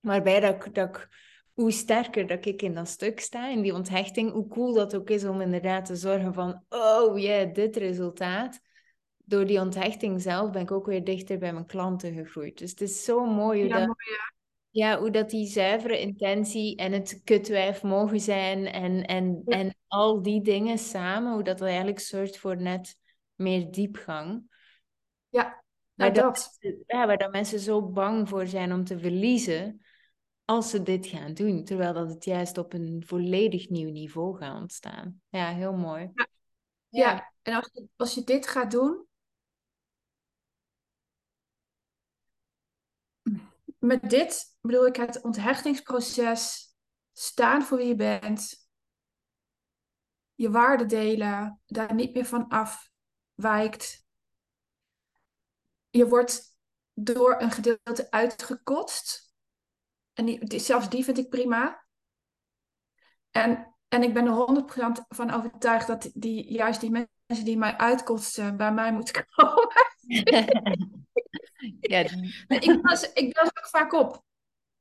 waarbij 0.00 0.40
dat, 0.40 0.54
ik- 0.66 0.74
dat 0.74 0.88
ik, 0.88 1.08
hoe 1.52 1.70
sterker 1.70 2.26
dat 2.26 2.44
ik 2.46 2.62
in 2.62 2.74
dat 2.74 2.88
stuk 2.88 3.20
sta, 3.20 3.48
in 3.48 3.62
die 3.62 3.74
onthechting, 3.74 4.32
hoe 4.32 4.48
cool 4.48 4.74
dat 4.74 4.96
ook 4.96 5.10
is 5.10 5.24
om 5.24 5.40
inderdaad 5.40 5.84
te 5.84 5.96
zorgen 5.96 6.34
van, 6.34 6.64
oh 6.68 7.18
ja, 7.18 7.44
dit 7.44 7.76
resultaat. 7.76 8.60
Door 9.16 9.46
die 9.46 9.60
onthechting 9.60 10.22
zelf 10.22 10.50
ben 10.50 10.62
ik 10.62 10.70
ook 10.70 10.86
weer 10.86 11.04
dichter 11.04 11.38
bij 11.38 11.52
mijn 11.52 11.66
klanten 11.66 12.12
gegroeid. 12.14 12.58
Dus 12.58 12.70
het 12.70 12.80
is 12.80 13.04
zo 13.04 13.24
mooi 13.24 13.60
hoe 13.60 13.68
Ja, 13.68 13.78
dat, 13.78 13.86
mooi, 13.86 14.18
ja, 14.70 14.98
hoe 14.98 15.10
dat 15.10 15.30
die 15.30 15.46
zuivere 15.46 16.00
intentie 16.00 16.76
en 16.76 16.92
het 16.92 17.20
kutwijf 17.24 17.82
mogen 17.82 18.20
zijn 18.20 18.66
en, 18.66 19.04
en, 19.06 19.42
Ja. 19.44 19.56
en 19.58 19.76
al 19.86 20.22
die 20.22 20.42
dingen 20.42 20.78
samen, 20.78 21.32
hoe 21.32 21.42
dat 21.42 21.60
eigenlijk 21.60 22.00
zorgt 22.00 22.38
voor 22.38 22.56
net 22.56 22.96
meer 23.34 23.70
diepgang. 23.70 24.52
Ja, 25.34 25.42
Waar, 25.42 25.62
nou 25.94 26.12
dat, 26.12 26.22
dat. 26.22 26.56
mensen- 26.60 26.84
ja, 26.86 27.06
waar 27.06 27.18
dat 27.18 27.32
mensen 27.32 27.58
zo 27.60 27.82
bang 27.82 28.28
voor 28.28 28.46
zijn 28.46 28.72
om 28.72 28.84
te 28.84 28.98
verliezen 28.98 29.84
als 30.44 30.70
ze 30.70 30.82
dit 30.82 31.06
gaan 31.06 31.34
doen, 31.34 31.64
terwijl 31.64 31.92
dat 31.92 32.08
het 32.08 32.24
juist 32.24 32.58
op 32.58 32.72
een 32.72 33.02
volledig 33.06 33.68
nieuw 33.68 33.90
niveau 33.90 34.36
gaat 34.36 34.60
ontstaan. 34.60 35.20
Ja, 35.28 35.52
heel 35.52 35.72
mooi. 35.72 36.10
Ja. 36.14 36.26
Ja, 36.88 37.10
Ja, 37.12 37.32
en 37.42 37.54
als 37.54 37.70
je, 37.72 37.88
als 37.96 38.14
je 38.14 38.24
dit 38.24 38.46
gaat 38.46 38.70
doen, 38.70 39.06
met 43.78 44.10
dit 44.10 44.56
bedoel 44.60 44.86
ik 44.86 44.96
het 44.96 45.22
onthechtingsproces, 45.22 46.74
staan 47.12 47.62
voor 47.62 47.78
wie 47.78 47.86
je 47.86 47.94
bent, 47.94 48.68
je 50.34 50.50
waarde 50.50 50.86
delen, 50.86 51.60
daar 51.66 51.94
niet 51.94 52.14
meer 52.14 52.24
van 52.26 52.48
afwijkt. 52.48 54.03
Je 55.94 56.08
wordt 56.08 56.56
door 56.94 57.40
een 57.40 57.50
gedeelte 57.50 58.06
uitgekotst. 58.10 59.34
En 60.12 60.24
die, 60.24 60.44
die- 60.44 60.58
zelfs 60.58 60.88
die 60.88 61.04
vind 61.04 61.18
ik 61.18 61.28
prima. 61.28 61.84
En, 63.30 63.74
en 63.88 64.02
ik 64.02 64.14
ben 64.14 64.26
er 64.26 64.32
100% 64.32 65.04
van 65.08 65.30
overtuigd 65.30 65.86
dat 65.86 66.10
die, 66.14 66.52
juist 66.52 66.80
die 66.80 66.90
mensen 66.90 67.44
die 67.44 67.58
mij 67.58 67.76
uitkotsen, 67.76 68.56
bij 68.56 68.72
mij 68.72 68.92
moeten 68.92 69.26
komen. 69.34 69.68
ja, 71.80 71.98
ik, 72.48 72.82
bel 72.82 72.96
ze, 72.96 73.10
ik 73.14 73.38
ook 73.38 73.68
vaak 73.68 73.92
op. 73.92 74.22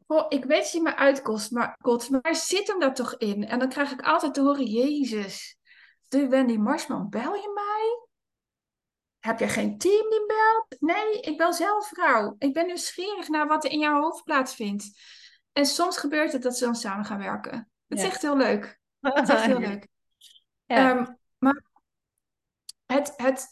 Oh, 0.08 0.26
ik 0.30 0.46
weet 0.46 0.62
dat 0.62 0.72
je 0.72 0.82
me 0.82 0.96
uitkost, 0.96 1.52
maar, 1.52 1.78
kost, 1.82 2.10
maar 2.10 2.36
zit 2.36 2.68
hem 2.68 2.80
daar 2.80 2.94
toch 2.94 3.16
in? 3.18 3.48
En 3.48 3.60
dan 3.60 3.70
krijg 3.70 3.92
ik 3.92 4.02
altijd 4.02 4.34
te 4.34 4.42
horen, 4.42 4.66
Jezus, 4.66 5.58
de 6.08 6.28
Wendy 6.28 6.58
Marsman, 6.58 7.10
bel 7.10 7.36
je 7.36 7.52
mij? 7.56 7.63
Heb 9.24 9.40
jij 9.40 9.50
geen 9.50 9.78
team 9.78 10.10
die 10.10 10.26
belt? 10.26 10.76
Nee, 10.80 11.20
ik 11.20 11.38
bel 11.38 11.54
zelf 11.54 11.88
vrouw. 11.88 12.36
Ik 12.38 12.54
ben 12.54 12.66
nieuwsgierig 12.66 13.28
naar 13.28 13.48
wat 13.48 13.64
er 13.64 13.72
in 13.72 13.80
jouw 13.80 14.02
hoofd 14.02 14.24
plaatsvindt. 14.24 15.00
En 15.52 15.66
soms 15.66 15.98
gebeurt 15.98 16.32
het 16.32 16.42
dat 16.42 16.58
ze 16.58 16.66
dan 16.66 16.76
samen 16.76 17.06
gaan 17.06 17.18
werken. 17.18 17.72
Dat 17.88 17.98
is 17.98 18.04
echt 18.04 18.22
heel 18.22 18.38
leuk. 18.38 18.80
Dat 19.00 19.22
is 19.22 19.30
echt 19.30 19.46
heel 19.46 19.60
leuk. 19.60 19.88
Ja. 20.66 20.90
Um, 20.90 21.18
maar 21.38 21.64
het, 22.86 23.14
het, 23.16 23.48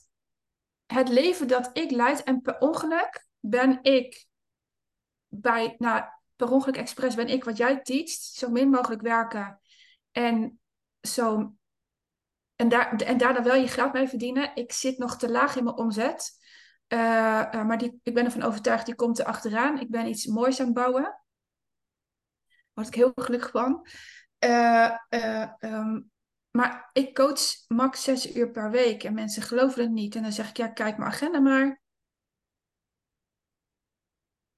het 0.85 1.09
leven 1.09 1.47
dat 1.47 1.69
ik 1.73 1.91
leid 1.91 2.23
en 2.23 2.41
per 2.41 2.59
ongeluk 2.59 3.27
ben 3.39 3.79
ik 3.81 4.25
bij, 5.27 5.75
nou, 5.77 6.03
per 6.35 6.51
ongeluk 6.51 6.77
expres 6.77 7.15
ben 7.15 7.27
ik 7.27 7.43
wat 7.43 7.57
jij 7.57 7.81
teacht, 7.81 8.21
zo 8.21 8.49
min 8.49 8.69
mogelijk 8.69 9.01
werken 9.01 9.61
en 10.11 10.59
zo 11.01 11.55
en, 12.61 12.69
daar, 12.69 12.95
en 12.95 13.17
daarna 13.17 13.43
wel 13.43 13.55
je 13.55 13.67
geld 13.67 13.93
mee 13.93 14.07
verdienen. 14.07 14.55
Ik 14.55 14.71
zit 14.71 14.97
nog 14.97 15.17
te 15.17 15.29
laag 15.29 15.55
in 15.55 15.63
mijn 15.63 15.75
omzet. 15.75 16.39
Uh, 16.87 16.99
uh, 16.99 17.65
maar 17.65 17.77
die, 17.77 17.99
ik 18.03 18.13
ben 18.13 18.25
ervan 18.25 18.41
overtuigd, 18.41 18.85
die 18.85 18.95
komt 18.95 19.19
er 19.19 19.25
achteraan. 19.25 19.79
Ik 19.79 19.89
ben 19.89 20.07
iets 20.07 20.25
moois 20.25 20.59
aan 20.59 20.65
het 20.65 20.75
bouwen. 20.75 21.21
Word 22.73 22.87
ik 22.87 22.95
heel 22.95 23.11
gelukkig 23.15 23.51
van. 23.51 23.87
Uh, 24.45 24.97
um, 25.59 26.11
maar 26.51 26.89
ik 26.93 27.15
coach 27.15 27.67
max 27.67 28.03
zes 28.03 28.35
uur 28.35 28.51
per 28.51 28.71
week 28.71 29.03
en 29.03 29.13
mensen 29.13 29.41
geloven 29.41 29.81
het 29.81 29.91
niet. 29.91 30.15
En 30.15 30.21
dan 30.21 30.31
zeg 30.31 30.49
ik, 30.49 30.57
ja, 30.57 30.67
kijk 30.67 30.97
mijn 30.97 31.11
agenda 31.11 31.39
maar. 31.39 31.81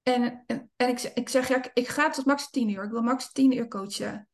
En, 0.02 0.44
en, 0.46 0.70
en 0.76 0.88
ik, 0.88 1.00
ik 1.00 1.28
zeg, 1.28 1.48
ja, 1.48 1.64
ik 1.74 1.88
ga 1.88 2.10
tot 2.10 2.26
max 2.26 2.50
tien 2.50 2.68
uur. 2.68 2.84
Ik 2.84 2.90
wil 2.90 3.02
max 3.02 3.32
tien 3.32 3.56
uur 3.56 3.68
coachen. 3.68 4.28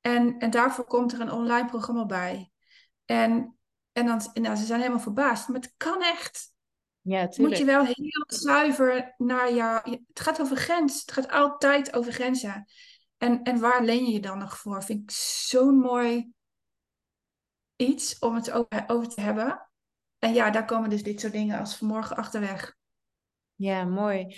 En, 0.00 0.38
en 0.38 0.50
daarvoor 0.50 0.84
komt 0.84 1.12
er 1.12 1.20
een 1.20 1.32
online 1.32 1.68
programma 1.68 2.06
bij. 2.06 2.51
En, 3.04 3.58
en 3.92 4.06
dan, 4.06 4.20
nou, 4.32 4.56
ze 4.56 4.64
zijn 4.64 4.80
helemaal 4.80 5.00
verbaasd. 5.00 5.48
Maar 5.48 5.60
het 5.60 5.74
kan 5.76 6.02
echt. 6.02 6.50
Ja, 7.00 7.28
Moet 7.36 7.58
je 7.58 7.64
wel 7.64 7.84
heel 7.84 8.24
zuiver 8.26 9.14
naar 9.16 9.54
jou. 9.54 9.90
Het 9.90 10.20
gaat 10.20 10.40
over 10.40 10.56
grens. 10.56 11.00
Het 11.00 11.12
gaat 11.12 11.30
altijd 11.30 11.94
over 11.94 12.12
grenzen. 12.12 12.66
En, 13.18 13.42
en 13.42 13.60
waar 13.60 13.84
leen 13.84 14.04
je 14.04 14.12
je 14.12 14.20
dan 14.20 14.38
nog 14.38 14.58
voor? 14.58 14.82
Vind 14.82 15.02
ik 15.02 15.10
zo'n 15.16 15.78
mooi 15.78 16.32
iets 17.76 18.18
om 18.18 18.34
het 18.34 18.50
over, 18.50 18.84
over 18.86 19.08
te 19.08 19.20
hebben. 19.20 19.68
En 20.18 20.34
ja, 20.34 20.50
daar 20.50 20.64
komen 20.64 20.90
dus 20.90 21.02
dit 21.02 21.20
soort 21.20 21.32
dingen 21.32 21.58
als 21.58 21.76
vanmorgen 21.76 22.16
achterweg. 22.16 22.76
Ja, 23.54 23.84
mooi. 23.84 24.36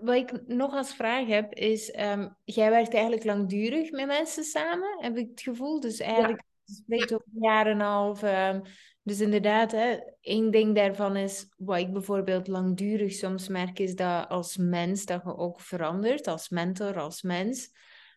wat 0.00 0.14
ik 0.14 0.46
nog 0.46 0.74
als 0.74 0.94
vraag 0.94 1.26
heb, 1.26 1.54
is: 1.54 1.98
um, 1.98 2.36
jij 2.44 2.70
werkt 2.70 2.92
eigenlijk 2.92 3.24
langdurig 3.24 3.90
met 3.90 4.06
mensen 4.06 4.44
samen, 4.44 5.02
heb 5.02 5.16
ik 5.16 5.28
het 5.30 5.40
gevoel. 5.40 5.80
Dus 5.80 5.98
eigenlijk 5.98 6.42
spreekt 6.74 7.14
over 7.14 7.26
een 7.34 7.42
jaar 7.42 7.66
en 7.66 7.72
een 7.72 7.80
half. 7.80 8.22
Um, 8.22 8.62
dus 9.02 9.20
inderdaad, 9.20 9.72
hè, 9.72 9.98
één 10.20 10.50
ding 10.50 10.74
daarvan 10.74 11.16
is, 11.16 11.48
wat 11.56 11.78
ik 11.78 11.92
bijvoorbeeld 11.92 12.46
langdurig 12.46 13.12
soms 13.12 13.48
merk, 13.48 13.78
is 13.78 13.94
dat 13.94 14.28
als 14.28 14.56
mens 14.56 15.04
dat 15.04 15.22
je 15.24 15.36
ook 15.36 15.60
verandert, 15.60 16.26
als 16.26 16.48
mentor, 16.48 17.00
als 17.00 17.22
mens. 17.22 17.70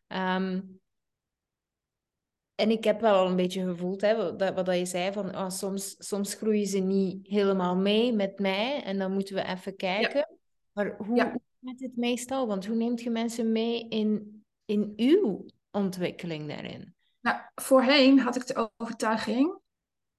Um, 0.07 0.81
en 2.55 2.71
ik 2.71 2.83
heb 2.83 3.01
wel 3.01 3.15
al 3.15 3.27
een 3.27 3.35
beetje 3.35 3.65
gevoeld, 3.65 4.01
hè, 4.01 4.15
wat, 4.15 4.65
wat 4.65 4.77
je 4.77 4.85
zei, 4.85 5.11
van 5.13 5.35
oh, 5.35 5.49
soms, 5.49 5.95
soms 5.97 6.33
groeien 6.33 6.67
ze 6.67 6.79
niet 6.79 7.27
helemaal 7.27 7.75
mee 7.75 8.13
met 8.13 8.39
mij 8.39 8.83
en 8.83 8.97
dan 8.97 9.13
moeten 9.13 9.35
we 9.35 9.43
even 9.43 9.75
kijken. 9.75 10.37
Maar 10.71 10.95
hoe, 10.97 11.15
ja. 11.15 11.23
gaat 11.63 11.79
het 11.79 11.95
meestal? 11.97 12.47
Want 12.47 12.65
hoe 12.65 12.75
neemt 12.75 13.01
je 13.01 13.09
mensen 13.09 13.51
mee 13.51 13.87
in, 13.87 14.43
in 14.65 14.93
uw 14.95 15.45
ontwikkeling 15.71 16.47
daarin? 16.47 16.92
Nou, 17.23 17.37
voorheen 17.55 18.19
had 18.19 18.35
ik 18.35 18.47
de 18.47 18.71
overtuiging, 18.77 19.59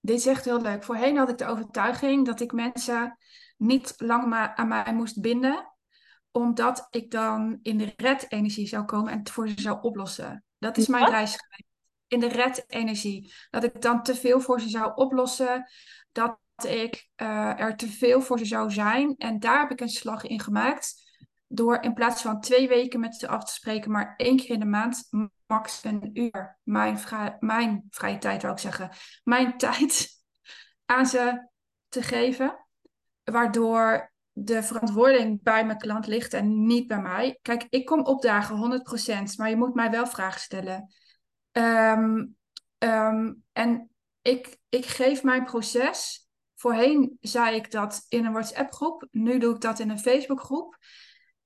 dit 0.00 0.18
is 0.18 0.26
echt 0.26 0.44
heel 0.44 0.60
leuk, 0.60 0.84
voorheen 0.84 1.16
had 1.16 1.28
ik 1.28 1.38
de 1.38 1.46
overtuiging 1.46 2.26
dat 2.26 2.40
ik 2.40 2.52
mensen 2.52 3.18
niet 3.56 3.94
lang 3.96 4.26
maar 4.26 4.54
aan 4.54 4.68
mij 4.68 4.94
moest 4.94 5.20
binden, 5.20 5.74
omdat 6.30 6.86
ik 6.90 7.10
dan 7.10 7.58
in 7.62 7.78
de 7.78 7.92
red-energie 7.96 8.66
zou 8.66 8.84
komen 8.84 9.12
en 9.12 9.18
het 9.18 9.30
voor 9.30 9.48
ze 9.48 9.60
zou 9.60 9.82
oplossen. 9.82 10.44
Dat 10.58 10.76
is 10.76 10.86
mijn 10.86 11.08
reis 11.10 11.36
geweest 11.36 11.72
in 12.08 12.20
de 12.20 12.28
red-energie. 12.28 13.32
Dat 13.50 13.64
ik 13.64 13.82
dan 13.82 14.02
te 14.02 14.14
veel 14.14 14.40
voor 14.40 14.60
ze 14.60 14.68
zou 14.68 14.92
oplossen. 14.94 15.68
Dat 16.12 16.38
ik 16.66 17.08
uh, 17.16 17.60
er 17.60 17.76
te 17.76 17.88
veel 17.88 18.20
voor 18.20 18.38
ze 18.38 18.44
zou 18.44 18.70
zijn. 18.70 19.14
En 19.16 19.38
daar 19.38 19.60
heb 19.60 19.70
ik 19.70 19.80
een 19.80 19.88
slag 19.88 20.24
in 20.24 20.40
gemaakt. 20.40 21.02
Door 21.46 21.82
in 21.82 21.94
plaats 21.94 22.22
van 22.22 22.40
twee 22.40 22.68
weken 22.68 23.00
met 23.00 23.14
ze 23.14 23.28
af 23.28 23.44
te 23.44 23.52
spreken, 23.52 23.90
maar 23.90 24.14
één 24.16 24.36
keer 24.36 24.50
in 24.50 24.60
de 24.60 24.66
maand, 24.66 25.08
max 25.54 25.84
een 25.84 26.10
uur, 26.12 26.58
mijn, 26.62 26.98
mijn 27.40 27.84
vrije 27.90 28.18
tijd 28.18 28.42
wou 28.42 28.54
ik 28.54 28.60
zeggen, 28.60 28.90
mijn 29.24 29.56
tijd 29.64 30.08
aan 30.84 31.06
ze 31.06 31.48
te 31.88 32.02
geven. 32.02 32.66
Waardoor 33.24 34.12
de 34.32 34.62
verantwoording 34.62 35.42
bij 35.42 35.66
mijn 35.66 35.78
klant 35.78 36.06
ligt 36.06 36.32
en 36.32 36.66
niet 36.66 36.86
bij 36.86 37.00
mij. 37.00 37.38
Kijk, 37.42 37.66
ik 37.68 37.84
kom 37.84 38.04
opdagen 38.04 38.82
100%, 39.30 39.36
maar 39.36 39.50
je 39.50 39.56
moet 39.56 39.74
mij 39.74 39.90
wel 39.90 40.06
vragen 40.06 40.40
stellen. 40.40 40.92
Ehm, 41.52 42.26
ehm, 42.78 43.32
en 43.52 43.90
ik, 44.22 44.56
ik 44.68 44.86
geef 44.86 45.22
mijn 45.22 45.44
proces. 45.44 46.28
Voorheen 46.54 47.16
zei 47.20 47.56
ik 47.56 47.70
dat 47.70 48.04
in 48.08 48.24
een 48.24 48.32
WhatsApp-groep. 48.32 49.06
Nu 49.10 49.38
doe 49.38 49.54
ik 49.54 49.60
dat 49.60 49.78
in 49.78 49.90
een 49.90 49.98
Facebook-groep. 49.98 50.78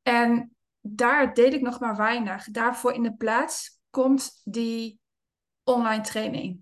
En 0.02 0.56
daar 0.80 1.34
deed 1.34 1.54
ik 1.54 1.60
nog 1.60 1.80
maar 1.80 1.96
weinig. 1.96 2.44
Daarvoor 2.50 2.92
in 2.92 3.02
de 3.02 3.16
plaats 3.16 3.77
komt 3.90 4.40
die 4.44 5.00
online 5.64 6.02
training. 6.02 6.60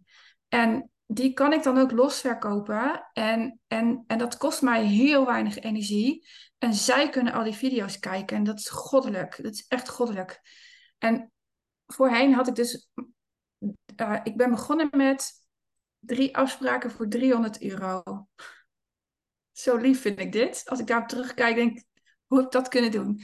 En 0.49 0.91
die 1.07 1.33
kan 1.33 1.53
ik 1.53 1.62
dan 1.62 1.79
ook 1.79 1.91
losverkopen. 1.91 3.11
En, 3.12 3.61
en, 3.67 4.05
en 4.07 4.19
dat 4.19 4.37
kost 4.37 4.62
mij 4.62 4.85
heel 4.85 5.27
weinig 5.27 5.59
energie. 5.59 6.27
En 6.59 6.75
zij 6.75 7.11
kunnen 7.11 7.33
al 7.33 7.45
die 7.45 7.53
video's 7.53 7.99
kijken. 7.99 8.37
En 8.37 8.45
dat 8.45 8.59
is 8.59 8.69
goddelijk. 8.69 9.43
Dat 9.43 9.53
is 9.53 9.67
echt 9.69 9.89
goddelijk. 9.89 10.41
En 10.99 11.33
voorheen 11.87 12.35
had 12.35 12.49
ik 12.49 12.55
dus 12.55 12.89
uh, 13.97 14.21
ik 14.23 14.37
ben 14.37 14.51
begonnen 14.51 14.89
met 14.91 15.33
drie 15.99 16.37
afspraken 16.37 16.91
voor 16.91 17.09
300 17.09 17.62
euro. 17.62 18.03
Zo 19.53 19.77
lief 19.77 20.01
vind 20.01 20.21
ik 20.21 20.33
dit. 20.33 20.62
Als 20.65 20.81
ik 20.81 20.87
daarop 20.87 21.09
terugkijk, 21.09 21.55
denk 21.57 21.79
ik, 21.79 21.85
hoe 22.27 22.37
heb 22.39 22.47
ik 22.47 22.53
dat 22.53 22.69
kunnen 22.69 22.91
doen? 22.91 23.23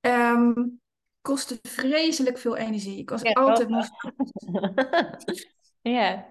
Um, 0.00 0.80
kostte 1.28 1.58
vreselijk 1.62 2.38
veel 2.38 2.56
energie. 2.56 2.98
Ik 2.98 3.10
was 3.10 3.34
altijd... 3.34 3.68
Moest... 3.68 3.92
ja. 5.98 6.26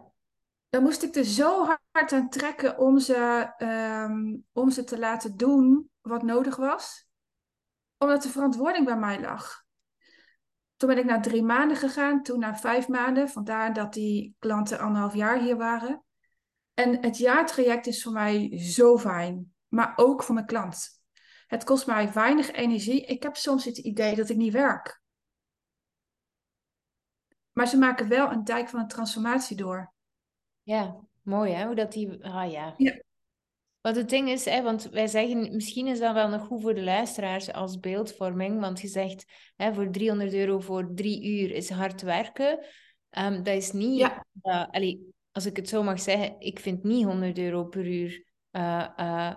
Dan 0.70 0.84
moest 0.84 1.04
ik 1.04 1.16
er 1.16 1.24
zo 1.24 1.66
hard 1.92 2.14
aan 2.14 2.30
trekken 2.30 2.78
om 2.78 3.00
ze, 3.00 3.52
um, 3.58 4.46
om 4.52 4.70
ze 4.72 4.84
te 4.84 5.00
laten 5.00 5.38
doen 5.38 5.90
wat 6.02 6.24
nodig 6.24 6.56
was. 6.56 7.08
Omdat 7.98 8.24
de 8.24 8.30
verantwoording 8.30 8.86
bij 8.86 8.98
mij 8.98 9.20
lag. 9.20 9.64
Toen 10.76 10.90
ben 10.90 10.98
ik 10.98 11.06
naar 11.06 11.22
drie 11.22 11.44
maanden 11.44 11.78
gegaan, 11.78 12.24
toen 12.24 12.40
naar 12.40 12.60
vijf 12.60 12.88
maanden. 12.88 13.30
Vandaar 13.30 13.74
dat 13.74 13.94
die 13.94 14.36
klanten 14.40 14.80
anderhalf 14.80 15.14
jaar 15.14 15.40
hier 15.40 15.58
waren. 15.58 16.04
En 16.74 17.04
het 17.04 17.18
jaartraject 17.18 17.88
is 17.88 18.04
voor 18.04 18.14
mij 18.14 18.58
zo 18.58 18.98
fijn, 18.98 19.54
maar 19.68 19.94
ook 19.96 20.24
voor 20.24 20.36
mijn 20.36 20.46
klant. 20.46 20.97
Het 21.48 21.64
kost 21.64 21.88
mij 21.88 22.12
weinig 22.12 22.52
energie. 22.52 23.06
Ik 23.06 23.24
heb 23.24 23.36
soms 23.36 23.66
het 23.66 23.78
idee 23.78 24.16
dat 24.16 24.30
ik 24.30 24.38
niet 24.38 24.54
werk. 24.54 25.02
Maar 27.52 27.68
ze 27.68 27.78
maken 27.78 28.08
wel 28.08 28.32
een 28.32 28.44
dijk 28.44 28.70
van 28.70 28.80
een 28.80 28.88
transformatie 28.88 29.58
door. 29.58 29.94
Ja, 30.62 31.00
mooi 31.22 31.54
hè, 31.54 31.66
hoe 31.66 31.76
dat 31.76 31.92
die... 31.92 32.24
Ah 32.26 32.52
ja. 32.52 32.74
ja. 32.78 33.02
Wat 33.82 33.96
het 33.96 34.10
ding 34.10 34.30
is, 34.30 34.46
hè, 34.46 34.62
want 34.62 34.90
wij 34.90 35.08
zeggen, 35.08 35.56
misschien 35.56 35.88
is 35.88 36.00
dat 36.00 36.14
wel 36.14 36.30
nog 36.30 36.42
goed 36.42 36.62
voor 36.62 36.74
de 36.74 36.84
luisteraars 36.84 37.54
als 37.54 37.80
beeldvorming, 37.80 38.60
want 38.60 38.82
je 38.82 38.88
zegt, 38.88 39.26
hè, 39.56 39.74
voor 39.74 39.92
300 39.92 40.34
euro 40.34 40.60
voor 40.60 40.92
drie 40.96 41.26
uur 41.26 41.52
is 41.52 41.70
hard 41.70 42.02
werken. 42.02 42.66
Um, 43.18 43.44
dat 43.44 43.56
is 43.56 43.72
niet, 43.72 44.00
ja. 44.00 44.26
uh, 44.44 44.66
allee, 44.70 45.14
als 45.32 45.46
ik 45.46 45.56
het 45.56 45.70
zo 45.70 45.84
mag 45.84 46.00
zeggen, 46.00 46.36
ik 46.40 46.60
vind 46.60 46.84
niet 46.84 47.06
100 47.06 47.38
euro 47.38 47.64
per 47.64 47.86
uur 47.86 48.26
uh, 48.52 48.88
uh, 48.98 49.36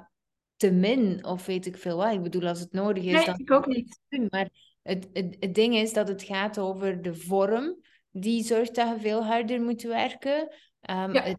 te 0.61 0.71
min, 0.71 1.25
of 1.25 1.47
weet 1.47 1.67
ik 1.67 1.77
veel 1.77 1.97
wat. 1.97 2.13
Ik 2.13 2.23
bedoel, 2.23 2.47
als 2.47 2.61
het 2.61 2.73
nodig 2.73 3.05
is, 3.05 3.13
nee, 3.13 3.25
dan... 3.25 3.39
ik 3.39 3.51
ook 3.51 3.67
niet. 3.67 4.01
Maar 4.31 4.49
het, 4.83 5.09
het, 5.13 5.37
het 5.41 5.55
ding 5.55 5.75
is 5.75 5.93
dat 5.93 6.09
het 6.09 6.23
gaat 6.23 6.59
over 6.59 7.03
de 7.03 7.15
vorm, 7.15 7.77
die 8.11 8.45
zorgt 8.45 8.75
dat 8.75 8.89
je 8.89 9.01
veel 9.01 9.25
harder 9.25 9.63
moet 9.63 9.83
werken. 9.83 10.41
Um, 10.91 11.13
ja. 11.13 11.23
het, 11.23 11.39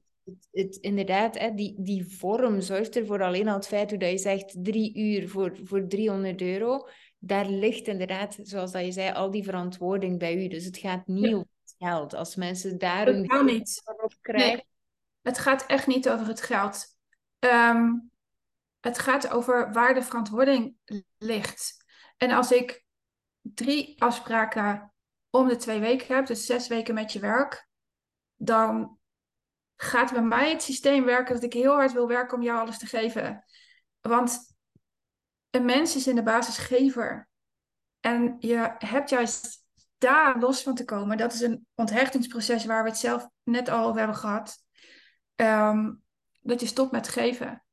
het, 0.52 0.76
inderdaad, 0.76 1.40
hè, 1.40 1.54
die, 1.54 1.76
die 1.78 2.06
vorm 2.18 2.62
zorgt 2.62 2.96
ervoor 2.96 3.24
alleen 3.24 3.48
al 3.48 3.56
het 3.56 3.68
feit 3.68 3.90
hoe 3.90 4.00
dat 4.00 4.12
je 4.12 4.18
zegt 4.18 4.56
drie 4.64 4.98
uur 4.98 5.30
voor, 5.30 5.58
voor 5.64 5.88
300 5.88 6.42
euro. 6.42 6.88
Daar 7.18 7.50
ligt 7.50 7.88
inderdaad, 7.88 8.38
zoals 8.42 8.72
dat 8.72 8.86
je 8.86 8.92
zei, 8.92 9.14
al 9.14 9.32
die 9.32 9.44
verantwoording 9.44 10.20
bij 10.20 10.44
u. 10.44 10.48
Dus 10.48 10.66
het 10.66 10.78
gaat 10.78 11.08
niet 11.08 11.34
over 11.34 11.48
het 11.64 11.76
geld. 11.78 12.14
Als 12.14 12.36
mensen 12.36 12.78
daar 12.78 13.08
een 13.08 13.46
niet. 13.46 13.82
op 14.04 14.14
krijgen. 14.22 14.52
Nee, 14.52 14.66
het 15.22 15.38
gaat 15.38 15.66
echt 15.66 15.88
niet 15.88 16.10
over 16.10 16.28
het 16.28 16.42
geld. 16.42 16.86
Ehm, 17.40 17.90
het 18.82 19.00
gaat 19.00 19.30
over 19.30 19.72
waar 19.72 19.94
de 19.94 20.04
verantwoording 20.04 20.76
ligt. 21.18 21.86
En 22.18 22.32
als 22.32 22.52
ik 22.52 22.86
drie 23.42 24.02
afspraken 24.02 24.94
om 25.30 25.48
de 25.48 25.56
twee 25.56 25.80
weken 25.80 26.16
heb, 26.16 26.26
dus 26.26 26.46
zes 26.46 26.68
weken 26.68 26.94
met 26.94 27.14
je 27.14 27.20
werk, 27.20 27.68
dan 28.36 29.00
gaat 29.76 30.12
bij 30.12 30.22
mij 30.22 30.50
het 30.50 30.64
systeem 30.64 31.06
werken 31.06 31.34
dat 31.34 31.44
ik 31.44 31.54
heel 31.54 31.74
hard 31.74 31.92
wil 31.92 32.08
werken 32.08 32.38
om 32.38 32.44
jou 32.44 32.60
alles 32.60 32.78
te 32.78 32.86
geven. 32.86 33.46
Want 34.02 34.56
een 35.50 35.66
mens 35.66 35.96
is 35.96 36.08
in 36.08 36.16
de 36.16 36.24
basis 36.24 36.58
gever. 36.58 37.30
En 38.00 38.36
je 38.40 38.76
hebt 38.78 39.10
juist 39.10 39.66
daar 39.98 40.40
los 40.40 40.64
van 40.64 40.76
te 40.76 40.86
komen. 40.86 41.18
Dat 41.18 41.34
is 41.34 41.42
een 41.42 41.68
onthechtingsproces 41.76 42.66
waar 42.66 42.84
we 42.84 42.90
het 42.90 42.98
zelf 42.98 43.28
net 43.44 43.70
al 43.70 43.86
over 43.86 43.98
hebben 43.98 44.18
gehad. 44.18 44.58
Ehm, 45.36 45.94
dat 46.40 46.60
je 46.60 46.66
stopt 46.66 46.92
met 46.92 47.08
geven. 47.08 47.64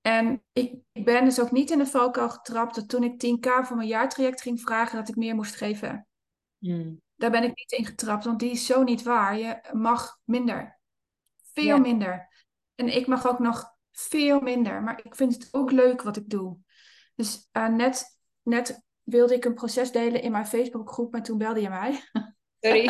En 0.00 0.42
ik, 0.52 0.74
ik 0.92 1.04
ben 1.04 1.24
dus 1.24 1.40
ook 1.40 1.50
niet 1.50 1.70
in 1.70 1.78
de 1.78 1.86
valkuil 1.86 2.28
getrapt 2.30 2.74
dat 2.74 2.88
toen 2.88 3.04
ik 3.04 3.26
10k 3.26 3.66
voor 3.66 3.76
mijn 3.76 3.88
jaartraject 3.88 4.42
ging 4.42 4.60
vragen, 4.60 4.98
dat 4.98 5.08
ik 5.08 5.16
meer 5.16 5.34
moest 5.34 5.54
geven. 5.54 6.06
Hmm. 6.58 7.00
Daar 7.16 7.30
ben 7.30 7.42
ik 7.42 7.56
niet 7.56 7.72
in 7.72 7.86
getrapt, 7.86 8.24
want 8.24 8.38
die 8.38 8.50
is 8.50 8.66
zo 8.66 8.82
niet 8.82 9.02
waar. 9.02 9.38
Je 9.38 9.60
mag 9.72 10.18
minder. 10.24 10.80
Veel 11.52 11.78
minder. 11.78 12.28
En 12.74 12.96
ik 12.96 13.06
mag 13.06 13.28
ook 13.28 13.38
nog 13.38 13.76
veel 13.92 14.40
minder. 14.40 14.82
Maar 14.82 15.00
ik 15.02 15.14
vind 15.14 15.34
het 15.34 15.48
ook 15.50 15.70
leuk 15.70 16.02
wat 16.02 16.16
ik 16.16 16.30
doe. 16.30 16.58
Dus 17.14 17.48
uh, 17.52 17.68
net, 17.68 18.18
net 18.42 18.82
wilde 19.02 19.34
ik 19.34 19.44
een 19.44 19.54
proces 19.54 19.92
delen 19.92 20.22
in 20.22 20.32
mijn 20.32 20.46
Facebookgroep, 20.46 21.12
maar 21.12 21.22
toen 21.22 21.38
belde 21.38 21.60
je 21.60 21.68
mij. 21.68 22.00
Sorry. 22.60 22.86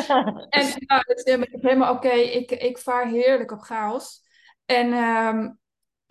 en 0.58 0.84
nou, 0.86 1.02
het 1.04 1.22
is 1.24 1.36
helemaal 1.60 1.94
oké. 1.94 2.12
Ik, 2.12 2.50
ik 2.50 2.78
vaar 2.78 3.06
heerlijk 3.06 3.50
op 3.50 3.60
chaos. 3.60 4.20
En, 4.64 4.92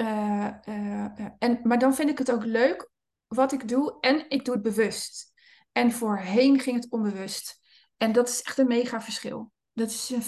uh, 0.02 0.50
uh, 0.66 1.06
en, 1.38 1.60
maar 1.64 1.80
dan 1.80 1.96
vind 1.96 2.10
ik 2.10 2.18
het 2.18 2.32
ook 2.32 2.46
leuk 2.46 2.90
wat 3.28 3.52
ik 3.52 3.68
doe 3.68 3.98
en 4.00 4.30
ik 4.30 4.46
doe 4.46 4.54
het 4.54 4.64
bewust. 4.64 5.34
En 5.72 5.92
voorheen 5.92 6.60
ging 6.60 6.76
het 6.76 6.92
onbewust. 6.92 7.60
En 7.98 8.12
dat 8.12 8.30
is 8.30 8.42
echt 8.42 8.58
een 8.58 8.68
mega 8.68 9.02
verschil. 9.02 9.52
Dat 9.74 9.90
is 9.90 10.10
een, 10.10 10.24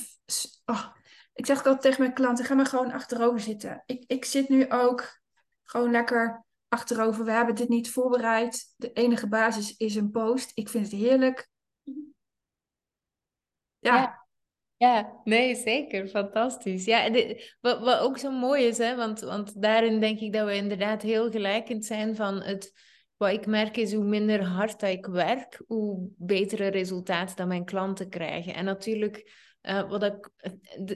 oh, 0.66 0.86
ik 1.34 1.46
zeg 1.46 1.58
altijd 1.58 1.82
tegen 1.82 2.02
mijn 2.02 2.14
klanten, 2.14 2.46
ga 2.46 2.54
maar 2.54 2.66
gewoon 2.66 2.92
achterover 2.92 3.40
zitten. 3.40 3.84
Ik, 3.86 4.04
ik 4.08 4.26
zit 4.26 4.50
nu 4.50 4.72
ook 4.72 5.22
gewoon 5.64 5.92
lekker 5.92 6.46
achterover. 6.68 7.26
We 7.26 7.32
hebben 7.32 7.56
dit 7.56 7.70
niet 7.70 7.92
voorbereid. 7.92 8.74
De 8.76 8.94
enige 8.94 9.28
basis 9.28 9.78
is 9.78 9.96
een 9.96 10.12
post. 10.12 10.52
Ik 10.54 10.70
vind 10.70 10.92
het 10.92 11.02
heerlijk. 11.02 11.50
Ja. 13.80 13.96
ja. 13.96 14.23
Nee, 15.24 15.56
zeker. 15.56 16.08
Fantastisch. 16.08 16.86
Ja, 16.86 17.12
wat, 17.62 17.80
wat 17.80 18.00
ook 18.00 18.18
zo 18.18 18.32
mooi 18.32 18.64
is, 18.64 18.78
hè, 18.78 18.96
want, 18.96 19.20
want 19.20 19.62
daarin 19.62 20.00
denk 20.00 20.20
ik 20.20 20.34
dat 20.34 20.46
we 20.46 20.56
inderdaad 20.56 21.02
heel 21.02 21.32
gelijkend 21.32 21.86
zijn 21.86 22.16
van 22.16 22.42
het... 22.42 22.92
Wat 23.18 23.32
ik 23.32 23.46
merk 23.46 23.78
is 23.78 23.94
hoe 23.94 24.04
minder 24.04 24.44
hard 24.44 24.80
dat 24.80 24.90
ik 24.90 25.06
werk, 25.06 25.62
hoe 25.68 26.10
betere 26.18 26.68
resultaten 26.68 27.36
dat 27.36 27.48
mijn 27.48 27.66
klanten 27.66 28.10
krijgen. 28.10 28.54
En 28.54 28.66
natuurlijk, 28.66 29.32
uh, 29.62 29.90
wat 29.90 30.04
ik, 30.04 30.30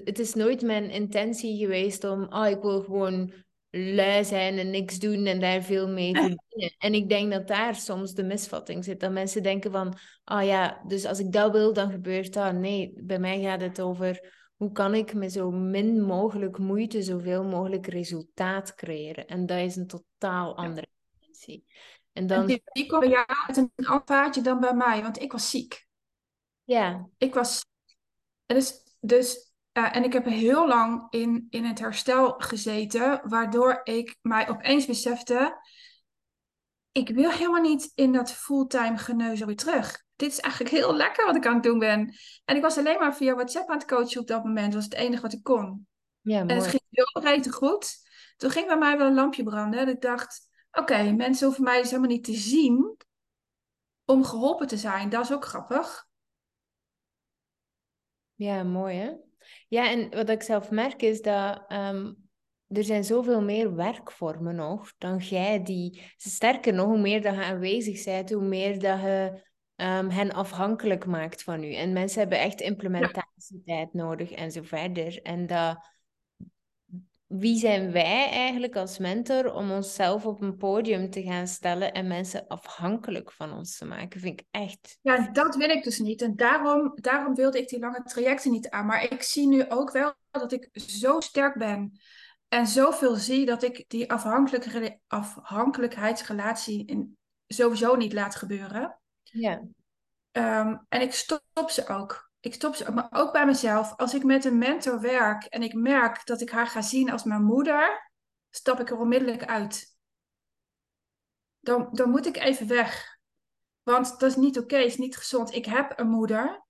het 0.03 0.19
is 0.19 0.33
nooit 0.33 0.61
mijn 0.61 0.89
intentie 0.89 1.57
geweest 1.57 2.03
om, 2.03 2.23
ah, 2.23 2.49
ik 2.49 2.61
wil 2.61 2.81
gewoon 2.81 3.33
lui 3.77 4.25
zijn 4.25 4.57
en 4.57 4.69
niks 4.69 4.99
doen 4.99 5.25
en 5.25 5.39
daar 5.39 5.61
veel 5.61 5.87
mee 5.89 6.15
verdienen. 6.15 6.75
En 6.77 6.93
ik 6.93 7.09
denk 7.09 7.31
dat 7.31 7.47
daar 7.47 7.75
soms 7.75 8.13
de 8.13 8.23
misvatting 8.23 8.83
zit. 8.83 8.99
Dat 8.99 9.11
mensen 9.11 9.43
denken 9.43 9.71
van, 9.71 9.97
ah 10.23 10.39
oh 10.39 10.45
ja, 10.45 10.81
dus 10.87 11.05
als 11.05 11.19
ik 11.19 11.31
dat 11.31 11.51
wil, 11.51 11.73
dan 11.73 11.91
gebeurt 11.91 12.33
dat. 12.33 12.53
Nee, 12.53 12.93
bij 12.95 13.19
mij 13.19 13.41
gaat 13.41 13.61
het 13.61 13.81
over 13.81 14.35
hoe 14.55 14.71
kan 14.71 14.95
ik 14.95 15.13
met 15.13 15.31
zo 15.31 15.51
min 15.51 16.01
mogelijk 16.01 16.57
moeite 16.57 17.01
zoveel 17.01 17.43
mogelijk 17.43 17.87
resultaat 17.87 18.75
creëren. 18.75 19.27
En 19.27 19.45
dat 19.45 19.59
is 19.59 19.75
een 19.75 19.87
totaal 19.87 20.57
andere 20.57 20.87
intentie. 21.19 21.65
En 22.13 22.27
dan... 22.27 22.39
En 22.39 22.45
die, 22.45 22.61
bij 22.87 23.09
jou 23.09 23.25
met 23.47 23.57
een 23.57 23.85
ander 23.85 24.43
dan 24.43 24.59
bij 24.59 24.73
mij, 24.73 25.01
want 25.01 25.21
ik 25.21 25.31
was 25.31 25.49
ziek. 25.49 25.87
Ja. 26.63 27.09
Ik 27.17 27.33
was... 27.33 27.65
Dus, 28.45 28.73
dus 28.99 29.46
uh, 29.77 29.95
en 29.95 30.03
ik 30.03 30.13
heb 30.13 30.25
heel 30.25 30.67
lang 30.67 31.07
in, 31.09 31.47
in 31.49 31.65
het 31.65 31.79
herstel 31.79 32.33
gezeten, 32.37 33.21
waardoor 33.23 33.81
ik 33.83 34.17
mij 34.21 34.49
opeens 34.49 34.85
besefte, 34.85 35.61
ik 36.91 37.09
wil 37.09 37.31
helemaal 37.31 37.61
niet 37.61 37.91
in 37.95 38.11
dat 38.11 38.31
fulltime 38.31 38.97
geneuzel 38.97 39.47
weer 39.47 39.55
terug. 39.55 40.03
Dit 40.15 40.31
is 40.31 40.39
eigenlijk 40.39 40.75
heel 40.75 40.95
lekker 40.95 41.25
wat 41.25 41.35
ik 41.35 41.45
aan 41.45 41.53
het 41.53 41.63
doen 41.63 41.79
ben. 41.79 42.15
En 42.45 42.55
ik 42.55 42.61
was 42.61 42.77
alleen 42.77 42.99
maar 42.99 43.15
via 43.15 43.33
WhatsApp 43.33 43.69
aan 43.69 43.77
het 43.77 43.87
coachen 43.87 44.21
op 44.21 44.27
dat 44.27 44.43
moment. 44.43 44.65
Dat 44.65 44.73
was 44.73 44.83
het 44.83 44.93
enige 44.93 45.21
wat 45.21 45.33
ik 45.33 45.43
kon. 45.43 45.87
Ja, 46.21 46.37
mooi. 46.37 46.49
En 46.49 46.55
het 46.55 46.67
ging 46.67 46.81
heel 46.89 47.23
rete 47.23 47.51
goed. 47.51 47.95
Toen 48.37 48.49
ging 48.49 48.67
bij 48.67 48.77
mij 48.77 48.97
wel 48.97 49.07
een 49.07 49.13
lampje 49.13 49.43
branden. 49.43 49.79
En 49.79 49.87
ik 49.87 50.01
dacht, 50.01 50.49
oké, 50.71 51.11
mensen 51.11 51.45
hoeven 51.45 51.63
mij 51.63 51.81
dus 51.81 51.89
helemaal 51.89 52.11
niet 52.11 52.23
te 52.23 52.33
zien 52.33 52.97
om 54.05 54.23
geholpen 54.23 54.67
te 54.67 54.77
zijn. 54.77 55.09
Dat 55.09 55.23
is 55.23 55.33
ook 55.33 55.45
grappig. 55.45 56.07
Ja, 58.33 58.63
mooi 58.63 58.97
hè? 58.97 59.26
Ja, 59.67 59.89
en 59.89 60.09
wat 60.09 60.29
ik 60.29 60.41
zelf 60.41 60.71
merk 60.71 61.01
is 61.01 61.21
dat 61.21 61.71
um, 61.71 62.29
er 62.67 62.83
zijn 62.83 63.03
zoveel 63.03 63.41
meer 63.41 63.75
werkvormen 63.75 64.55
nog 64.55 64.93
dan 64.97 65.17
jij 65.17 65.63
die... 65.63 66.01
Sterker 66.17 66.73
nog, 66.73 66.85
hoe 66.85 66.99
meer 66.99 67.21
dat 67.21 67.35
je 67.35 67.43
aanwezig 67.43 68.03
bent, 68.03 68.31
hoe 68.31 68.43
meer 68.43 68.79
dat 68.79 68.99
je 68.99 69.45
um, 69.75 70.09
hen 70.09 70.31
afhankelijk 70.31 71.05
maakt 71.05 71.43
van 71.43 71.63
u. 71.63 71.73
En 71.73 71.93
mensen 71.93 72.19
hebben 72.19 72.39
echt 72.39 72.61
implementatietijd 72.61 73.93
nodig 73.93 74.31
en 74.31 74.51
zo 74.51 74.61
verder. 74.61 75.21
En 75.21 75.45
dat 75.45 75.89
wie 77.27 77.57
zijn 77.57 77.91
wij 77.91 78.29
eigenlijk 78.29 78.75
als 78.75 78.97
mentor 78.97 79.53
om 79.53 79.71
onszelf 79.71 80.25
op 80.25 80.41
een 80.41 80.57
podium 80.57 81.09
te 81.09 81.23
gaan 81.23 81.47
stellen 81.47 81.93
en 81.93 82.07
mensen 82.07 82.47
afhankelijk 82.47 83.31
van 83.31 83.53
ons 83.53 83.77
te 83.77 83.85
maken? 83.85 84.19
Vind 84.19 84.39
ik 84.39 84.47
echt. 84.51 84.97
Ja, 85.01 85.29
dat 85.31 85.55
wil 85.55 85.69
ik 85.69 85.83
dus 85.83 85.99
niet. 85.99 86.21
En 86.21 86.35
daarom, 86.35 86.91
daarom 86.95 87.35
wilde 87.35 87.59
ik 87.59 87.69
die 87.69 87.79
lange 87.79 88.03
trajecten 88.03 88.51
niet 88.51 88.69
aan. 88.69 88.85
Maar 88.85 89.03
ik 89.03 89.21
zie 89.21 89.47
nu 89.47 89.69
ook 89.69 89.91
wel 89.91 90.13
dat 90.31 90.51
ik 90.51 90.69
zo 90.71 91.19
sterk 91.19 91.57
ben 91.57 91.99
en 92.47 92.67
zoveel 92.67 93.15
zie 93.15 93.45
dat 93.45 93.63
ik 93.63 93.85
die 93.87 94.11
afhankelijkheidsrelatie 95.07 96.85
in, 96.85 97.17
sowieso 97.47 97.95
niet 97.95 98.13
laat 98.13 98.35
gebeuren. 98.35 98.99
Ja. 99.23 99.61
Um, 100.31 100.85
en 100.89 101.01
ik 101.01 101.13
stop 101.13 101.69
ze 101.69 101.87
ook 101.87 102.26
ik 102.47 102.53
stop 102.53 102.75
ze, 102.75 102.91
maar 102.91 103.07
ook 103.11 103.31
bij 103.31 103.45
mezelf. 103.45 103.95
Als 103.95 104.13
ik 104.13 104.23
met 104.23 104.45
een 104.45 104.57
mentor 104.57 105.01
werk 105.01 105.43
en 105.43 105.63
ik 105.63 105.73
merk 105.73 106.25
dat 106.25 106.41
ik 106.41 106.49
haar 106.49 106.67
ga 106.67 106.81
zien 106.81 107.11
als 107.11 107.23
mijn 107.23 107.43
moeder, 107.43 108.11
stap 108.49 108.79
ik 108.79 108.89
er 108.89 108.97
onmiddellijk 108.97 109.45
uit. 109.45 109.95
Dan, 111.59 111.89
dan 111.91 112.09
moet 112.09 112.25
ik 112.25 112.37
even 112.37 112.67
weg. 112.67 113.17
Want 113.83 114.19
dat 114.19 114.29
is 114.29 114.35
niet 114.35 114.59
oké, 114.59 114.77
is 114.77 114.97
niet 114.97 115.17
gezond. 115.17 115.53
Ik 115.53 115.65
heb 115.65 115.99
een 115.99 116.09
moeder. 116.09 116.65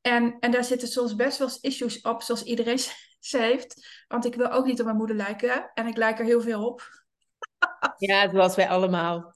En, 0.00 0.38
en 0.38 0.50
daar 0.50 0.64
zitten 0.64 0.88
soms 0.88 1.16
best 1.16 1.38
wel 1.38 1.48
issues 1.60 2.00
op, 2.00 2.22
zoals 2.22 2.42
iedereen 2.42 2.78
ze 3.20 3.38
heeft. 3.38 4.04
Want 4.08 4.24
ik 4.24 4.34
wil 4.34 4.50
ook 4.50 4.64
niet 4.64 4.78
op 4.78 4.84
mijn 4.84 4.96
moeder 4.96 5.16
lijken. 5.16 5.70
En 5.74 5.86
ik 5.86 5.96
lijk 5.96 6.18
er 6.18 6.24
heel 6.24 6.40
veel 6.40 6.66
op. 6.66 6.88
Ja, 7.96 8.30
was 8.30 8.56
wij 8.56 8.68
allemaal. 8.68 9.34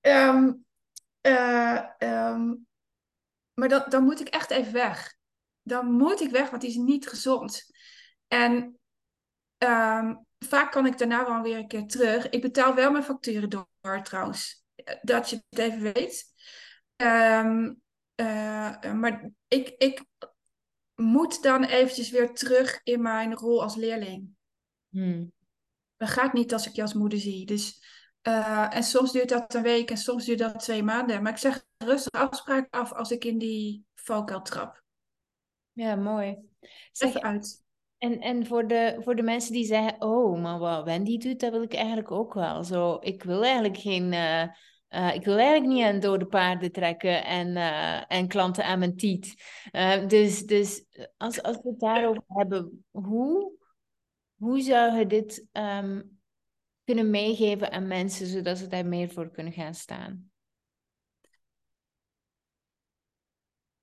um, 0.00 0.64
maar 3.54 3.68
dan, 3.68 3.84
dan 3.88 4.04
moet 4.04 4.20
ik 4.20 4.28
echt 4.28 4.50
even 4.50 4.72
weg. 4.72 5.14
Dan 5.62 5.92
moet 5.92 6.20
ik 6.20 6.30
weg, 6.30 6.50
want 6.50 6.62
die 6.62 6.70
is 6.70 6.76
niet 6.76 7.08
gezond. 7.08 7.64
En 8.26 8.78
ehm, 9.58 10.14
vaak 10.38 10.72
kan 10.72 10.86
ik 10.86 10.98
daarna 10.98 11.26
wel 11.26 11.42
weer 11.42 11.56
een 11.56 11.68
keer 11.68 11.86
terug. 11.86 12.28
Ik 12.28 12.42
betaal 12.42 12.74
wel 12.74 12.90
mijn 12.90 13.04
facturen 13.04 13.50
door, 13.50 14.02
trouwens. 14.02 14.64
Dat 15.02 15.30
je 15.30 15.42
het 15.48 15.58
even 15.58 15.92
weet. 15.92 16.24
Ehm, 16.96 17.74
eh, 18.14 18.92
maar 18.92 19.30
ik, 19.48 19.74
ik 19.78 20.04
moet 20.94 21.42
dan 21.42 21.64
eventjes 21.64 22.10
weer 22.10 22.34
terug 22.34 22.80
in 22.82 23.02
mijn 23.02 23.34
rol 23.34 23.62
als 23.62 23.76
leerling. 23.76 24.28
Hmm. 24.88 25.32
Dat 25.96 26.08
gaat 26.08 26.32
niet 26.32 26.52
als 26.52 26.66
ik 26.66 26.72
je 26.72 26.82
als 26.82 26.94
moeder 26.94 27.18
zie. 27.18 27.46
Dus 27.46 27.82
uh, 28.28 28.76
en 28.76 28.82
soms 28.82 29.12
duurt 29.12 29.28
dat 29.28 29.54
een 29.54 29.62
week 29.62 29.90
en 29.90 29.96
soms 29.96 30.24
duurt 30.24 30.38
dat 30.38 30.60
twee 30.60 30.82
maanden. 30.82 31.22
Maar 31.22 31.32
ik 31.32 31.38
zeg 31.38 31.64
rustig 31.78 32.20
afspraak 32.20 32.66
af 32.70 32.92
als 32.92 33.10
ik 33.10 33.24
in 33.24 33.38
die 33.38 33.84
valkuil 33.94 34.42
trap. 34.42 34.82
Ja, 35.72 35.94
mooi. 35.94 36.36
Zeg 36.92 37.14
uit. 37.14 37.62
En, 37.98 38.20
en 38.20 38.46
voor, 38.46 38.66
de, 38.66 38.96
voor 38.98 39.16
de 39.16 39.22
mensen 39.22 39.52
die 39.52 39.64
zeggen, 39.64 40.02
oh, 40.02 40.42
maar 40.42 40.58
wat 40.58 40.84
Wendy 40.84 41.18
doet, 41.18 41.40
dat 41.40 41.50
wil 41.52 41.62
ik 41.62 41.74
eigenlijk 41.74 42.10
ook 42.10 42.34
wel. 42.34 42.64
Zo, 42.64 42.96
ik 43.00 43.22
wil 43.22 43.42
eigenlijk 43.42 43.76
geen... 43.76 44.12
Uh, 44.12 44.42
uh, 44.90 45.14
ik 45.14 45.24
wil 45.24 45.36
eigenlijk 45.36 45.72
niet 45.72 45.84
aan 45.84 46.00
dode 46.00 46.26
paarden 46.26 46.72
trekken 46.72 47.24
en, 47.24 47.48
uh, 47.48 48.12
en 48.12 48.28
klanten 48.28 48.64
aan 48.64 48.78
mijn 48.78 48.96
tiet. 48.96 49.34
Dus 50.06 50.46
dus 50.46 50.84
als, 51.16 51.42
als 51.42 51.56
we 51.62 51.68
het 51.68 51.80
daarover 51.80 52.22
hebben, 52.26 52.84
hoe, 52.90 53.52
hoe 54.36 54.60
zou 54.60 54.98
je 54.98 55.06
dit 55.06 55.46
um, 55.52 56.13
kunnen 56.84 57.10
meegeven 57.10 57.70
aan 57.70 57.86
mensen, 57.86 58.26
zodat 58.26 58.58
ze 58.58 58.66
daar 58.66 58.86
meer 58.86 59.08
voor 59.08 59.30
kunnen 59.30 59.52
gaan 59.52 59.74
staan? 59.74 60.30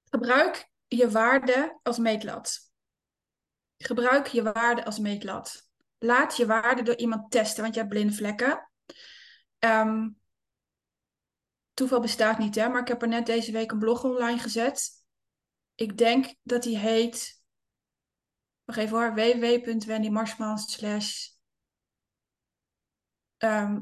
Gebruik 0.09 0.69
je 0.87 1.09
waarde 1.09 1.79
als 1.83 1.97
meetlat. 1.97 2.59
Gebruik 3.77 4.27
je 4.27 4.43
waarde 4.43 4.85
als 4.85 4.99
meetlat. 4.99 5.69
Laat 5.97 6.37
je 6.37 6.45
waarde 6.45 6.81
door 6.81 6.95
iemand 6.95 7.31
testen, 7.31 7.61
want 7.61 7.73
je 7.73 7.79
hebt 7.79 7.93
blinde 7.93 8.13
vlekken. 8.13 8.71
Um, 9.59 10.19
toeval 11.73 11.99
bestaat 11.99 12.37
niet, 12.37 12.55
hè, 12.55 12.69
maar 12.69 12.81
ik 12.81 12.87
heb 12.87 13.01
er 13.01 13.07
net 13.07 13.25
deze 13.25 13.51
week 13.51 13.71
een 13.71 13.79
blog 13.79 14.03
online 14.03 14.39
gezet. 14.39 14.89
Ik 15.75 15.97
denk 15.97 16.35
dat 16.43 16.63
die 16.63 16.77
heet, 16.77 17.43
nog 18.65 18.75
even 18.75 18.97
hoor, 18.97 19.13
www.wendymarsman 19.13 20.57
ehm, 23.41 23.79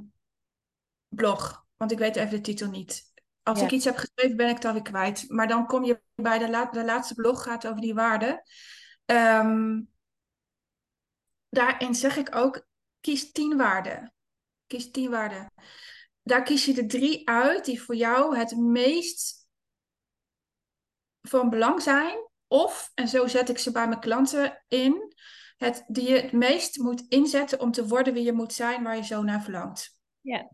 blog. 1.08 1.68
Want 1.78 1.92
ik 1.92 1.98
weet 1.98 2.16
even 2.16 2.30
de 2.30 2.42
titel 2.42 2.70
niet. 2.70 3.14
Als 3.44 3.60
Ja. 3.60 3.66
ik 3.66 3.72
iets 3.72 3.86
heb 3.86 3.96
geschreven, 3.98 4.38
ben 4.38 4.50
ik 4.50 4.56
het 4.56 4.66
alweer 4.66 4.82
kwijt. 4.82 5.30
Maar 5.30 5.48
dan 5.48 5.66
kom 5.68 5.84
je 5.84 6.02
bij 6.16 6.38
de, 6.38 6.50
la- 6.50 6.66
de 6.72 6.84
laatste 6.86 7.14
blog, 7.14 7.44
gaat 7.44 7.68
over 7.68 7.82
die 7.82 7.94
waarden. 7.94 8.44
Ehm, 9.06 9.82
daarin 11.50 11.96
zeg 11.96 12.18
ik 12.18 12.36
ook, 12.36 12.68
kies 13.00 13.32
tien 13.32 13.58
waarden. 13.58 14.14
Kies 14.68 14.92
tien 14.92 15.10
waarden. 15.10 15.52
Daar 16.24 16.44
kies 16.44 16.66
je 16.66 16.74
de 16.74 16.86
drie 16.86 17.30
uit 17.30 17.66
die 17.66 17.82
voor 17.82 17.96
jou 17.96 18.38
het 18.38 18.58
meest 18.58 19.48
van 21.22 21.50
belang 21.50 21.82
zijn. 21.82 22.28
Of, 22.48 22.92
en 22.94 23.08
zo 23.08 23.28
zet 23.28 23.50
ik 23.50 23.58
ze 23.58 23.72
bij 23.72 23.88
mijn 23.88 24.00
klanten 24.00 24.64
in, 24.68 25.14
het, 25.60 25.84
die 25.88 26.10
je 26.10 26.16
het 26.16 26.32
meest 26.32 26.78
moet 26.78 27.06
inzetten 27.08 27.60
om 27.60 27.72
te 27.72 27.88
worden 27.88 28.14
wie 28.14 28.24
je 28.24 28.34
moet 28.34 28.54
zijn, 28.54 28.84
waar 28.84 28.96
je 28.96 29.04
zo 29.04 29.22
naar 29.22 29.42
verlangt. 29.42 29.98
Ja. 30.22 30.52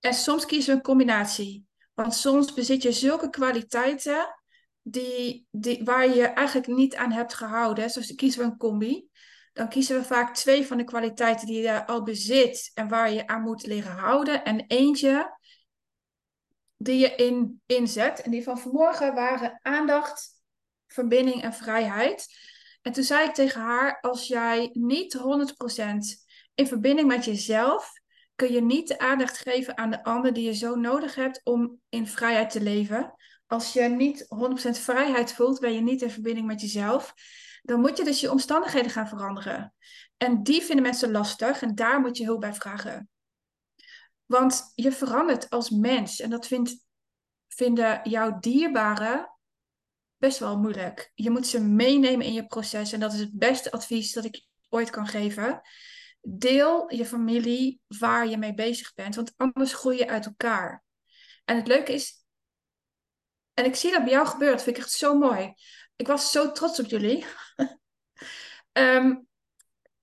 En 0.00 0.14
soms 0.14 0.46
kiezen 0.46 0.70
we 0.70 0.76
een 0.76 0.84
combinatie. 0.84 1.66
Want 1.94 2.14
soms 2.14 2.52
bezit 2.52 2.82
je 2.82 2.92
zulke 2.92 3.30
kwaliteiten 3.30 4.34
die, 4.82 5.46
die, 5.50 5.84
waar 5.84 6.08
je 6.08 6.14
je 6.14 6.26
eigenlijk 6.26 6.66
niet 6.66 6.96
aan 6.96 7.12
hebt 7.12 7.34
gehouden. 7.34 7.90
Zoals 7.90 8.14
kiezen 8.14 8.40
we 8.40 8.46
een 8.46 8.56
combi. 8.56 9.08
Dan 9.52 9.68
kiezen 9.68 9.96
we 9.96 10.04
vaak 10.04 10.34
twee 10.34 10.66
van 10.66 10.76
de 10.76 10.84
kwaliteiten 10.84 11.46
die 11.46 11.62
je 11.62 11.86
al 11.86 12.02
bezit 12.02 12.70
en 12.74 12.88
waar 12.88 13.12
je 13.12 13.26
aan 13.26 13.42
moet 13.42 13.66
leren 13.66 13.96
houden. 13.96 14.44
En 14.44 14.64
eentje 14.66 15.38
die 16.76 16.98
je 16.98 17.14
in, 17.14 17.62
inzet. 17.66 18.20
En 18.22 18.30
die 18.30 18.42
van 18.42 18.58
vanmorgen 18.58 19.14
waren 19.14 19.58
aandacht, 19.62 20.42
verbinding 20.86 21.42
en 21.42 21.54
vrijheid. 21.54 22.26
En 22.86 22.92
toen 22.92 23.04
zei 23.04 23.28
ik 23.28 23.34
tegen 23.34 23.60
haar, 23.60 24.00
als 24.00 24.26
jij 24.26 24.70
niet 24.72 25.18
100% 25.18 25.20
in 26.54 26.66
verbinding 26.66 27.08
met 27.08 27.24
jezelf, 27.24 27.92
kun 28.34 28.52
je 28.52 28.62
niet 28.62 28.88
de 28.88 28.98
aandacht 28.98 29.38
geven 29.38 29.78
aan 29.78 29.90
de 29.90 30.04
ander 30.04 30.32
die 30.32 30.44
je 30.44 30.54
zo 30.54 30.74
nodig 30.74 31.14
hebt 31.14 31.40
om 31.44 31.80
in 31.88 32.06
vrijheid 32.06 32.50
te 32.50 32.62
leven. 32.62 33.14
Als 33.46 33.72
je 33.72 33.82
niet 33.82 34.26
100% 34.68 34.70
vrijheid 34.70 35.32
voelt, 35.32 35.60
ben 35.60 35.72
je 35.72 35.80
niet 35.80 36.02
in 36.02 36.10
verbinding 36.10 36.46
met 36.46 36.60
jezelf. 36.60 37.14
Dan 37.62 37.80
moet 37.80 37.96
je 37.96 38.04
dus 38.04 38.20
je 38.20 38.30
omstandigheden 38.30 38.90
gaan 38.90 39.08
veranderen. 39.08 39.74
En 40.16 40.42
die 40.42 40.62
vinden 40.62 40.84
mensen 40.84 41.10
lastig 41.10 41.62
en 41.62 41.74
daar 41.74 42.00
moet 42.00 42.16
je 42.16 42.24
hulp 42.24 42.40
bij 42.40 42.54
vragen. 42.54 43.08
Want 44.26 44.72
je 44.74 44.92
verandert 44.92 45.50
als 45.50 45.70
mens 45.70 46.20
en 46.20 46.30
dat 46.30 46.46
vindt, 46.46 46.76
vinden 47.48 48.00
jouw 48.02 48.38
dierbaren 48.38 49.35
best 50.16 50.38
wel 50.38 50.58
moeilijk. 50.58 51.10
Je 51.14 51.30
moet 51.30 51.46
ze 51.46 51.60
meenemen 51.60 52.26
in 52.26 52.32
je 52.32 52.46
proces 52.46 52.92
en 52.92 53.00
dat 53.00 53.12
is 53.12 53.20
het 53.20 53.32
beste 53.32 53.70
advies 53.70 54.12
dat 54.12 54.24
ik 54.24 54.44
ooit 54.68 54.90
kan 54.90 55.06
geven. 55.06 55.60
Deel 56.20 56.94
je 56.94 57.06
familie 57.06 57.80
waar 57.86 58.28
je 58.28 58.36
mee 58.36 58.54
bezig 58.54 58.94
bent, 58.94 59.14
want 59.14 59.32
anders 59.36 59.74
groei 59.74 59.98
je 59.98 60.08
uit 60.08 60.26
elkaar. 60.26 60.84
En 61.44 61.56
het 61.56 61.66
leuke 61.66 61.92
is, 61.92 62.24
en 63.54 63.64
ik 63.64 63.74
zie 63.74 63.90
dat 63.90 64.02
bij 64.02 64.12
jou 64.12 64.26
gebeuren, 64.26 64.56
dat 64.56 64.64
vind 64.64 64.76
ik 64.76 64.82
echt 64.82 64.92
zo 64.92 65.18
mooi. 65.18 65.54
Ik 65.96 66.06
was 66.06 66.32
zo 66.32 66.52
trots 66.52 66.80
op 66.80 66.86
jullie. 66.86 67.26
Ehm, 68.72 69.14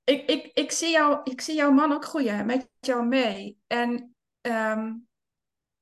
ik, 0.04 0.30
ik, 0.30 0.52
ik, 0.54 0.72
zie 0.72 0.90
jou, 0.90 1.22
ik 1.24 1.42
zie 1.42 1.56
jouw 1.56 1.72
man 1.72 1.92
ook 1.92 2.06
groeien 2.06 2.46
met 2.46 2.70
jou 2.80 3.06
mee. 3.06 3.58
En 3.68 4.16
ehm, 4.42 4.94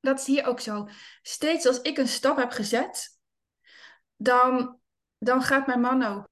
dat 0.00 0.18
is 0.18 0.26
hier 0.26 0.46
ook 0.46 0.60
zo. 0.60 0.88
Steeds 1.22 1.66
als 1.66 1.80
ik 1.80 1.98
een 1.98 2.08
stap 2.08 2.36
heb 2.36 2.50
gezet, 2.50 3.11
dan, 4.22 4.78
dan 5.18 5.42
gaat 5.42 5.66
mijn 5.66 5.80
man 5.80 6.02
ook. 6.02 6.28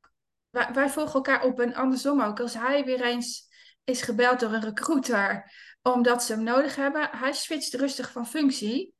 Wij, 0.50 0.68
wij 0.72 0.88
volgen 0.88 1.14
elkaar 1.14 1.44
op 1.44 1.60
en 1.60 1.74
andersom 1.74 2.22
ook. 2.22 2.40
Als 2.40 2.54
hij 2.54 2.84
weer 2.84 3.02
eens 3.02 3.48
is 3.84 4.02
gebeld 4.02 4.40
door 4.40 4.52
een 4.52 4.64
recruiter 4.64 5.52
omdat 5.82 6.24
ze 6.24 6.32
hem 6.32 6.42
nodig 6.42 6.76
hebben, 6.76 7.08
hij 7.12 7.32
switcht 7.32 7.74
rustig 7.74 8.12
van 8.12 8.26
functie. 8.26 8.94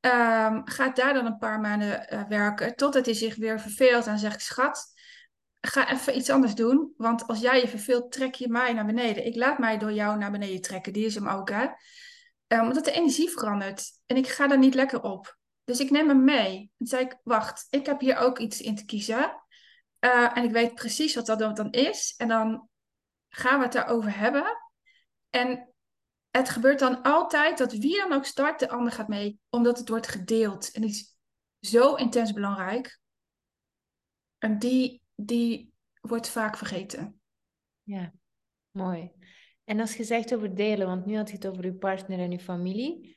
Ehm, 0.00 0.60
gaat 0.64 0.96
daar 0.96 1.14
dan 1.14 1.26
een 1.26 1.38
paar 1.38 1.60
maanden 1.60 2.08
eh, 2.08 2.22
werken 2.28 2.76
totdat 2.76 3.04
hij 3.04 3.14
zich 3.14 3.36
weer 3.36 3.60
verveelt 3.60 4.06
en 4.06 4.18
zegt: 4.18 4.42
Schat, 4.42 4.86
ga 5.60 5.90
even 5.90 6.16
iets 6.16 6.30
anders 6.30 6.54
doen. 6.54 6.94
Want 6.96 7.26
als 7.26 7.40
jij 7.40 7.60
je 7.60 7.68
verveelt, 7.68 8.12
trek 8.12 8.34
je 8.34 8.48
mij 8.48 8.72
naar 8.72 8.86
beneden. 8.86 9.26
Ik 9.26 9.36
laat 9.36 9.58
mij 9.58 9.78
door 9.78 9.92
jou 9.92 10.18
naar 10.18 10.30
beneden 10.30 10.60
trekken. 10.60 10.92
Die 10.92 11.06
is 11.06 11.14
hem 11.14 11.28
ook, 11.28 11.50
hè? 11.50 11.66
Um, 12.48 12.60
omdat 12.60 12.84
de 12.84 12.92
energie 12.92 13.30
verandert. 13.30 13.90
En 14.06 14.16
ik 14.16 14.28
ga 14.28 14.46
daar 14.46 14.58
niet 14.58 14.74
lekker 14.74 15.02
op. 15.02 15.38
Dus 15.66 15.80
ik 15.80 15.90
neem 15.90 16.08
hem 16.08 16.24
mee. 16.24 16.70
En 16.78 16.86
zei 16.86 17.04
ik, 17.04 17.18
wacht, 17.22 17.66
ik 17.70 17.86
heb 17.86 18.00
hier 18.00 18.16
ook 18.16 18.38
iets 18.38 18.60
in 18.60 18.76
te 18.76 18.84
kiezen. 18.84 19.42
Uh, 20.00 20.36
en 20.36 20.44
ik 20.44 20.50
weet 20.50 20.74
precies 20.74 21.14
wat 21.14 21.26
dat 21.26 21.56
dan 21.56 21.70
is. 21.70 22.14
En 22.16 22.28
dan 22.28 22.68
gaan 23.28 23.58
we 23.58 23.64
het 23.64 23.72
daarover 23.72 24.18
hebben. 24.18 24.56
En 25.30 25.74
het 26.30 26.48
gebeurt 26.48 26.78
dan 26.78 27.02
altijd 27.02 27.58
dat 27.58 27.72
wie 27.72 27.96
dan 27.96 28.12
ook 28.12 28.24
start, 28.24 28.58
de 28.58 28.68
ander 28.68 28.92
gaat 28.92 29.08
mee. 29.08 29.40
Omdat 29.48 29.78
het 29.78 29.88
wordt 29.88 30.08
gedeeld. 30.08 30.70
En 30.70 30.80
die 30.80 30.90
is 30.90 31.16
zo 31.60 31.94
intens 31.94 32.32
belangrijk. 32.32 33.00
En 34.38 34.58
die, 34.58 35.02
die 35.14 35.72
wordt 36.00 36.28
vaak 36.28 36.56
vergeten. 36.56 37.20
Ja, 37.82 38.12
mooi. 38.70 39.12
En 39.64 39.80
als 39.80 39.96
je 39.96 40.04
zegt 40.04 40.34
over 40.34 40.54
delen, 40.54 40.86
want 40.86 41.06
nu 41.06 41.16
had 41.16 41.28
je 41.28 41.34
het 41.34 41.46
over 41.46 41.64
je 41.64 41.74
partner 41.74 42.18
en 42.18 42.30
je 42.30 42.40
familie, 42.40 43.15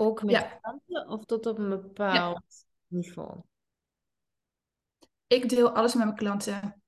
ook 0.00 0.22
met 0.22 0.34
Ja. 0.34 0.58
klanten 0.60 1.08
of 1.08 1.24
tot 1.24 1.46
op 1.46 1.58
een 1.58 1.68
bepaald 1.68 2.64
niveau? 2.86 3.40
Ik 5.26 5.48
deel 5.48 5.70
alles 5.74 5.94
met 5.94 6.04
mijn 6.04 6.16
klanten. 6.16 6.82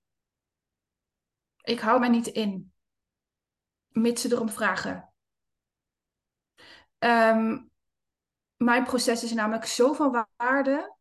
Ik 1.62 1.80
hou 1.80 2.00
mij 2.00 2.08
niet 2.08 2.26
in. 2.26 2.72
Mits 3.88 4.22
ze 4.22 4.32
erom 4.32 4.48
vragen. 4.48 5.12
Ehm, 6.98 7.58
mijn 8.56 8.84
proces 8.84 9.24
is 9.24 9.32
namelijk 9.32 9.64
zo 9.64 9.92
van 9.92 10.26
waarde. 10.36 10.96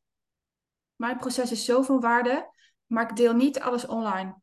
Mijn 0.96 1.18
proces 1.18 1.52
is 1.52 1.66
zo 1.66 1.82
van 1.82 2.00
waarde, 2.00 2.54
maar 2.86 3.10
ik 3.10 3.16
deel 3.16 3.34
niet 3.34 3.60
alles 3.60 3.86
online. 3.86 4.42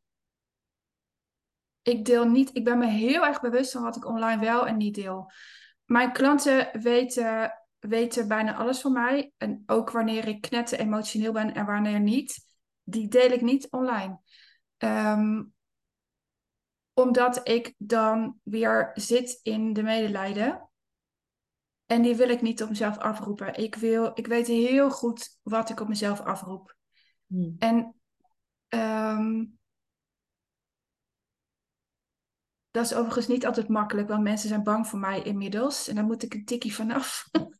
Ik 1.81 2.05
deel 2.05 2.27
niet, 2.29 2.55
ik 2.55 2.63
ben 2.63 2.77
me 2.77 2.85
heel 2.87 3.25
erg 3.25 3.41
bewust 3.41 3.71
van 3.71 3.83
wat 3.83 3.95
ik 3.95 4.05
online 4.05 4.41
wel 4.41 4.67
en 4.67 4.77
niet 4.77 4.95
deel. 4.95 5.31
Mijn 5.87 6.11
klanten 6.11 6.81
weten, 6.81 7.53
weten 7.79 8.27
bijna 8.27 8.55
alles 8.55 8.81
van 8.81 8.91
mij. 8.91 9.31
En 9.37 9.63
ook 9.65 9.91
wanneer 9.91 10.27
ik 10.27 10.41
knetter 10.41 10.79
emotioneel 10.79 11.31
ben 11.31 11.53
en 11.53 11.65
wanneer 11.65 11.99
niet. 11.99 12.45
Die 12.83 13.07
deel 13.07 13.31
ik 13.31 13.41
niet 13.41 13.69
online. 13.69 14.19
Ehm, 14.77 15.43
omdat 16.93 17.47
ik 17.47 17.73
dan 17.77 18.39
weer 18.43 18.91
zit 18.93 19.39
in 19.43 19.73
de 19.73 19.83
medelijden. 19.83 20.69
En 21.85 22.01
die 22.01 22.15
wil 22.15 22.29
ik 22.29 22.41
niet 22.41 22.63
op 22.63 22.69
mezelf 22.69 22.97
afroepen. 22.97 23.55
Ik, 23.55 23.75
wil, 23.75 24.11
ik 24.13 24.27
weet 24.27 24.47
heel 24.47 24.91
goed 24.91 25.37
wat 25.43 25.69
ik 25.69 25.79
op 25.79 25.87
mezelf 25.87 26.19
afroep. 26.19 26.75
Hmm. 27.27 27.55
En 27.59 27.95
ehm, 28.67 29.45
dat 32.77 32.85
is 32.85 32.93
overigens 32.97 33.27
niet 33.27 33.45
altijd 33.45 33.67
makkelijk, 33.67 34.07
want 34.07 34.23
mensen 34.23 34.49
zijn 34.49 34.63
bang 34.63 34.87
voor 34.87 34.99
mij 34.99 35.21
inmiddels. 35.21 35.87
En 35.87 35.95
daar 35.95 36.03
moet 36.03 36.23
ik 36.23 36.33
een 36.33 36.45
tikkie 36.45 36.73
vanaf. 36.73 37.23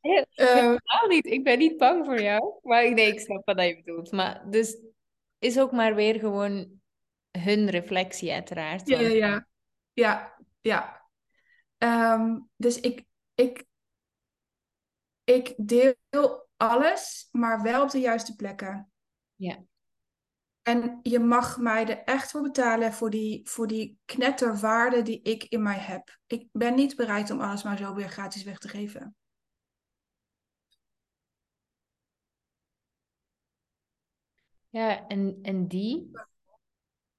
Ja, 0.00 0.26
Eh, 0.34 0.46
Helemaal 0.54 1.06
niet. 1.08 1.26
Ik 1.26 1.44
ben 1.44 1.58
niet 1.58 1.76
bang 1.76 2.04
voor 2.04 2.20
jou. 2.20 2.54
Maar 2.62 2.92
nee, 2.92 3.12
ik 3.12 3.20
snap 3.20 3.44
wat 3.44 3.60
je 3.66 3.76
bedoelt. 3.76 4.12
Maar 4.12 4.50
dus 4.50 4.76
is 5.38 5.58
ook 5.58 5.72
maar 5.72 5.94
weer 5.94 6.18
gewoon 6.18 6.80
hun 7.38 7.70
reflectie 7.70 8.32
uiteraard. 8.32 8.88
ja, 8.88 9.00
ja, 9.00 9.08
want- 9.08 9.14
ja. 9.18 9.48
Ja, 9.92 10.36
ja. 10.60 11.08
Ehm, 11.78 12.38
dus 12.56 12.80
ik, 12.80 13.04
ik, 13.34 13.64
ik 15.24 15.54
deel 15.56 15.94
alles, 16.56 17.28
maar 17.32 17.62
wel 17.62 17.82
op 17.82 17.90
de 17.90 18.00
juiste 18.00 18.36
plekken. 18.36 18.92
Ja. 19.34 19.64
En 20.64 20.98
je 21.02 21.18
mag 21.18 21.58
mij 21.58 21.86
er 21.86 22.02
echt 22.04 22.30
voor 22.30 22.42
betalen 22.42 22.92
voor 22.92 23.10
die, 23.10 23.48
voor 23.48 23.66
die 23.66 23.98
knetterwaarde 24.04 25.02
die 25.02 25.22
ik 25.22 25.44
in 25.44 25.62
mij 25.62 25.78
heb. 25.78 26.18
Ik 26.26 26.48
ben 26.52 26.74
niet 26.74 26.96
bereid 26.96 27.30
om 27.30 27.40
alles 27.40 27.62
maar 27.62 27.76
zo 27.76 27.94
weer 27.94 28.08
gratis 28.08 28.42
weg 28.42 28.58
te 28.58 28.68
geven. 28.68 29.16
Ja, 34.68 35.06
en, 35.06 35.38
en 35.42 35.68
die, 35.68 36.10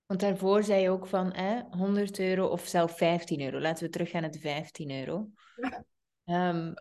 want 0.06 0.20
daarvoor 0.20 0.64
zei 0.64 0.82
je 0.82 0.90
ook 0.90 1.08
van 1.08 1.34
hè, 1.34 1.62
100 1.62 2.20
euro 2.20 2.48
of 2.48 2.66
zelf 2.66 2.98
15 2.98 3.42
euro. 3.42 3.60
Laten 3.60 3.84
we 3.84 3.90
teruggaan 3.90 4.22
naar 4.22 4.32
de 4.32 4.40
15 4.40 4.92
euro. 4.92 5.30
Ja. 5.56 5.86
Ehm, 6.24 6.74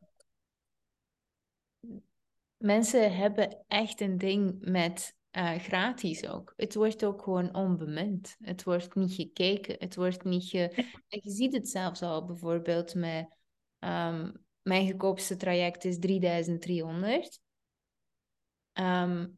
mensen 2.56 3.16
hebben 3.16 3.64
echt 3.68 4.00
een 4.00 4.18
ding 4.18 4.56
met 4.60 5.14
eh, 5.34 5.58
gratis 5.58 6.26
ook. 6.26 6.52
Het 6.56 6.74
wordt 6.74 7.04
ook 7.04 7.22
gewoon 7.22 7.54
onbemind. 7.54 8.36
Het 8.40 8.64
wordt 8.64 8.94
niet 8.94 9.14
gekeken. 9.14 9.76
Het 9.78 9.94
wordt 9.94 10.24
niet 10.24 10.44
ge... 10.44 10.72
En 11.08 11.20
je 11.22 11.30
ziet 11.30 11.52
het 11.52 11.68
zelfs 11.68 12.02
al 12.02 12.24
bijvoorbeeld 12.24 12.94
met 12.94 13.42
Ehm, 13.84 14.32
mijn 14.62 14.86
goedkoopste 14.86 15.36
traject 15.36 15.84
is 15.84 15.98
3300. 15.98 17.40
Ehm, 18.72 19.28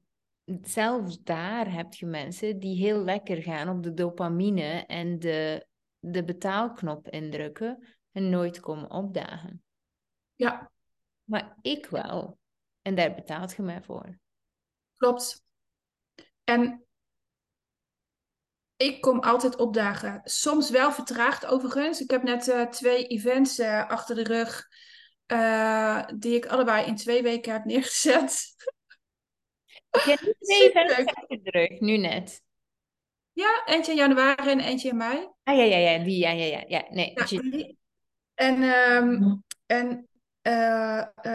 zelfs 0.62 1.22
daar 1.22 1.72
heb 1.72 1.94
je 1.94 2.06
mensen 2.06 2.58
die 2.58 2.76
heel 2.76 3.04
lekker 3.04 3.42
gaan 3.42 3.68
op 3.68 3.82
de 3.82 3.94
dopamine 3.94 4.84
en 4.86 5.18
de, 5.18 5.66
de 5.98 6.24
betaalknop 6.24 7.08
indrukken 7.08 7.96
en 8.12 8.28
nooit 8.30 8.60
komen 8.60 8.90
opdagen. 8.90 9.62
Ja. 10.34 10.72
Maar 11.24 11.56
ik 11.62 11.86
wel. 11.86 12.38
En 12.82 12.94
daar 12.94 13.14
betaalt 13.14 13.56
je 13.56 13.62
mij 13.62 13.82
voor. 13.82 14.18
Klopt. 14.96 15.45
En 16.46 16.86
ik 18.76 19.00
kom 19.00 19.20
altijd 19.20 19.56
opdagen. 19.56 20.20
Soms 20.24 20.70
wel 20.70 20.92
vertraagd 20.92 21.46
overigens. 21.46 22.00
Ik 22.00 22.10
heb 22.10 22.22
net 22.22 22.46
uh, 22.46 22.62
twee 22.62 23.06
events 23.06 23.58
uh, 23.58 23.88
achter 23.88 24.14
de 24.14 24.22
rug. 24.22 24.68
Uh, 25.32 26.04
die 26.16 26.34
ik 26.34 26.46
allebei 26.46 26.86
in 26.86 26.96
twee 26.96 27.22
weken 27.22 27.52
heb 27.52 27.64
neergezet. 27.64 28.54
Ik 29.90 30.00
heb 30.00 30.34
twee 30.38 30.62
events 30.72 31.14
achter 31.14 31.42
de 31.42 31.50
rug, 31.50 31.80
nu 31.80 31.96
net. 31.96 32.42
Ja, 33.32 33.62
eentje 33.66 33.92
in 33.92 33.98
januari 33.98 34.50
en 34.50 34.60
eentje 34.60 34.88
in 34.88 34.96
mei. 34.96 35.28
Ah 35.42 35.56
ja, 35.56 35.62
ja, 35.62 35.76
ja, 35.76 36.04
die, 36.04 36.18
ja, 36.18 36.30
ja, 36.30 36.44
ja. 36.44 36.64
ja. 36.66 36.86
Nee, 36.90 37.12
ja, 37.14 37.74
en 38.34 38.62
um, 38.62 39.44
en 39.66 40.08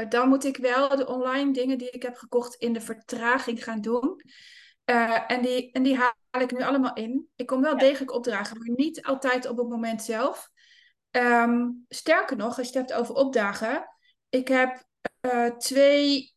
dan 0.10 0.30
moet 0.30 0.44
ik 0.44 0.58
wel 0.58 0.96
de 0.96 1.08
online 1.08 1.54
dingen 1.54 1.78
die 1.78 1.90
ik 1.90 2.04
heb 2.04 2.16
gekocht 2.16 2.56
in 2.56 2.74
de 2.74 2.82
vertraging 2.82 3.64
gaan 3.64 3.82
doen. 3.82 4.22
Uh, 4.92 5.32
en, 5.32 5.42
die, 5.42 5.72
en 5.72 5.84
die 5.84 5.98
haal 5.98 6.42
ik 6.42 6.52
nu 6.52 6.62
allemaal 6.62 6.94
in. 6.94 7.30
Ik 7.36 7.46
kom 7.46 7.62
wel 7.62 7.74
ja. 7.74 7.78
degelijk 7.78 8.12
opdragen, 8.12 8.58
maar 8.58 8.70
niet 8.76 9.04
altijd 9.04 9.48
op 9.48 9.58
het 9.58 9.70
moment 9.70 10.04
zelf. 10.04 10.50
Um, 11.12 11.86
sterker 11.88 12.38
nog, 12.38 12.58
als 12.58 12.70
je 12.70 12.78
het 12.78 12.88
hebt 12.88 13.00
over 13.00 13.16
opdagen. 13.16 13.86
Ik 14.30 14.48
heb 14.48 14.84
twee 15.58 16.36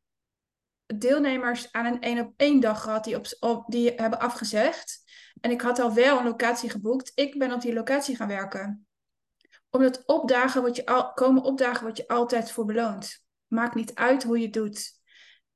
deelnemers 0.86 1.72
aan 1.72 1.86
een 1.86 2.00
één 2.00 2.18
op 2.18 2.32
één 2.36 2.60
dag 2.60 2.82
gehad 2.82 3.04
die, 3.04 3.16
op, 3.16 3.26
op, 3.40 3.64
die 3.66 3.92
hebben 3.96 4.20
afgezegd. 4.20 5.02
En 5.40 5.50
ik 5.50 5.60
had 5.60 5.78
al 5.78 5.94
wel 5.94 6.18
een 6.18 6.24
locatie 6.24 6.70
geboekt. 6.70 7.12
Ik 7.14 7.38
ben 7.38 7.52
op 7.52 7.60
die 7.60 7.74
locatie 7.74 8.16
gaan 8.16 8.28
werken 8.28 8.86
omdat 9.74 10.02
opdagen 10.06 10.62
wat 10.62 10.76
je 10.76 10.86
al, 10.86 11.12
komen 11.12 11.42
opdagen 11.42 11.82
wordt 11.82 11.96
je 11.96 12.08
altijd 12.08 12.50
voor 12.50 12.64
beloond. 12.64 13.24
Maakt 13.46 13.74
niet 13.74 13.94
uit 13.94 14.22
hoe 14.22 14.38
je 14.38 14.44
het 14.44 14.52
doet. 14.52 14.92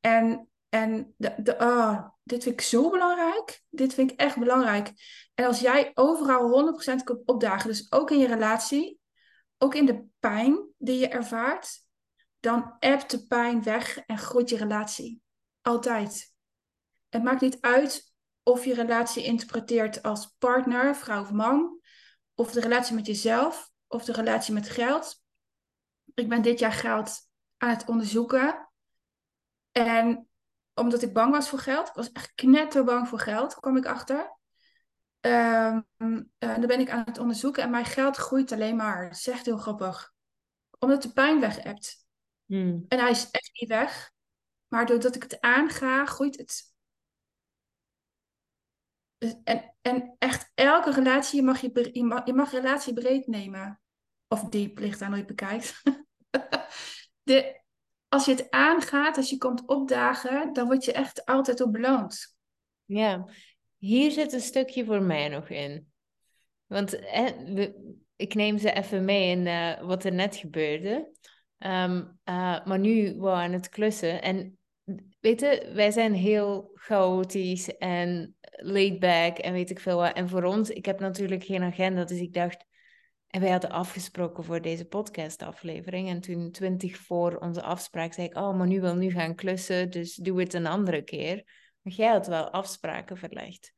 En, 0.01 0.49
en 0.69 1.15
de, 1.17 1.35
de, 1.37 1.57
oh, 1.59 2.09
dit 2.29 2.43
vind 2.43 2.55
ik 2.55 2.61
zo 2.61 2.91
belangrijk. 2.91 3.62
Dit 3.68 3.95
vind 3.95 4.11
ik 4.11 4.20
echt 4.20 4.39
belangrijk. 4.39 4.93
En 5.35 5.45
als 5.47 5.61
jij 5.61 5.91
overal 5.95 6.74
100% 7.01 7.05
kunt 7.05 7.26
opdagen, 7.26 7.68
dus 7.68 7.93
ook 7.93 8.11
in 8.11 8.18
je 8.18 8.26
relatie, 8.26 9.01
ook 9.59 9.74
in 9.74 9.87
de 9.87 10.05
pijn 10.18 10.68
die 10.79 10.99
je 10.99 11.09
ervaart, 11.09 11.83
dan 12.41 12.76
ebt 12.79 13.11
de 13.11 13.26
pijn 13.26 13.62
weg 13.62 13.99
en 13.99 14.18
groeit 14.18 14.49
je 14.49 14.57
relatie. 14.57 15.20
Altijd. 15.61 16.35
Het 17.09 17.22
maakt 17.22 17.41
niet 17.41 17.61
uit 17.61 18.12
of 18.43 18.64
je 18.64 18.74
relatie 18.74 19.24
interpreteert 19.24 20.03
als 20.03 20.35
partner, 20.39 20.97
vrouw 20.97 21.20
of 21.20 21.33
man, 21.33 21.81
of 22.35 22.53
de 22.53 22.61
relatie 22.61 22.95
met 22.95 23.07
jezelf, 23.07 23.70
of 23.87 24.05
de 24.05 24.12
relatie 24.12 24.55
met 24.55 24.68
geld. 24.68 25.22
Ik 26.14 26.29
ben 26.29 26.43
dit 26.43 26.59
jaar 26.59 26.72
geld 26.72 27.18
aan 27.57 27.70
het 27.70 27.89
onderzoeken. 27.89 28.68
En 29.72 30.28
omdat 30.79 31.03
ik 31.03 31.12
bang 31.12 31.33
was 31.33 31.49
voor 31.49 31.59
geld, 31.59 31.89
ik 31.89 31.95
was 31.95 32.12
echt 32.12 32.35
knetterbang 32.35 33.09
voor 33.09 33.20
geld, 33.20 33.55
kwam 33.55 33.76
ik 33.76 33.87
achter. 33.87 34.37
Um, 35.20 35.87
uh, 35.99 36.20
dan 36.39 36.66
ben 36.66 36.81
ik 36.81 36.91
aan 36.91 37.05
het 37.05 37.18
onderzoeken 37.18 37.62
en 37.62 37.70
mijn 37.70 37.85
geld 37.85 38.16
groeit 38.16 38.53
alleen 38.53 38.76
maar. 38.76 39.09
Dat 39.09 39.18
is 39.18 39.29
echt 39.29 39.47
heel 39.47 39.57
grappig. 39.57 40.12
Omdat 40.79 41.03
de 41.03 41.12
pijn 41.12 41.41
weg 41.41 41.62
hebt. 41.62 42.07
Hmm. 42.45 42.85
En 42.89 42.99
hij 42.99 43.11
is 43.11 43.31
echt 43.31 43.51
niet 43.61 43.68
weg. 43.68 44.12
Maar 44.68 44.87
doordat 44.87 45.14
ik 45.14 45.22
het 45.22 45.41
aanga, 45.41 46.07
groeit 46.07 46.37
het. 46.37 46.72
En, 49.45 49.74
en 49.81 50.14
echt 50.18 50.51
elke 50.55 50.91
relatie, 50.91 51.37
je 51.37 51.47
mag, 51.47 51.61
je, 51.61 51.89
je 51.93 52.05
mag, 52.05 52.26
je 52.26 52.33
mag 52.33 52.51
relatie 52.51 52.93
breed 52.93 53.26
nemen. 53.26 53.81
Of 54.29 54.43
diep 54.43 54.79
ligt 54.79 55.03
aan 55.03 55.09
hoe 55.09 55.16
je 55.16 55.24
het 55.24 55.37
bekijkt. 55.37 55.83
de, 57.22 57.62
als 58.09 58.25
je 58.25 58.31
het 58.31 58.51
aangaat, 58.51 59.17
als 59.17 59.31
je 59.31 59.39
komt 59.39 59.67
opdagen, 59.67 60.53
dan 60.53 60.67
word 60.67 60.85
je 60.85 60.93
echt 60.93 61.25
altijd 61.25 61.61
op 61.61 61.73
beloond. 61.73 62.37
Ja, 62.85 63.29
hier 63.77 64.11
zit 64.11 64.33
een 64.33 64.41
stukje 64.41 64.85
voor 64.85 65.03
mij 65.03 65.29
nog 65.29 65.49
in. 65.49 65.87
Want 66.67 67.01
ik 68.17 68.35
neem 68.35 68.59
ze 68.59 68.73
even 68.73 69.05
mee 69.05 69.31
in 69.31 69.47
uh, 69.47 69.81
wat 69.81 70.05
er 70.05 70.13
net 70.13 70.37
gebeurde. 70.37 71.11
Um, 71.59 72.19
uh, 72.25 72.65
maar 72.65 72.79
nu 72.79 73.15
we 73.19 73.31
aan 73.31 73.53
het 73.53 73.69
klussen. 73.69 74.23
En 74.23 74.59
weet 75.21 75.41
je, 75.41 75.71
wij 75.75 75.91
zijn 75.91 76.15
heel 76.15 76.71
chaotisch 76.75 77.77
en 77.77 78.37
laid 78.41 78.99
back 78.99 79.39
en 79.39 79.53
weet 79.53 79.71
ik 79.71 79.81
veel 79.81 79.97
wat. 79.97 80.13
En 80.13 80.29
voor 80.29 80.45
ons, 80.45 80.71
ik 80.71 80.85
heb 80.85 81.01
natuurlijk 81.01 81.45
geen 81.45 81.63
agenda, 81.63 82.05
dus 82.05 82.21
ik 82.21 82.33
dacht, 82.33 82.65
en 83.29 83.41
wij 83.41 83.51
hadden 83.51 83.70
afgesproken 83.70 84.45
voor 84.45 84.61
deze 84.61 84.85
podcastaflevering. 84.85 86.09
En 86.09 86.20
toen 86.20 86.51
twintig 86.51 86.97
voor 86.97 87.37
onze 87.37 87.62
afspraak 87.62 88.12
zei 88.12 88.26
ik, 88.26 88.37
oh, 88.37 88.57
maar 88.57 88.66
nu 88.66 88.81
wil 88.81 88.95
nu 88.95 89.11
gaan 89.11 89.35
klussen, 89.35 89.91
dus 89.91 90.14
doe 90.14 90.41
het 90.41 90.55
een 90.55 90.66
andere 90.66 91.03
keer. 91.03 91.37
Maar 91.83 91.93
jij 91.93 92.11
had 92.11 92.26
wel 92.26 92.51
afspraken 92.51 93.16
verlegd. 93.16 93.72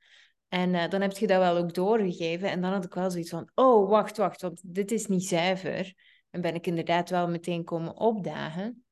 En 0.48 0.74
uh, 0.74 0.88
dan 0.88 1.00
heb 1.00 1.16
je 1.16 1.26
dat 1.26 1.38
wel 1.38 1.56
ook 1.56 1.74
doorgegeven. 1.74 2.50
En 2.50 2.60
dan 2.60 2.72
had 2.72 2.84
ik 2.84 2.94
wel 2.94 3.10
zoiets 3.10 3.30
van, 3.30 3.50
oh, 3.54 3.88
wacht, 3.88 4.16
wacht, 4.16 4.40
want 4.40 4.60
dit 4.64 4.90
is 4.90 5.06
niet 5.06 5.24
zuiver. 5.26 5.94
En 6.30 6.40
ben 6.40 6.54
ik 6.54 6.66
inderdaad 6.66 7.10
wel 7.10 7.28
meteen 7.28 7.64
komen 7.64 7.96
opdagen. 7.96 8.84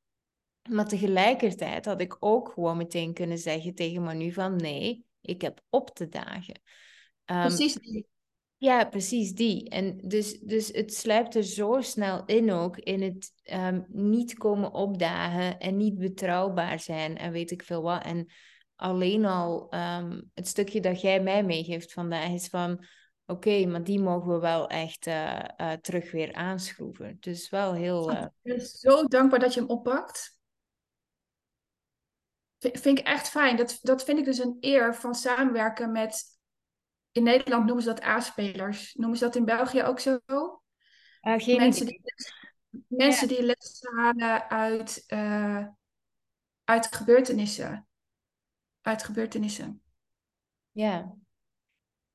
Maar 0.69 0.87
tegelijkertijd 0.87 1.85
had 1.85 2.01
ik 2.01 2.15
ook 2.19 2.51
gewoon 2.53 2.77
meteen 2.77 3.13
kunnen 3.13 3.37
zeggen 3.37 3.75
tegen 3.75 4.03
Manu 4.03 4.31
van, 4.31 4.55
nee, 4.55 5.05
ik 5.21 5.41
heb 5.41 5.61
op 5.69 5.89
te 5.89 6.07
dagen. 6.07 6.61
Um, 7.25 7.41
Precies. 7.41 7.79
Ja, 8.61 8.85
precies 8.85 9.33
die. 9.33 9.69
En 9.69 9.97
dus, 9.97 10.39
dus 10.39 10.67
het 10.67 10.93
sluipt 10.93 11.35
er 11.35 11.43
zo 11.43 11.81
snel 11.81 12.25
in 12.25 12.51
ook, 12.51 12.77
in 12.77 13.01
het 13.01 13.33
um, 13.53 13.85
niet 13.87 14.37
komen 14.37 14.73
opdagen 14.73 15.59
en 15.59 15.77
niet 15.77 15.97
betrouwbaar 15.97 16.79
zijn 16.79 17.17
en 17.17 17.31
weet 17.31 17.51
ik 17.51 17.63
veel 17.63 17.81
wat. 17.81 18.03
En 18.03 18.31
alleen 18.75 19.25
al 19.25 19.73
um, 19.73 20.31
het 20.33 20.47
stukje 20.47 20.81
dat 20.81 21.01
jij 21.01 21.21
mij 21.21 21.43
meegeeft 21.43 21.93
vandaag 21.93 22.29
is 22.29 22.47
van, 22.47 22.71
oké, 22.71 22.87
okay, 23.25 23.65
maar 23.65 23.83
die 23.83 23.99
mogen 23.99 24.33
we 24.33 24.39
wel 24.39 24.67
echt 24.67 25.07
uh, 25.07 25.39
uh, 25.57 25.71
terug 25.71 26.11
weer 26.11 26.33
aanschroeven. 26.33 27.17
Dus 27.19 27.49
wel 27.49 27.73
heel... 27.73 28.11
Uh... 28.11 28.21
Ik 28.21 28.29
ben 28.41 28.61
zo 28.61 29.03
dankbaar 29.03 29.39
dat 29.39 29.53
je 29.53 29.59
hem 29.59 29.69
oppakt. 29.69 30.37
V 32.57 32.79
vind 32.79 32.99
ik 32.99 33.05
echt 33.05 33.29
fijn. 33.29 33.57
Dat, 33.57 33.79
dat 33.81 34.03
vind 34.03 34.19
ik 34.19 34.25
dus 34.25 34.37
een 34.37 34.57
eer 34.59 34.95
van 34.95 35.15
samenwerken 35.15 35.91
met 35.91 36.38
in 37.11 37.23
Nederland 37.23 37.65
noemen 37.65 37.83
ze 37.83 37.89
dat 37.89 38.03
A-spelers. 38.03 38.93
Noemen 38.93 39.17
ze 39.17 39.23
dat 39.23 39.35
in 39.35 39.45
België 39.45 39.83
ook 39.83 39.99
zo? 39.99 40.19
Uh, 40.27 40.59
geen 41.21 41.57
mensen 41.57 41.85
die, 41.85 42.01
mensen 42.87 43.29
ja. 43.29 43.35
die 43.35 43.45
les 43.45 43.81
halen 43.95 44.49
uit, 44.49 45.03
uh, 45.07 45.67
uit 46.63 46.95
gebeurtenissen. 46.95 47.87
Uit 48.81 49.03
gebeurtenissen. 49.03 49.81
Ja. 50.71 51.15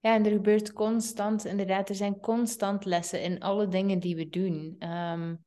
Ja, 0.00 0.14
en 0.14 0.24
er 0.24 0.32
gebeurt 0.32 0.72
constant, 0.72 1.44
inderdaad, 1.44 1.88
er 1.88 1.94
zijn 1.94 2.20
constant 2.20 2.84
lessen 2.84 3.22
in 3.22 3.40
alle 3.40 3.68
dingen 3.68 3.98
die 3.98 4.16
we 4.16 4.28
doen. 4.28 4.76
Um, 4.88 5.44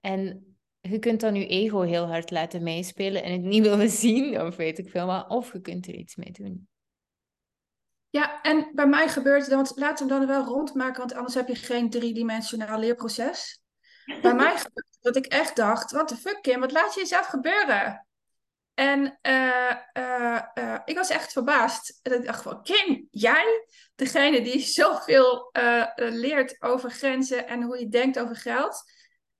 en 0.00 0.56
je 0.80 0.98
kunt 0.98 1.20
dan 1.20 1.34
je 1.34 1.46
ego 1.46 1.80
heel 1.80 2.06
hard 2.06 2.30
laten 2.30 2.62
meespelen 2.62 3.22
en 3.22 3.32
het 3.32 3.42
niet 3.42 3.62
willen 3.68 3.90
zien, 3.90 4.40
of 4.40 4.56
weet 4.56 4.78
ik 4.78 4.90
veel 4.90 5.06
wat, 5.06 5.28
of 5.28 5.52
je 5.52 5.60
kunt 5.60 5.86
er 5.86 5.94
iets 5.94 6.16
mee 6.16 6.30
doen. 6.30 6.68
Ja, 8.14 8.42
en 8.42 8.70
bij 8.74 8.86
mij 8.86 9.08
gebeurt 9.08 9.40
het, 9.46 9.54
want 9.54 9.72
laten 9.74 10.06
we 10.06 10.12
dan 10.12 10.26
wel 10.26 10.44
rondmaken, 10.44 10.98
want 10.98 11.14
anders 11.14 11.34
heb 11.34 11.48
je 11.48 11.54
geen 11.54 11.90
driedimensionaal 11.90 12.78
leerproces. 12.78 13.62
Bij 14.22 14.34
mij 14.34 14.56
gebeurt 14.64 14.86
het 14.90 14.98
dat 15.00 15.16
ik 15.16 15.26
echt 15.26 15.56
dacht, 15.56 15.92
wat 15.92 16.08
de 16.08 16.16
fuck 16.16 16.42
Kim, 16.42 16.60
wat 16.60 16.72
laat 16.72 16.94
je 16.94 17.00
jezelf 17.00 17.26
gebeuren? 17.26 18.06
En 18.74 19.18
uh, 19.22 19.76
uh, 19.98 20.40
uh, 20.54 20.78
ik 20.84 20.96
was 20.96 21.10
echt 21.10 21.32
verbaasd. 21.32 22.00
En 22.02 22.12
ik 22.12 22.26
dacht 22.26 22.42
van, 22.42 22.62
Kim, 22.62 23.08
jij? 23.10 23.66
Degene 23.94 24.42
die 24.42 24.60
zoveel 24.80 25.50
leert 25.94 26.62
over 26.62 26.90
grenzen 26.90 27.46
en 27.46 27.62
hoe 27.62 27.78
je 27.78 27.88
denkt 27.88 28.18
over 28.18 28.36
geld. 28.36 28.82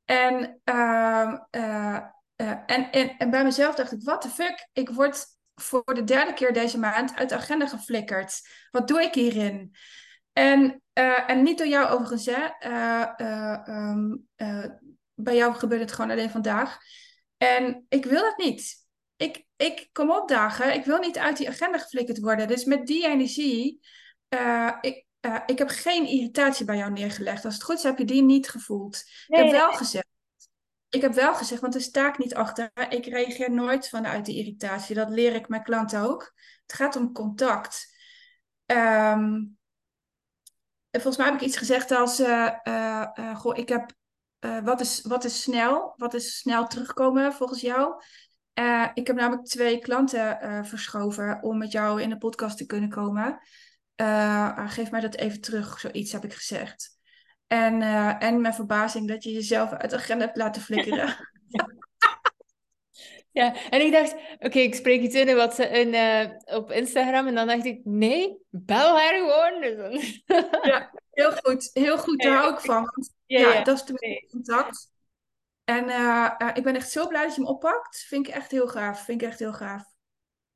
En, 0.05 0.61
ehm, 0.64 1.37
en, 2.37 2.91
en, 2.91 3.16
en 3.18 3.31
bij 3.31 3.45
mezelf 3.45 3.75
dacht 3.75 3.93
ik, 3.93 4.03
wat 4.03 4.22
de 4.22 4.29
fuck? 4.29 4.68
Ik 4.72 4.89
word 4.89 5.27
voor 5.55 5.95
de 5.95 6.05
derde 6.05 6.33
keer 6.33 6.53
deze 6.53 6.79
maand 6.79 7.15
uit 7.17 7.29
de 7.29 7.35
agenda 7.35 7.67
geflikkerd. 7.67 8.49
Wat 8.71 8.89
doe 8.89 9.03
ik 9.03 9.15
hierin? 9.15 9.75
En, 10.33 10.83
uh, 10.95 11.31
en 11.31 11.43
niet 11.43 11.59
door 11.59 11.67
jou 11.67 11.89
overigens, 11.89 12.27
hè. 12.27 12.69
Uh, 12.71 13.09
uh, 13.17 13.61
um, 13.67 14.29
bij 15.15 15.37
jou 15.37 15.55
gebeurt 15.55 15.81
het 15.81 15.93
gewoon 15.93 16.11
alleen 16.11 16.31
vandaag. 16.31 16.79
En 17.37 17.85
ik 17.89 18.05
wil 18.05 18.21
dat 18.21 18.37
niet. 18.37 18.87
Ik, 19.17 19.45
ik 19.57 19.89
kom 19.93 20.11
opdagen. 20.11 20.75
Ik 20.75 20.85
wil 20.85 20.99
niet 20.99 21.19
uit 21.19 21.37
die 21.37 21.49
agenda 21.49 21.79
geflikkerd 21.79 22.19
worden. 22.19 22.49
Dus 22.49 22.65
met 22.65 22.87
die 22.87 23.07
energie... 23.07 23.81
ik, 24.81 25.05
ik 25.47 25.59
heb 25.59 25.69
geen 25.69 26.07
irritatie 26.07 26.65
bij 26.65 26.77
jou 26.77 26.91
neergelegd. 26.93 27.45
Als 27.45 27.55
het 27.55 27.63
goed 27.63 27.77
is, 27.77 27.83
heb 27.83 27.99
je 27.99 28.05
die 28.05 28.23
niet 28.23 28.49
gevoeld. 28.49 29.03
Nee, 29.27 29.45
ik 29.45 29.51
heb 29.51 29.61
wel 29.61 29.73
gezegd... 29.73 30.07
ik 30.95 31.01
heb 31.01 31.12
wel 31.14 31.34
gezegd, 31.34 31.61
want 31.61 31.72
daar 31.72 31.82
sta 31.82 32.09
ik 32.09 32.18
niet 32.18 32.34
achter. 32.34 32.70
Ik 32.88 33.07
reageer 33.07 33.51
nooit 33.51 33.88
vanuit 33.88 34.26
de 34.26 34.34
irritatie. 34.34 34.95
Dat 34.95 35.09
leer 35.09 35.34
ik 35.34 35.49
mijn 35.49 35.62
klanten 35.62 36.01
ook. 36.01 36.32
Het 36.66 36.72
gaat 36.72 36.97
om 36.97 37.12
contact. 37.12 37.97
Ehm, 38.66 39.42
en 40.90 41.01
volgens 41.01 41.16
mij 41.16 41.26
heb 41.26 41.34
ik 41.34 41.47
iets 41.47 41.57
gezegd 41.57 41.90
als: 41.90 42.18
eh, 42.18 42.55
eh, 42.62 43.18
eh, 43.18 43.36
Goh, 43.36 43.59
ik 43.59 43.68
heb. 43.68 43.92
wat, 44.64 44.80
is, 44.80 45.03
wat 45.03 45.24
is 45.24 45.42
snel? 45.42 45.95
Wat 45.97 46.14
is 46.14 46.38
snel 46.38 46.66
terugkomen 46.66 47.32
volgens 47.32 47.61
jou? 47.61 48.03
ik 48.95 49.07
heb 49.07 49.16
namelijk 49.16 49.47
twee 49.47 49.78
klanten 49.78 50.38
verschoven 50.66 51.42
om 51.42 51.59
met 51.59 51.72
jou 51.72 52.03
in 52.03 52.09
de 52.09 52.18
podcast 52.18 52.57
te 52.57 52.66
kunnen 52.66 52.88
komen. 52.88 53.40
geef 54.66 54.90
mij 54.90 55.01
dat 55.01 55.14
even 55.14 55.40
terug, 55.40 55.80
zoiets 55.80 56.12
heb 56.12 56.24
ik 56.24 56.34
gezegd. 56.34 56.99
En, 57.47 57.80
uh, 57.80 58.22
en 58.22 58.40
mijn 58.40 58.55
verbazing 58.55 59.09
dat 59.09 59.24
je 59.24 59.32
jezelf 59.32 59.72
uit 59.72 59.90
de 59.90 59.97
agenda 59.97 60.24
hebt 60.24 60.36
laten 60.36 60.62
flikkeren. 60.62 61.16
ja, 63.32 63.70
en 63.70 63.80
ik 63.80 63.92
dacht, 63.92 64.16
oké, 64.38 64.59
ik 64.59 64.74
spreek 64.74 65.01
iets 65.01 65.14
in, 65.14 65.36
wat 65.36 65.55
ze 65.55 65.68
in, 65.68 65.95
uh, 65.95 66.57
op 66.57 66.70
Instagram. 66.70 67.26
En 67.26 67.34
dan 67.34 67.47
dacht 67.47 67.64
ik, 67.64 67.80
nee, 67.84 68.38
bel 68.51 68.99
haar 68.99 69.14
gewoon. 69.14 69.61
Dus 69.61 70.22
ja, 70.70 70.90
heel 71.11 71.32
goed. 71.32 71.70
Heel 71.72 71.99
goed, 71.99 72.22
daar 72.22 72.36
hou 72.36 72.55
ik 72.55 72.61
van. 72.61 72.90
Ja, 73.26 73.40
ja, 73.53 73.62
dat 73.62 73.76
is 73.76 73.84
de 73.84 74.26
contact. 74.30 74.92
En 75.64 75.84
uh, 75.84 76.51
ik 76.55 76.62
ben 76.62 76.74
echt 76.74 76.90
zo 76.90 77.07
blij 77.07 77.22
dat 77.22 77.34
je 77.34 77.40
hem 77.40 77.51
oppakt. 77.51 78.05
Vind 78.09 78.28
ik 78.28 78.34
echt 78.34 78.51
heel 78.51 78.68
gaaf. 78.68 79.05
Vind 79.05 79.22
ik 79.22 79.28
echt 79.28 79.38
heel 79.38 79.53
gaaf. 79.53 79.82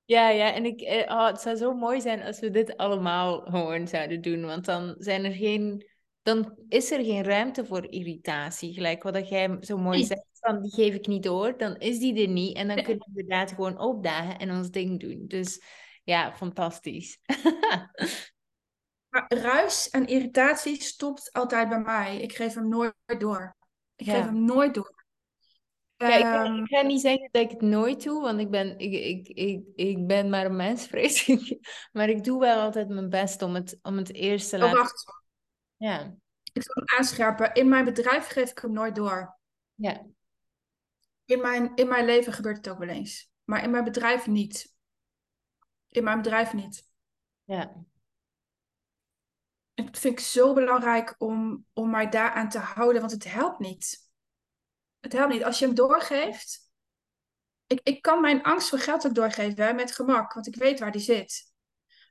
Ja, 0.05 0.29
ja, 0.29 0.53
en 0.53 0.65
ik, 0.65 1.09
oh, 1.09 1.27
het 1.27 1.41
zou 1.41 1.57
zo 1.57 1.75
mooi 1.75 2.01
zijn 2.01 2.23
als 2.23 2.41
we 2.41 2.51
dit 2.51 2.77
allemaal 2.77 3.41
gewoon 3.41 3.89
zouden 3.89 4.21
doen. 4.21 4.45
Want 4.45 4.65
dan 4.65 4.95
zijn 4.99 5.25
er 5.25 5.33
geen 5.33 5.87
dan 6.29 6.55
is 6.69 6.91
er 6.91 7.05
geen 7.05 7.25
ruimte 7.25 7.67
voor 7.67 7.91
irritatie. 7.91 8.73
Gelijk 8.73 9.03
wat 9.03 9.29
jij 9.29 9.57
zo 9.61 9.79
mooi 9.79 10.05
zegt, 10.05 10.27
van 10.33 10.63
die 10.63 10.73
geef 10.73 10.95
ik 10.95 11.07
niet 11.07 11.23
door, 11.23 11.59
dan 11.59 11.77
is 11.77 11.99
die 11.99 12.23
er 12.23 12.29
niet. 12.29 12.57
En 12.57 12.69
dan 12.69 12.83
kunnen 12.83 13.11
we 13.13 13.21
inderdaad 13.21 13.51
gewoon 13.51 13.79
opdagen 13.79 14.39
en 14.39 14.51
ons 14.51 14.71
ding 14.71 15.01
doen. 15.01 15.25
Dus 15.27 15.63
ja, 16.05 16.33
fantastisch. 16.33 17.19
maar 19.09 19.25
ruis 19.29 19.91
en 19.91 20.07
irritatie 20.07 20.83
stopt 20.83 21.33
altijd 21.33 21.69
bij 21.69 21.81
mij. 21.81 22.21
Ik 22.21 22.35
geef 22.35 22.55
hem 22.55 22.69
nooit 22.69 22.95
door. 23.19 23.57
Ik 23.97 24.07
geef 24.07 24.25
hem 24.25 24.45
nooit 24.45 24.75
door. 24.75 25.07
Ja, 25.97 26.17
ik, 26.17 26.23
ga, 26.23 26.45
ehm, 26.45 26.55
ik, 26.55 26.69
ga, 26.69 26.83
niet 26.83 27.01
zeggen 27.01 27.29
dat 27.31 27.43
ik 27.43 27.51
het 27.51 27.61
nooit 27.61 28.03
doe, 28.03 28.23
want 28.23 28.41
ik 28.41 28.51
ben, 28.51 28.79
ik, 28.79 28.93
ik, 28.93 29.29
ik, 29.29 29.63
ik 29.75 30.07
ben 30.07 30.31
maar 30.31 30.47
een 30.47 30.57
mens, 30.57 30.87
vrees 30.91 31.29
ik. 31.29 31.59
Maar 31.93 32.09
ik 32.09 32.25
doe 32.25 32.41
wel 32.41 32.61
altijd 32.61 32.89
mijn 32.89 33.09
best 33.09 33.43
om 33.43 33.55
het, 33.55 33.79
om 33.83 33.97
het 33.97 34.15
eerst 34.15 34.51
te 34.51 34.57
oh, 34.57 34.63
laten... 34.63 34.79
Wacht. 34.79 35.18
Ja. 35.79 36.15
Ik 36.53 36.63
zal 36.63 36.75
hem 36.75 36.99
aanscherpen. 36.99 37.55
In 37.55 37.69
mijn 37.69 37.85
bedrijf 37.85 38.27
geef 38.27 38.51
ik 38.51 38.59
hem 38.59 38.73
nooit 38.73 38.95
door. 38.95 39.39
Ja. 39.75 40.07
In 41.25 41.41
mijn, 41.41 41.75
in 41.75 41.89
mijn 41.89 42.05
leven 42.05 42.33
gebeurt 42.33 42.57
het 42.57 42.69
ook 42.69 42.79
wel 42.79 42.89
eens. 42.89 43.31
Maar 43.45 43.63
in 43.63 43.71
mijn 43.71 43.85
bedrijf 43.85 44.27
niet. 44.27 44.75
In 45.89 46.05
mijn 46.05 46.23
bedrijf 46.23 46.53
niet. 46.53 46.85
Ja. 47.45 47.85
Het 49.75 49.99
vind 49.99 50.19
ik 50.19 50.25
zo 50.25 50.55
belangrijk 50.55 51.15
om, 51.19 51.67
om 51.73 51.91
mij 51.91 52.09
daaraan 52.09 52.49
te 52.49 52.59
houden, 52.59 53.01
want 53.01 53.13
het 53.13 53.33
helpt 53.33 53.59
niet. 53.59 54.11
Het 55.01 55.13
helpt 55.13 55.33
niet. 55.33 55.45
Als 55.45 55.59
je 55.59 55.65
hem 55.65 55.75
doorgeeft. 55.75 56.67
Ik, 57.67 57.81
ik 57.83 58.03
kan 58.03 58.21
mijn 58.21 58.43
angst 58.43 58.69
voor 58.69 58.79
geld 58.79 59.07
ook 59.07 59.15
doorgeven 59.15 59.77
met 59.77 59.93
gemak, 59.93 60.33
want 60.33 60.47
ik 60.47 60.55
weet 60.55 60.81
waar 60.81 60.93
die 60.93 61.01
zit. 61.01 61.53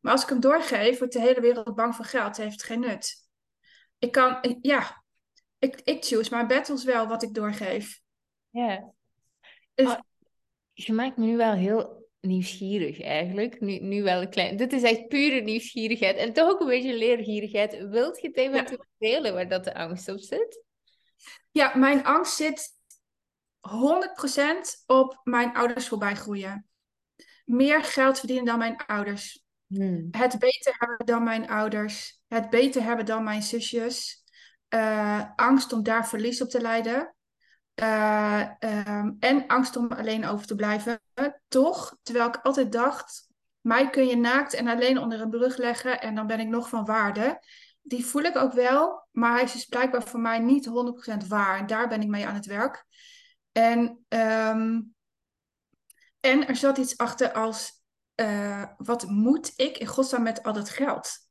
Maar 0.02 0.12
als 0.12 0.24
ik 0.24 0.30
hem 0.30 0.40
doorgeef, 0.40 0.98
wordt 0.98 1.14
de 1.14 1.20
hele 1.20 1.42
wereld 1.42 1.76
bang 1.76 1.96
voor 1.96 2.06
geld. 2.06 2.28
Het 2.28 2.38
heeft 2.38 2.64
geen 2.64 2.80
nut 2.80 3.27
ik 4.00 4.12
kan, 4.12 4.58
ja, 4.62 5.04
ik, 5.60 5.82
ik 5.84 6.06
choose 6.06 6.30
mijn 6.30 6.48
battles 6.48 6.84
wel 6.84 7.08
wat 7.08 7.24
ik 7.24 7.34
doorgeef. 7.34 8.02
Ja. 8.50 8.94
Dus... 9.74 9.88
Oh, 9.88 10.00
je 10.74 10.94
maakt 10.94 11.18
me 11.18 11.26
nu 11.26 11.38
wel 11.38 11.54
heel 11.54 12.10
nieuwsgierig 12.20 13.02
eigenlijk. 13.02 13.60
Nu, 13.60 13.80
nu 13.80 14.04
wel 14.04 14.22
een 14.22 14.30
klein... 14.30 14.58
Dit 14.58 14.74
is 14.74 14.84
echt 14.84 15.08
pure 15.08 15.42
nieuwsgierigheid. 15.42 16.18
En 16.18 16.34
toch 16.34 16.50
ook 16.50 16.60
een 16.60 16.68
beetje 16.68 16.98
leergierigheid. 16.98 17.88
Wilt 17.88 18.22
je 18.22 18.28
het 18.28 18.38
eventueel 18.38 18.86
ja. 18.98 19.08
delen 19.10 19.34
waar 19.34 19.50
dat 19.50 19.64
de 19.64 19.76
angst 19.76 20.10
op 20.10 20.20
zit? 20.20 20.64
Ja, 21.52 21.76
mijn 21.76 22.06
angst 22.06 22.36
zit 22.36 22.76
100% 23.60 24.86
op 24.86 25.20
mijn 25.24 25.54
ouders 25.54 25.88
voorbij 25.88 26.16
groeien. 26.16 26.68
Meer 27.46 27.84
geld 27.84 28.20
verdienen 28.20 28.46
dan 28.46 28.58
mijn 28.58 28.76
ouders. 28.76 29.46
Hmm. 29.68 30.08
Het 30.12 30.40
beter 30.40 30.76
hebben 30.78 31.06
dan 31.06 31.24
mijn 31.24 31.50
ouders. 31.50 32.22
Het 32.28 32.50
beter 32.50 32.84
hebben 32.84 33.06
dan 33.06 33.24
mijn 33.24 33.42
zusjes. 33.42 34.24
Uh, 34.70 35.24
angst 35.36 35.74
om 35.74 35.84
daar 35.84 36.08
verlies 36.08 36.42
op 36.42 36.50
te 36.50 36.62
lijden. 36.62 37.16
Uh, 37.82 38.50
um, 38.60 39.18
en 39.20 39.48
angst 39.48 39.76
om 39.76 39.88
alleen 39.88 40.26
over 40.26 40.48
te 40.48 40.56
blijven. 40.56 41.02
Toch, 41.48 41.98
terwijl 42.04 42.28
ik 42.28 42.40
altijd 42.44 42.72
dacht, 42.72 43.28
mij 43.62 43.90
kun 43.90 44.08
je 44.08 44.18
naakt 44.18 44.54
en 44.54 44.68
alleen 44.68 44.98
onder 44.98 45.22
een 45.22 45.30
brug 45.30 45.58
leggen 45.58 46.02
en 46.02 46.16
dan 46.16 46.28
ben 46.28 46.40
ik 46.40 46.48
nog 46.48 46.70
van 46.70 46.86
waarde. 46.86 47.40
Die 47.82 48.06
voel 48.06 48.22
ik 48.22 48.36
ook 48.36 48.54
wel, 48.54 49.08
maar 49.12 49.34
hij 49.34 49.44
is 49.44 49.52
dus 49.52 49.66
blijkbaar 49.66 50.04
voor 50.04 50.20
mij 50.20 50.40
niet 50.40 50.70
100% 51.24 51.28
waar. 51.28 51.58
En 51.58 51.68
daar 51.68 51.88
ben 51.88 52.02
ik 52.02 52.08
mee 52.08 52.28
aan 52.28 52.36
het 52.36 52.46
werk. 52.46 52.86
En, 53.52 54.06
um, 54.08 54.96
en 56.20 56.48
er 56.48 56.56
zat 56.56 56.78
iets 56.78 56.98
achter 56.98 57.32
als 57.32 57.77
uh, 58.22 58.64
wat 58.78 59.08
moet 59.08 59.54
ik 59.56 59.78
in 59.78 59.88
godsnaam 59.88 60.24
met 60.24 60.44
al 60.44 60.54
dat 60.54 60.70
geld? 60.70 61.26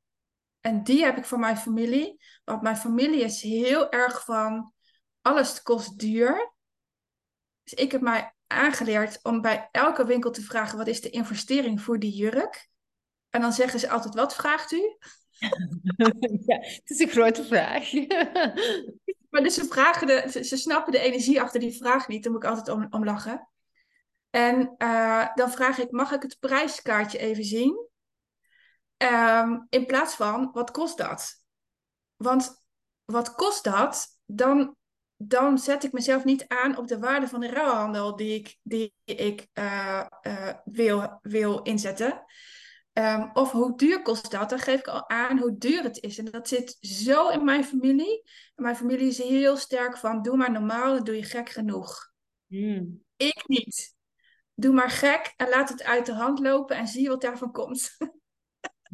En 0.61 0.83
die 0.83 1.05
heb 1.05 1.17
ik 1.17 1.25
voor 1.25 1.39
mijn 1.39 1.57
familie. 1.57 2.23
Want 2.45 2.63
mijn 2.63 2.77
familie 2.77 3.23
is 3.23 3.43
heel 3.43 3.91
erg 3.91 4.25
van 4.25 4.73
alles 5.21 5.63
kost 5.63 5.99
duur. 5.99 6.53
Dus 7.63 7.75
ik 7.75 7.93
heb 7.93 8.01
mij 8.01 8.35
aangeleerd 8.47 9.21
om 9.23 9.41
bij 9.41 9.69
elke 9.73 10.07
winkel 10.07 10.31
te 10.31 10.43
vragen: 10.43 10.79
wat 10.79 10.87
is 10.87 11.01
de 11.01 11.11
investering 11.11 11.81
voor 11.81 11.99
die 11.99 12.13
jurk? 12.13 12.69
En 13.31 13.41
dan 13.41 13.53
zeggen 13.53 13.81
ze 13.81 13.91
altijd: 13.91 14.15
wat 14.15 14.35
vraagt 14.35 14.73
u? 14.73 14.81
Ja, 16.47 16.59
het 16.61 16.91
is 16.91 16.99
een 16.99 17.09
grote 17.09 17.45
vraag. 17.45 17.93
maar 19.31 19.43
dus 19.43 19.55
ze, 19.55 19.65
vragen 19.65 20.07
de, 20.07 20.45
ze, 20.45 20.57
snappen 20.57 20.93
de 20.93 20.99
energie 20.99 21.41
achter 21.41 21.61
die 21.61 21.77
vraag 21.77 22.09
niet. 22.09 22.23
Daar 22.23 22.33
moet 22.33 22.43
ik 22.43 22.49
altijd 22.49 22.69
om, 22.69 22.87
om 22.91 23.05
lachen. 23.05 23.49
En 24.37 24.75
uh, 24.79 25.35
dan 25.35 25.51
vraag 25.51 25.79
ik, 25.79 25.91
mag 25.91 26.13
ik 26.13 26.23
het 26.23 26.37
prijskaartje 26.41 27.19
even 27.19 27.45
zien? 27.45 27.89
Um, 28.97 29.67
in 29.69 29.87
plaats 29.87 30.15
van, 30.15 30.51
wat 30.53 30.71
kost 30.71 30.99
dat? 30.99 31.45
Want 32.17 32.65
wat 33.05 33.35
kost 33.35 33.65
dat? 33.65 34.19
Dan, 34.25 34.77
dan 35.17 35.59
zet 35.59 35.85
ik 35.85 35.93
mezelf 35.93 36.25
niet 36.25 36.49
aan 36.49 36.77
op 36.77 36.87
de 36.87 36.99
waarde 36.99 37.29
van 37.29 37.41
de 37.41 37.49
ruilhandel 37.49 38.17
die 38.17 38.35
ik, 38.35 38.57
die 38.63 38.95
ik 39.05 39.47
uh, 39.55 40.07
uh, 40.23 40.53
wil, 40.65 41.19
wil 41.23 41.63
inzetten. 41.63 42.25
Um, 42.93 43.31
of 43.33 43.51
hoe 43.51 43.77
duur 43.77 44.03
kost 44.03 44.31
dat? 44.31 44.51
Dan 44.51 44.59
geef 44.59 44.79
ik 44.79 44.89
al 44.89 45.09
aan 45.09 45.39
hoe 45.39 45.59
duur 45.59 45.83
het 45.83 46.03
is. 46.03 46.19
En 46.19 46.25
dat 46.25 46.49
zit 46.49 46.77
zo 46.81 47.29
in 47.29 47.45
mijn 47.45 47.65
familie. 47.65 48.23
En 48.55 48.63
mijn 48.63 48.77
familie 48.77 49.09
is 49.09 49.19
heel 49.19 49.57
sterk 49.57 49.97
van, 49.97 50.23
doe 50.23 50.37
maar 50.37 50.53
normaal, 50.53 50.95
dan 50.95 51.05
doe 51.05 51.17
je 51.17 51.25
gek 51.25 51.49
genoeg. 51.49 52.13
Mm. 52.47 53.05
Ik 53.17 53.43
niet 53.47 53.96
doe 54.57 54.73
maar 54.73 54.91
gek 54.91 55.35
en 55.37 55.49
laat 55.49 55.69
het 55.69 55.83
uit 55.83 56.07
de 56.07 56.15
hand 56.15 56.39
lopen 56.39 56.77
en 56.77 56.87
zie 56.87 57.09
wat 57.09 57.21
daarvan 57.21 57.53
komt. 57.53 57.97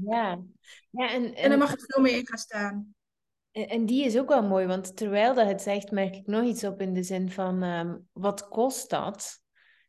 Ja, 0.05 0.43
ja 0.91 1.11
en, 1.11 1.25
en, 1.25 1.35
en 1.35 1.51
dan 1.51 1.59
mag 1.59 1.71
het 1.71 1.85
veel 1.87 2.03
meer 2.03 2.17
in 2.17 2.27
gaan 2.27 2.39
staan. 2.39 2.95
En, 3.51 3.69
en, 3.69 3.87
die 3.87 4.05
is 4.05 4.19
ook 4.19 4.29
wel 4.29 4.43
mooi, 4.43 4.67
want 4.67 4.97
terwijl 4.97 5.35
dat 5.35 5.47
het 5.47 5.63
zegt, 5.63 5.91
merk 5.91 6.17
ik 6.17 6.27
nog 6.27 6.45
iets 6.45 6.65
op 6.65 6.81
in 6.81 6.95
de 6.95 7.03
zin 7.03 7.31
van 7.31 7.63
um, 7.63 8.09
wat 8.13 8.49
kost 8.49 8.91
dat? 8.91 9.41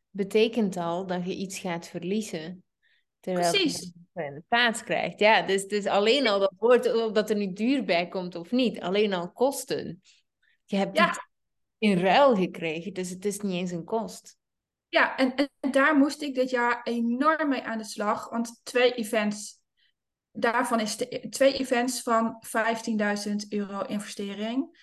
Betekent 0.09 0.77
al 0.77 1.05
dat 1.05 1.25
je 1.25 1.35
iets 1.35 1.59
gaat 1.59 1.87
verliezen. 1.87 2.63
Terwijl 3.19 3.51
Precies. 3.51 3.93
je 4.13 4.31
de 4.33 4.43
plaats 4.47 4.83
krijgt. 4.83 5.19
Ja, 5.19 5.41
dus, 5.41 5.67
dus 5.67 5.85
alleen 5.85 6.27
al 6.27 6.39
dat 6.39 6.53
woord, 6.57 6.93
of 6.93 7.11
dat 7.11 7.29
er 7.29 7.35
nu 7.35 7.53
duur 7.53 7.83
bij 7.83 8.07
komt 8.07 8.35
of 8.35 8.51
niet, 8.51 8.81
alleen 8.81 9.13
al 9.13 9.31
kosten. 9.31 10.01
Je 10.65 10.75
hebt 10.75 10.97
ja. 10.97 11.07
het 11.07 11.27
in 11.77 11.97
ruil 11.97 12.35
gekregen, 12.35 12.93
dus 12.93 13.09
het 13.09 13.25
is 13.25 13.39
niet 13.39 13.53
eens 13.53 13.71
een 13.71 13.83
kost. 13.83 14.37
Ja, 14.93 15.17
en, 15.17 15.35
en 15.35 15.71
daar 15.71 15.97
moest 15.97 16.21
ik 16.21 16.35
dit 16.35 16.49
jaar 16.49 16.81
enorm 16.83 17.49
mee 17.49 17.63
aan 17.63 17.77
de 17.77 17.83
slag. 17.83 18.29
Want 18.29 18.59
twee 18.63 18.93
events, 18.93 19.61
daarvan 20.31 20.79
is 20.79 20.97
de, 20.97 21.27
twee 21.29 21.53
events 21.53 22.01
van 22.01 22.43
15.000 23.27 23.35
euro 23.49 23.81
investering. 23.81 24.77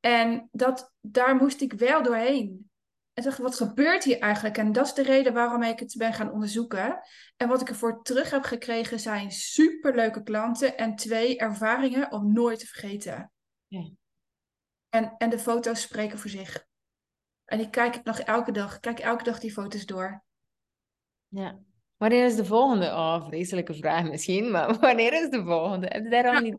En 0.00 0.48
dat, 0.52 0.92
daar 1.00 1.36
moest 1.36 1.60
ik 1.60 1.72
wel 1.72 2.02
doorheen. 2.02 2.70
En 3.12 3.22
dacht, 3.22 3.38
wat 3.38 3.56
gebeurt 3.56 4.04
hier 4.04 4.18
eigenlijk? 4.18 4.58
En 4.58 4.72
dat 4.72 4.86
is 4.86 4.94
de 4.94 5.02
reden 5.02 5.32
waarom 5.32 5.62
ik 5.62 5.78
het 5.78 5.94
ben 5.98 6.12
gaan 6.12 6.32
onderzoeken. 6.32 7.00
En 7.36 7.48
wat 7.48 7.60
ik 7.60 7.68
ervoor 7.68 8.02
terug 8.02 8.30
heb 8.30 8.42
gekregen 8.42 9.00
zijn 9.00 9.30
superleuke 9.30 10.22
klanten 10.22 10.76
en 10.76 10.96
twee 10.96 11.38
ervaringen 11.38 12.12
om 12.12 12.32
nooit 12.32 12.58
te 12.58 12.66
vergeten. 12.66 13.32
Ja. 13.66 13.90
En, 14.88 15.14
en 15.18 15.30
de 15.30 15.38
foto's 15.38 15.80
spreken 15.80 16.18
voor 16.18 16.30
zich. 16.30 16.70
En 17.52 17.58
die 17.58 17.70
kijk 17.70 17.96
ik 17.96 18.04
nog 18.04 18.18
elke 18.18 18.52
dag. 18.52 18.80
kijk 18.80 18.98
elke 18.98 19.24
dag 19.24 19.38
die 19.38 19.52
foto's 19.52 19.86
door. 19.86 20.22
Ja. 21.28 21.58
Wanneer 21.96 22.24
is 22.24 22.36
de 22.36 22.44
volgende? 22.44 22.86
Oh, 22.86 23.26
vreselijke 23.26 23.74
vraag 23.74 24.04
misschien. 24.04 24.50
Maar 24.50 24.78
wanneer 24.80 25.12
is 25.12 25.30
de 25.30 25.44
volgende? 25.44 25.86
Heb 25.86 26.04
je 26.04 26.10
daar 26.10 26.34
al 26.34 26.40
niet 26.40 26.58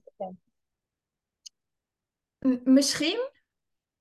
Misschien. 2.64 3.30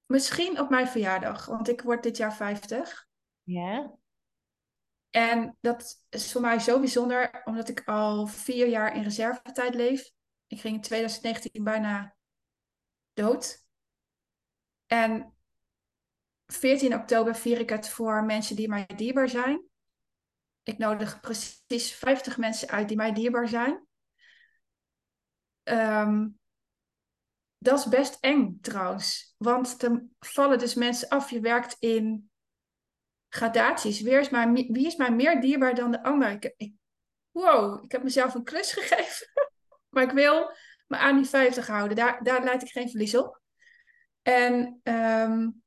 misschien 0.06 0.60
op 0.60 0.70
mijn 0.70 0.86
verjaardag, 0.86 1.46
want 1.46 1.68
ik 1.68 1.82
word 1.82 2.02
dit 2.02 2.16
jaar 2.16 2.34
50. 2.34 3.06
Ja. 3.42 3.94
En 5.10 5.56
dat 5.60 6.04
is 6.08 6.32
voor 6.32 6.40
mij 6.40 6.58
zo 6.58 6.78
bijzonder, 6.78 7.42
omdat 7.44 7.68
ik 7.68 7.82
al 7.84 8.26
vier 8.26 8.68
jaar 8.68 8.96
in 8.96 9.02
reservetijd 9.02 9.74
leef. 9.74 10.10
Ik 10.46 10.60
ging 10.60 10.74
in 10.74 10.80
2019 10.80 11.64
bijna 11.64 12.16
dood. 13.12 13.64
En 14.86 15.34
14 16.52 16.94
oktober 16.94 17.34
vier 17.34 17.60
ik 17.60 17.70
het 17.70 17.88
voor 17.88 18.24
mensen 18.24 18.56
die 18.56 18.68
mij 18.68 18.86
dierbaar 18.96 19.28
zijn. 19.28 19.62
Ik 20.62 20.78
nodig 20.78 21.20
precies 21.20 21.92
50 21.92 22.36
mensen 22.36 22.68
uit 22.68 22.88
die 22.88 22.96
mij 22.96 23.12
dierbaar 23.12 23.48
zijn. 23.48 23.86
Ehm, 25.62 26.28
dat 27.58 27.78
is 27.78 27.88
best 27.88 28.18
eng 28.20 28.58
trouwens. 28.60 29.34
Want 29.38 29.80
dan 29.80 30.08
vallen 30.18 30.58
dus 30.58 30.74
mensen 30.74 31.08
af. 31.08 31.30
Je 31.30 31.40
werkt 31.40 31.76
in 31.78 32.30
gradaties. 33.28 34.00
Wie 34.00 34.18
is 34.18 34.30
mij, 34.30 34.52
wie 34.52 34.86
is 34.86 34.96
mij 34.96 35.12
meer 35.12 35.40
dierbaar 35.40 35.74
dan 35.74 35.90
de 35.90 36.02
ander? 36.02 36.30
Ik, 36.30 36.54
ik, 36.56 36.72
wow, 37.30 37.84
ik 37.84 37.92
heb 37.92 38.02
mezelf 38.02 38.34
een 38.34 38.44
klus 38.44 38.72
gegeven. 38.78 39.26
maar 39.88 40.02
ik 40.02 40.10
wil 40.10 40.56
me 40.86 40.96
aan 40.96 41.16
die 41.16 41.26
50 41.26 41.66
houden. 41.66 41.96
Daar, 41.96 42.22
daar 42.22 42.44
leid 42.44 42.62
ik 42.62 42.70
geen 42.70 42.90
verlies 42.90 43.16
op. 43.16 43.40
En 44.22 44.80
um, 44.82 45.61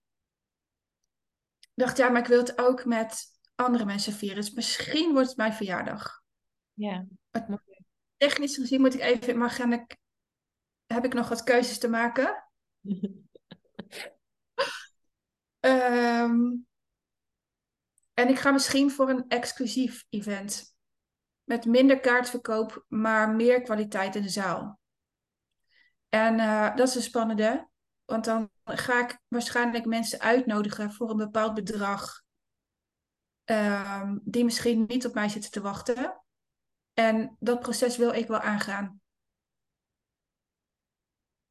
dacht, 1.76 1.98
ja, 1.98 2.10
maar 2.10 2.22
ik 2.22 2.28
wil 2.28 2.40
het 2.40 2.58
ook 2.58 2.86
met 2.86 3.26
andere 3.56 3.86
mensen 3.86 4.14
vieren. 4.14 4.38
Dus 4.38 4.52
misschien 4.52 5.12
wordt 5.12 5.28
het 5.28 5.38
mijn 5.38 5.54
verjaardag. 5.54 6.24
Ja. 6.74 7.06
Technisch 8.18 8.56
gezien 8.56 8.82
moet 8.82 8.94
ik 8.94 9.00
even, 9.00 9.50
ga 9.50 9.72
ik, 9.72 9.98
heb 10.86 11.06
ik 11.06 11.14
nog 11.14 11.30
wat 11.30 11.44
keuzes 11.44 11.78
te 11.78 11.90
maken? 11.90 12.50
um, 15.60 16.68
en 18.20 18.30
ik 18.30 18.40
ga 18.40 18.52
misschien 18.52 18.92
voor 18.92 19.10
een 19.10 19.28
exclusief 19.28 20.06
event. 20.10 20.74
Met 21.44 21.66
minder 21.66 22.00
kaartverkoop, 22.00 22.86
maar 22.88 23.30
meer 23.30 23.62
kwaliteit 23.62 24.16
in 24.16 24.22
de 24.22 24.30
zaal. 24.30 24.80
En 26.10 26.40
uh, 26.40 26.76
dat 26.76 26.88
is 26.88 26.96
een 26.96 27.02
spannende. 27.02 27.70
Want 28.06 28.26
dan 28.26 28.50
ga 28.64 29.04
ik 29.04 29.20
waarschijnlijk 29.28 29.86
mensen 29.86 30.20
uitnodigen 30.20 30.92
voor 30.92 31.10
een 31.10 31.18
bepaald 31.18 31.54
bedrag. 31.54 32.24
Um, 33.46 34.22
die 34.24 34.44
misschien 34.44 34.84
niet 34.88 35.06
op 35.06 35.14
mij 35.14 35.30
zitten 35.30 35.52
te 35.52 35.62
wachten. 35.62 36.22
En 36.94 37.36
dat 37.40 37.60
proces 37.60 37.98
wil 37.98 38.14
ik 38.14 38.28
wel 38.28 38.40
aangaan. 38.40 39.02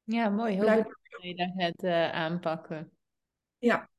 Ja, 0.03 0.29
mooi. 0.29 0.55
Heel 0.55 0.83
goed 0.83 0.97
dat 1.11 1.23
je 1.23 1.35
dat 1.35 1.53
gaat 1.57 1.83
uh, 1.83 2.11
aanpakken. 2.11 2.91
Ja, 3.59 3.91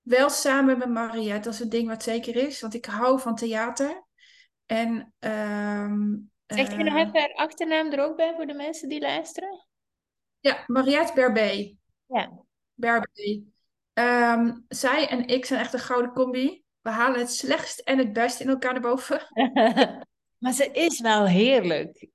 wel 0.00 0.30
samen 0.30 0.78
met 0.78 0.88
Mariette, 0.88 1.40
dat 1.40 1.52
is 1.52 1.60
een 1.60 1.68
ding 1.68 1.88
wat 1.88 2.02
zeker 2.02 2.36
is. 2.36 2.60
Want 2.60 2.74
ik 2.74 2.84
hou 2.84 3.20
van 3.20 3.34
theater. 3.34 4.06
En, 4.66 5.14
um, 5.18 6.30
zeg 6.46 6.70
je 6.70 6.84
nog 6.84 6.94
eh, 6.94 7.00
even 7.00 7.20
haar 7.20 7.34
achternaam 7.34 7.92
er 7.92 8.04
ook 8.04 8.16
bij 8.16 8.34
voor 8.34 8.46
de 8.46 8.54
mensen 8.54 8.88
die 8.88 9.00
luisteren? 9.00 9.66
Ja, 10.40 10.64
Mariette 10.66 11.12
Berbé. 11.14 11.76
Ja. 12.08 12.44
Berbé. 12.74 13.42
Um, 13.94 14.64
zij 14.68 15.08
en 15.08 15.26
ik 15.26 15.44
zijn 15.44 15.60
echt 15.60 15.72
een 15.72 15.78
gouden 15.78 16.12
combi. 16.12 16.62
We 16.80 16.90
halen 16.90 17.20
het 17.20 17.32
slechtst 17.32 17.78
en 17.78 17.98
het 17.98 18.12
best 18.12 18.40
in 18.40 18.48
elkaar 18.48 18.72
naar 18.72 18.82
boven. 18.82 19.20
maar 20.42 20.52
ze 20.52 20.70
is 20.72 21.00
wel 21.00 21.26
heerlijk. 21.26 22.08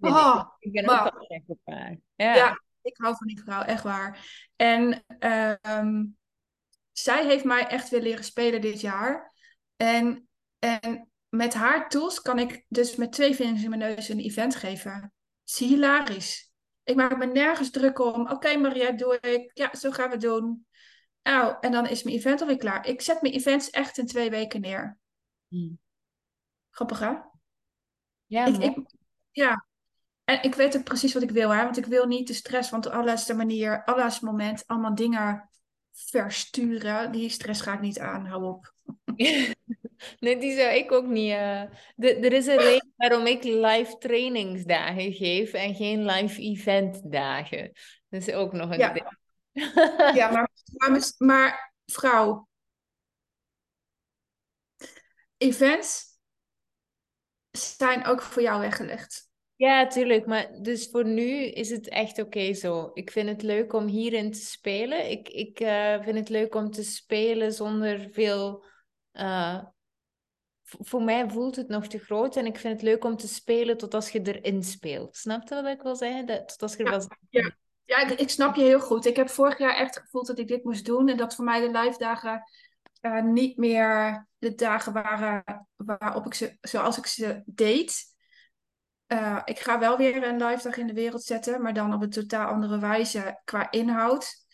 Oh, 0.00 0.42
ik 0.58 0.72
ben 0.72 0.88
ook 0.88 1.12
wel 1.12 1.24
gek 1.26 1.42
op 1.46 1.58
haar. 1.64 1.98
Ja. 2.14 2.34
ja. 2.34 2.62
ik 2.82 2.96
hou 2.96 3.16
van 3.16 3.26
die 3.26 3.40
vrouw, 3.40 3.62
echt 3.62 3.82
waar. 3.82 4.26
En 4.56 5.04
um, 5.68 6.16
zij 6.92 7.26
heeft 7.26 7.44
mij 7.44 7.66
echt 7.66 7.88
weer 7.88 8.02
leren 8.02 8.24
spelen 8.24 8.60
dit 8.60 8.80
jaar. 8.80 9.32
En, 9.76 10.28
en 10.58 11.10
met 11.28 11.54
haar 11.54 11.88
tools 11.88 12.22
kan 12.22 12.38
ik 12.38 12.64
dus 12.68 12.96
met 12.96 13.12
twee 13.12 13.34
vingers 13.34 13.62
in 13.62 13.68
mijn 13.68 13.80
neus 13.80 14.08
een 14.08 14.20
event 14.20 14.54
geven. 14.54 14.92
Het 14.92 15.10
is 15.44 15.58
hilarisch. 15.58 16.51
Ik 16.84 16.96
maak 16.96 17.16
me 17.16 17.26
nergens 17.26 17.70
druk 17.70 17.98
om. 17.98 18.30
Oké, 18.30 18.56
Maria, 18.56 18.92
doe 18.92 19.20
ik. 19.20 19.50
Ja, 19.54 19.74
zo 19.74 19.90
gaan 19.90 20.10
we 20.10 20.16
doen. 20.16 20.66
Nou, 21.22 21.56
en 21.60 21.72
dan 21.72 21.86
is 21.86 22.02
mijn 22.02 22.16
event 22.16 22.40
alweer 22.40 22.56
klaar. 22.56 22.86
Ik 22.86 23.00
zet 23.00 23.22
mijn 23.22 23.34
events 23.34 23.70
echt 23.70 23.98
in 23.98 24.06
twee 24.06 24.30
weken 24.30 24.60
neer. 24.60 24.98
Hmm. 25.48 25.78
Grappig, 26.70 26.98
hè? 26.98 27.12
Ja, 28.26 28.46
ik, 28.46 28.76
ja. 29.30 29.66
En 30.24 30.42
ik 30.42 30.54
weet 30.54 30.76
ook 30.76 30.84
precies 30.84 31.14
wat 31.14 31.22
ik 31.22 31.30
wil, 31.30 31.50
hè? 31.50 31.62
Want 31.62 31.76
ik 31.76 31.86
wil 31.86 32.06
niet 32.06 32.26
de 32.26 32.34
stress, 32.34 32.70
want 32.70 32.86
op 32.86 32.92
allerlaatste 32.92 33.34
manier, 33.34 33.84
allerlaatste 33.84 34.24
moment, 34.24 34.66
allemaal 34.66 34.94
dingen 34.94 35.50
versturen. 35.92 37.12
Die 37.12 37.28
stress 37.28 37.60
ga 37.60 37.72
ik 37.72 37.80
niet 37.80 37.98
aan, 37.98 38.26
hou 38.26 38.44
op. 38.44 38.74
nee, 40.20 40.38
die 40.38 40.56
zou 40.56 40.74
ik 40.74 40.92
ook 40.92 41.06
niet. 41.06 41.30
Uh... 41.30 41.62
er 41.96 42.32
is 42.32 42.46
een 42.46 42.58
reden 42.68 42.92
waarom 42.96 43.26
ik 43.26 43.42
live 43.42 43.96
trainingsdagen 43.98 45.12
geef 45.12 45.52
en 45.52 45.74
geen 45.74 46.04
live 46.04 46.40
eventdagen. 46.40 47.72
Dat 48.08 48.20
is 48.20 48.32
ook 48.34 48.52
nog 48.52 48.70
een 48.70 48.78
ja. 48.78 48.92
ding. 48.92 49.18
ja, 50.18 50.30
maar, 50.30 50.50
maar, 50.72 51.12
maar 51.18 51.74
vrouw, 51.86 52.48
events 55.36 56.04
zijn 57.50 58.04
ook 58.04 58.22
voor 58.22 58.42
jou 58.42 58.60
weggelegd. 58.60 59.30
Ja, 59.56 59.86
tuurlijk. 59.86 60.26
Maar 60.26 60.62
dus 60.62 60.88
voor 60.90 61.04
nu 61.04 61.44
is 61.44 61.70
het 61.70 61.88
echt 61.88 62.18
oké 62.18 62.54
zo. 62.54 62.90
Ik 62.94 63.10
vind 63.10 63.28
het 63.28 63.42
leuk 63.42 63.72
om 63.72 63.86
hierin 63.86 64.32
te 64.32 64.40
spelen. 64.40 65.10
Ik, 65.10 65.28
ik 65.28 65.60
uh, 65.60 66.02
vind 66.02 66.18
het 66.18 66.28
leuk 66.28 66.54
om 66.54 66.70
te 66.70 66.82
spelen 66.82 67.52
zonder 67.52 68.08
veel. 68.10 68.64
Uh, 69.12 69.58
voor 70.62 71.02
mij 71.02 71.30
voelt 71.30 71.56
het 71.56 71.68
nog 71.68 71.86
te 71.86 71.98
groot 71.98 72.36
en 72.36 72.46
ik 72.46 72.58
vind 72.58 72.74
het 72.74 72.82
leuk 72.82 73.04
om 73.04 73.16
te 73.16 73.28
spelen 73.28 73.76
tot 73.76 73.94
als 73.94 74.10
je 74.10 74.22
erin 74.22 74.62
speelt. 74.62 75.16
Snap 75.16 75.48
je 75.48 75.54
wat 75.54 75.66
ik 75.66 75.82
wil 75.82 75.96
zeggen? 75.96 76.26
Dat, 76.26 76.48
tot 76.48 76.62
als 76.62 76.76
je 76.76 76.84
er 76.84 76.92
ja, 76.92 77.06
ja. 77.28 77.50
ja 77.84 77.98
ik, 77.98 78.20
ik, 78.20 78.30
snap 78.30 78.54
je 78.54 78.62
heel 78.62 78.80
goed. 78.80 79.06
Ik 79.06 79.16
heb 79.16 79.28
vorig 79.28 79.58
jaar 79.58 79.76
echt 79.76 79.98
gevoeld 79.98 80.26
dat 80.26 80.38
ik 80.38 80.48
dit 80.48 80.64
moest 80.64 80.84
doen 80.84 81.08
en 81.08 81.16
dat 81.16 81.34
voor 81.34 81.44
mij 81.44 81.60
de 81.60 81.78
live 81.78 81.98
dagen 81.98 82.42
uh, 83.00 83.22
niet 83.22 83.56
meer 83.56 84.26
de 84.38 84.54
dagen 84.54 84.92
waren 84.92 85.68
waarop 85.76 86.26
ik 86.26 86.34
ze, 86.34 86.56
zoals 86.60 86.98
ik 86.98 87.06
ze 87.06 87.42
deed. 87.46 88.10
Uh, 89.06 89.40
ik 89.44 89.58
ga 89.58 89.78
wel 89.78 89.96
weer 89.96 90.26
een 90.26 90.44
live 90.44 90.62
dag 90.62 90.76
in 90.76 90.86
de 90.86 90.92
wereld 90.92 91.22
zetten, 91.22 91.62
maar 91.62 91.74
dan 91.74 91.94
op 91.94 92.02
een 92.02 92.10
totaal 92.10 92.46
andere 92.46 92.78
wijze 92.78 93.40
qua 93.44 93.70
inhoud. 93.70 94.44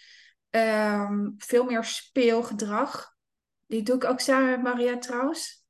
Um, 0.51 1.35
veel 1.39 1.65
meer 1.65 1.85
speelgedrag. 1.85 3.17
Die 3.69 3.83
doe 3.83 3.97
ik 3.97 4.05
ook 4.05 4.21
samen 4.21 4.51
met 4.51 4.63
Maria 4.63 4.99
trouwens. 4.99 5.65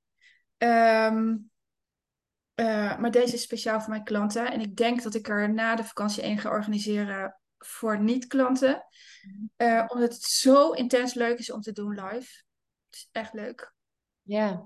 Um, 0.59 1.51
uh, 2.55 2.99
maar 2.99 3.11
deze 3.11 3.35
is 3.35 3.43
speciaal 3.43 3.81
voor 3.81 3.91
mijn 3.91 4.05
klanten. 4.05 4.53
En 4.53 4.61
ik 4.61 4.77
denk 4.77 5.03
dat 5.03 5.15
ik 5.15 5.29
er 5.29 5.53
na 5.53 5.75
de 5.75 5.85
vakantie 5.85 6.23
één 6.23 6.39
ga 6.39 6.51
organiseren 6.51 7.41
voor 7.59 8.01
niet-klanten. 8.01 8.87
Uh, 9.57 9.85
omdat 9.89 10.13
het 10.13 10.23
zo 10.23 10.71
intens 10.71 11.15
leuk 11.15 11.39
is 11.39 11.53
om 11.53 11.61
te 11.61 11.73
doen 11.73 11.91
live. 11.91 12.43
Het 12.87 12.95
is 12.95 13.09
echt 13.13 13.33
leuk. 13.33 13.75
Ja, 14.23 14.65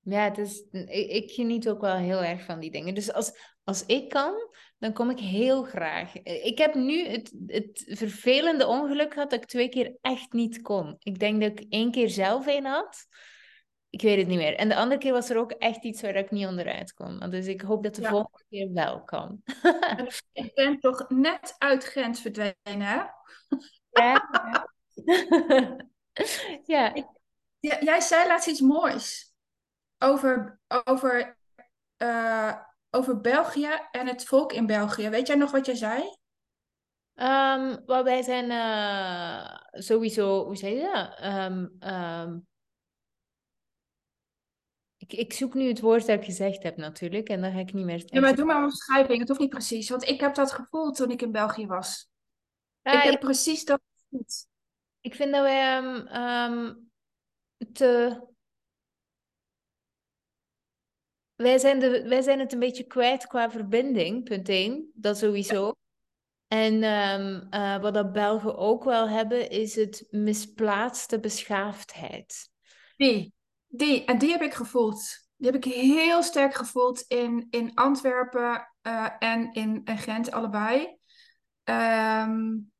ja, 0.00 0.24
het 0.24 0.38
is, 0.38 0.64
ik, 0.70 1.10
ik, 1.10 1.30
geniet 1.30 1.68
ook 1.68 1.80
wel 1.80 1.96
heel 1.96 2.22
erg 2.22 2.44
van 2.44 2.60
die 2.60 2.70
dingen. 2.70 2.94
Dus 2.94 3.12
als, 3.12 3.32
als 3.64 3.86
ik 3.86 4.08
kan, 4.08 4.34
dan 4.80 4.92
kom 4.92 5.10
ik 5.10 5.18
heel 5.18 5.62
graag. 5.62 6.22
Ik 6.22 6.58
heb 6.58 6.74
nu 6.74 7.06
het, 7.06 7.32
het 7.46 7.84
vervelende 7.86 8.66
ongeluk 8.66 9.12
gehad 9.12 9.30
dat 9.30 9.42
ik 9.42 9.48
twee 9.48 9.68
keer 9.68 9.96
echt 10.00 10.32
niet 10.32 10.62
kon. 10.62 10.96
Ik 10.98 11.18
denk 11.18 11.40
dat 11.40 11.50
ik 11.50 11.66
één 11.68 11.90
keer 11.90 12.08
zelf 12.08 12.46
een 12.46 12.64
had. 12.64 13.06
Ik 13.90 14.02
weet 14.02 14.18
het 14.18 14.26
niet 14.26 14.38
meer. 14.38 14.56
En 14.56 14.68
de 14.68 14.76
andere 14.76 15.00
keer 15.00 15.12
was 15.12 15.30
er 15.30 15.36
ook 15.36 15.52
echt 15.52 15.84
iets 15.84 16.02
waar 16.02 16.14
ik 16.14 16.30
niet 16.30 16.46
onderuit 16.46 16.94
kon. 16.94 17.30
Dus 17.30 17.46
ik 17.46 17.60
hoop 17.60 17.82
dat 17.82 17.94
de 17.94 18.04
volgende 18.04 18.44
keer 18.48 18.72
wel 18.72 19.04
kan. 19.04 19.42
ik 20.32 20.54
ben 20.54 20.80
toch 20.80 21.08
net 21.08 21.54
uit 21.58 21.84
Gent 21.84 22.18
verdwenen, 22.18 22.54
hè? 22.64 23.02
Ja. 23.90 24.28
ja. 26.64 26.94
ja. 27.60 27.78
Jij 27.80 28.00
zei 28.00 28.28
laatst 28.28 28.48
iets 28.48 28.60
moois 28.60 29.34
over, 29.98 30.60
over, 30.84 31.38
uh, 31.98 32.56
over 32.90 33.20
België 33.20 33.70
en 33.90 34.06
het 34.06 34.24
volk 34.24 34.52
in 34.52 34.66
België. 34.66 35.08
Weet 35.08 35.26
jij 35.26 35.36
nog 35.36 35.50
wat 35.50 35.66
je 35.66 35.76
zei? 35.76 36.02
Um, 37.14 37.82
well, 37.86 38.02
wij 38.02 38.22
zijn 38.22 38.50
uh, 38.50 39.80
sowieso, 39.82 40.44
hoe 40.44 40.56
zeg 40.56 40.70
je 40.70 40.90
dat? 40.92 41.24
Um, 41.34 41.76
um, 41.92 42.46
ik, 44.96 45.12
ik 45.12 45.32
zoek 45.32 45.54
nu 45.54 45.68
het 45.68 45.80
woord 45.80 46.06
dat 46.06 46.18
ik 46.18 46.24
gezegd 46.24 46.62
heb 46.62 46.76
natuurlijk 46.76 47.28
en 47.28 47.40
dan 47.40 47.52
ga 47.52 47.58
ik 47.58 47.72
niet 47.72 47.84
meer... 47.84 48.02
Ja, 48.06 48.20
maar 48.20 48.34
doe 48.34 48.44
maar 48.44 48.62
een 48.62 48.68
beschrijving, 48.68 49.18
het 49.18 49.28
hoeft 49.28 49.40
niet 49.40 49.50
precies. 49.50 49.88
Want 49.88 50.08
ik 50.08 50.20
heb 50.20 50.34
dat 50.34 50.52
gevoeld 50.52 50.96
toen 50.96 51.10
ik 51.10 51.22
in 51.22 51.32
België 51.32 51.66
was. 51.66 52.10
ik 52.82 52.92
heb 52.92 53.20
precies 53.20 53.64
dat 53.64 53.80
gevoeld. 53.96 54.46
Ik 55.00 55.14
vind 55.14 55.32
dat 55.32 55.42
wij 55.42 55.82
te 57.72 58.20
wij 61.42 61.58
zijn, 61.58 61.78
de, 61.78 62.08
wij 62.08 62.22
zijn 62.22 62.38
het 62.38 62.52
een 62.52 62.58
beetje 62.58 62.86
kwijt 62.86 63.26
qua 63.26 63.50
verbinding, 63.50 64.24
punt 64.24 64.48
1. 64.48 64.90
Dat 64.94 65.18
sowieso. 65.18 65.74
En 66.48 66.84
um, 66.84 67.46
uh, 67.50 67.80
wat 67.80 67.94
dat 67.94 68.12
Belgen 68.12 68.56
ook 68.56 68.84
wel 68.84 69.08
hebben, 69.08 69.50
is 69.50 69.74
het 69.74 70.06
misplaatste 70.10 71.20
beschaafdheid. 71.20 72.50
Die, 72.96 73.34
die, 73.66 74.04
en 74.04 74.18
die 74.18 74.30
heb 74.30 74.42
ik 74.42 74.54
gevoeld. 74.54 75.28
Die 75.36 75.50
heb 75.50 75.64
ik 75.64 75.72
heel 75.72 76.22
sterk 76.22 76.54
gevoeld 76.54 77.04
in, 77.08 77.46
in 77.50 77.74
Antwerpen 77.74 78.68
uh, 78.82 79.08
en 79.18 79.52
in 79.52 79.82
Gent, 79.84 80.30
allebei. 80.30 80.98
Um, 81.64 82.72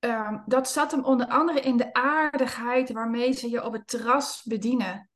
um, 0.00 0.42
dat 0.46 0.68
zat 0.68 0.90
hem 0.90 1.04
onder 1.04 1.26
andere 1.26 1.60
in 1.60 1.76
de 1.76 1.92
aardigheid 1.92 2.92
waarmee 2.92 3.32
ze 3.32 3.50
je 3.50 3.64
op 3.64 3.72
het 3.72 3.86
terras 3.86 4.42
bedienen. 4.44 5.10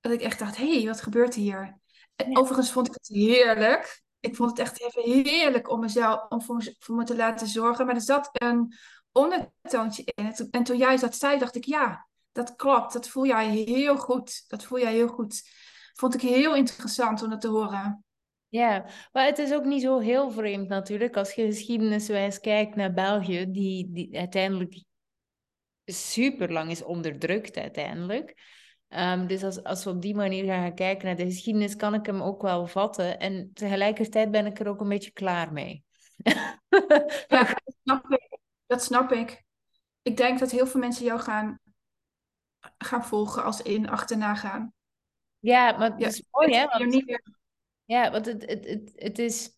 Dat 0.00 0.12
ik 0.12 0.20
echt 0.20 0.38
dacht, 0.38 0.56
hé, 0.56 0.76
hey, 0.78 0.86
wat 0.86 1.00
gebeurt 1.00 1.34
hier? 1.34 1.80
En 2.16 2.38
overigens 2.38 2.72
vond 2.72 2.86
ik 2.86 2.92
het 2.92 3.08
heerlijk. 3.08 4.02
Ik 4.20 4.36
vond 4.36 4.50
het 4.50 4.58
echt 4.58 4.80
even 4.80 5.02
heerlijk 5.02 5.70
om 5.70 5.80
mezelf, 5.80 6.28
om 6.28 6.42
voor, 6.42 6.74
voor 6.78 6.96
me 6.96 7.04
te 7.04 7.16
laten 7.16 7.46
zorgen. 7.46 7.86
Maar 7.86 7.94
er 7.94 8.00
zat 8.00 8.30
een 8.32 8.74
ondertoontje 9.12 10.02
in. 10.04 10.48
En 10.50 10.64
toen 10.64 10.76
jij 10.76 10.96
dat 10.96 11.16
zei, 11.16 11.38
dacht 11.38 11.54
ik, 11.54 11.64
ja, 11.64 12.08
dat 12.32 12.56
klopt. 12.56 12.92
Dat 12.92 13.08
voel 13.08 13.26
jij 13.26 13.48
heel 13.48 13.96
goed. 13.96 14.44
Dat 14.48 14.64
voel 14.64 14.78
jij 14.78 14.92
heel 14.92 15.08
goed. 15.08 15.42
Vond 15.92 16.14
ik 16.14 16.20
heel 16.20 16.54
interessant 16.54 17.22
om 17.22 17.30
dat 17.30 17.40
te 17.40 17.48
horen. 17.48 18.04
Ja, 18.52 18.86
maar 19.12 19.24
het 19.24 19.38
is 19.38 19.52
ook 19.52 19.64
niet 19.64 19.82
zo 19.82 19.98
heel 19.98 20.30
vreemd 20.30 20.68
natuurlijk 20.68 21.16
als 21.16 21.32
je 21.32 21.44
geschiedeniswijs 21.44 22.40
kijkt 22.40 22.76
naar 22.76 22.92
België, 22.92 23.50
die, 23.50 23.90
die 23.92 24.18
uiteindelijk 24.18 24.84
super 25.84 26.52
lang 26.52 26.70
is 26.70 26.82
onderdrukt 26.82 27.56
uiteindelijk. 27.56 28.34
Um, 28.88 29.26
dus 29.26 29.42
als, 29.42 29.64
als 29.64 29.84
we 29.84 29.90
op 29.90 30.02
die 30.02 30.14
manier 30.14 30.44
gaan 30.44 30.74
kijken 30.74 31.06
naar 31.06 31.16
de 31.16 31.24
geschiedenis, 31.24 31.76
kan 31.76 31.94
ik 31.94 32.06
hem 32.06 32.22
ook 32.22 32.42
wel 32.42 32.66
vatten. 32.66 33.18
En 33.20 33.50
tegelijkertijd 33.52 34.30
ben 34.30 34.46
ik 34.46 34.58
er 34.58 34.68
ook 34.68 34.80
een 34.80 34.88
beetje 34.88 35.12
klaar 35.12 35.52
mee. 35.52 35.84
ja, 37.28 37.44
dat 37.44 37.74
snap 37.82 38.10
ik. 38.10 38.38
Dat 38.66 38.82
snap 38.82 39.12
ik. 39.12 39.44
Ik 40.02 40.16
denk 40.16 40.38
dat 40.38 40.50
heel 40.50 40.66
veel 40.66 40.80
mensen 40.80 41.04
jou 41.04 41.20
gaan, 41.20 41.60
gaan 42.78 43.04
volgen 43.04 43.44
als 43.44 43.62
in 43.62 43.88
achterna 43.88 44.34
gaan. 44.34 44.72
Ja, 45.38 45.78
maar 45.78 45.90
het 45.90 46.00
is 46.00 46.22
mooi, 46.30 46.54
hè? 46.54 46.66
Want, 46.66 46.84
niet 46.84 47.06
meer... 47.06 47.40
Ja, 47.92 48.10
want 48.10 48.26
het, 48.26 48.46
het, 48.46 48.66
het, 48.66 48.92
het, 48.94 49.18
is, 49.18 49.50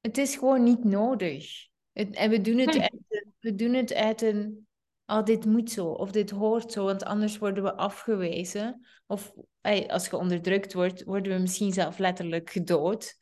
het 0.00 0.18
is 0.18 0.36
gewoon 0.36 0.62
niet 0.62 0.84
nodig. 0.84 1.66
Het, 1.92 2.14
en 2.14 2.30
we 2.30 2.40
doen, 2.40 2.58
het 2.58 2.78
uit, 2.78 2.94
we 3.40 3.54
doen 3.54 3.72
het 3.72 3.94
uit 3.94 4.22
een 4.22 4.66
oh, 5.06 5.24
dit 5.24 5.44
moet 5.44 5.70
zo, 5.70 5.86
of 5.86 6.10
dit 6.10 6.30
hoort 6.30 6.72
zo, 6.72 6.84
want 6.84 7.04
anders 7.04 7.38
worden 7.38 7.62
we 7.62 7.74
afgewezen. 7.74 8.86
Of 9.06 9.32
als 9.86 10.06
je 10.06 10.16
onderdrukt 10.16 10.72
wordt, 10.72 11.04
worden 11.04 11.32
we 11.32 11.38
misschien 11.38 11.72
zelf 11.72 11.98
letterlijk 11.98 12.50
gedood. 12.50 13.16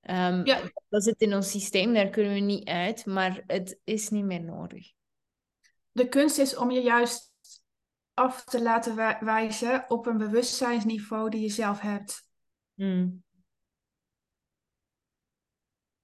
Um, 0.00 0.46
ja. 0.46 0.60
Dat 0.88 1.04
zit 1.04 1.20
in 1.20 1.34
ons 1.34 1.50
systeem, 1.50 1.94
daar 1.94 2.10
kunnen 2.10 2.32
we 2.32 2.40
niet 2.40 2.68
uit, 2.68 3.06
maar 3.06 3.42
het 3.46 3.80
is 3.84 4.08
niet 4.08 4.24
meer 4.24 4.42
nodig. 4.42 4.92
De 5.92 6.08
kunst 6.08 6.38
is 6.38 6.56
om 6.56 6.70
je 6.70 6.80
juist 6.80 7.32
af 8.14 8.44
te 8.44 8.62
laten 8.62 9.24
wijzen 9.24 9.84
op 9.88 10.06
een 10.06 10.18
bewustzijnsniveau 10.18 11.30
die 11.30 11.40
je 11.40 11.48
zelf 11.48 11.80
hebt. 11.80 12.26
Hmm. 12.74 13.22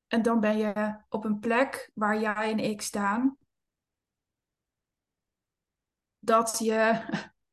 En 0.09 0.23
dan 0.23 0.41
ben 0.41 0.59
je 0.59 1.01
op 1.09 1.25
een 1.25 1.39
plek 1.39 1.91
waar 1.95 2.21
jij 2.21 2.51
en 2.51 2.59
ik 2.59 2.83
staan, 2.83 3.37
dat 6.19 6.59
je 6.59 7.05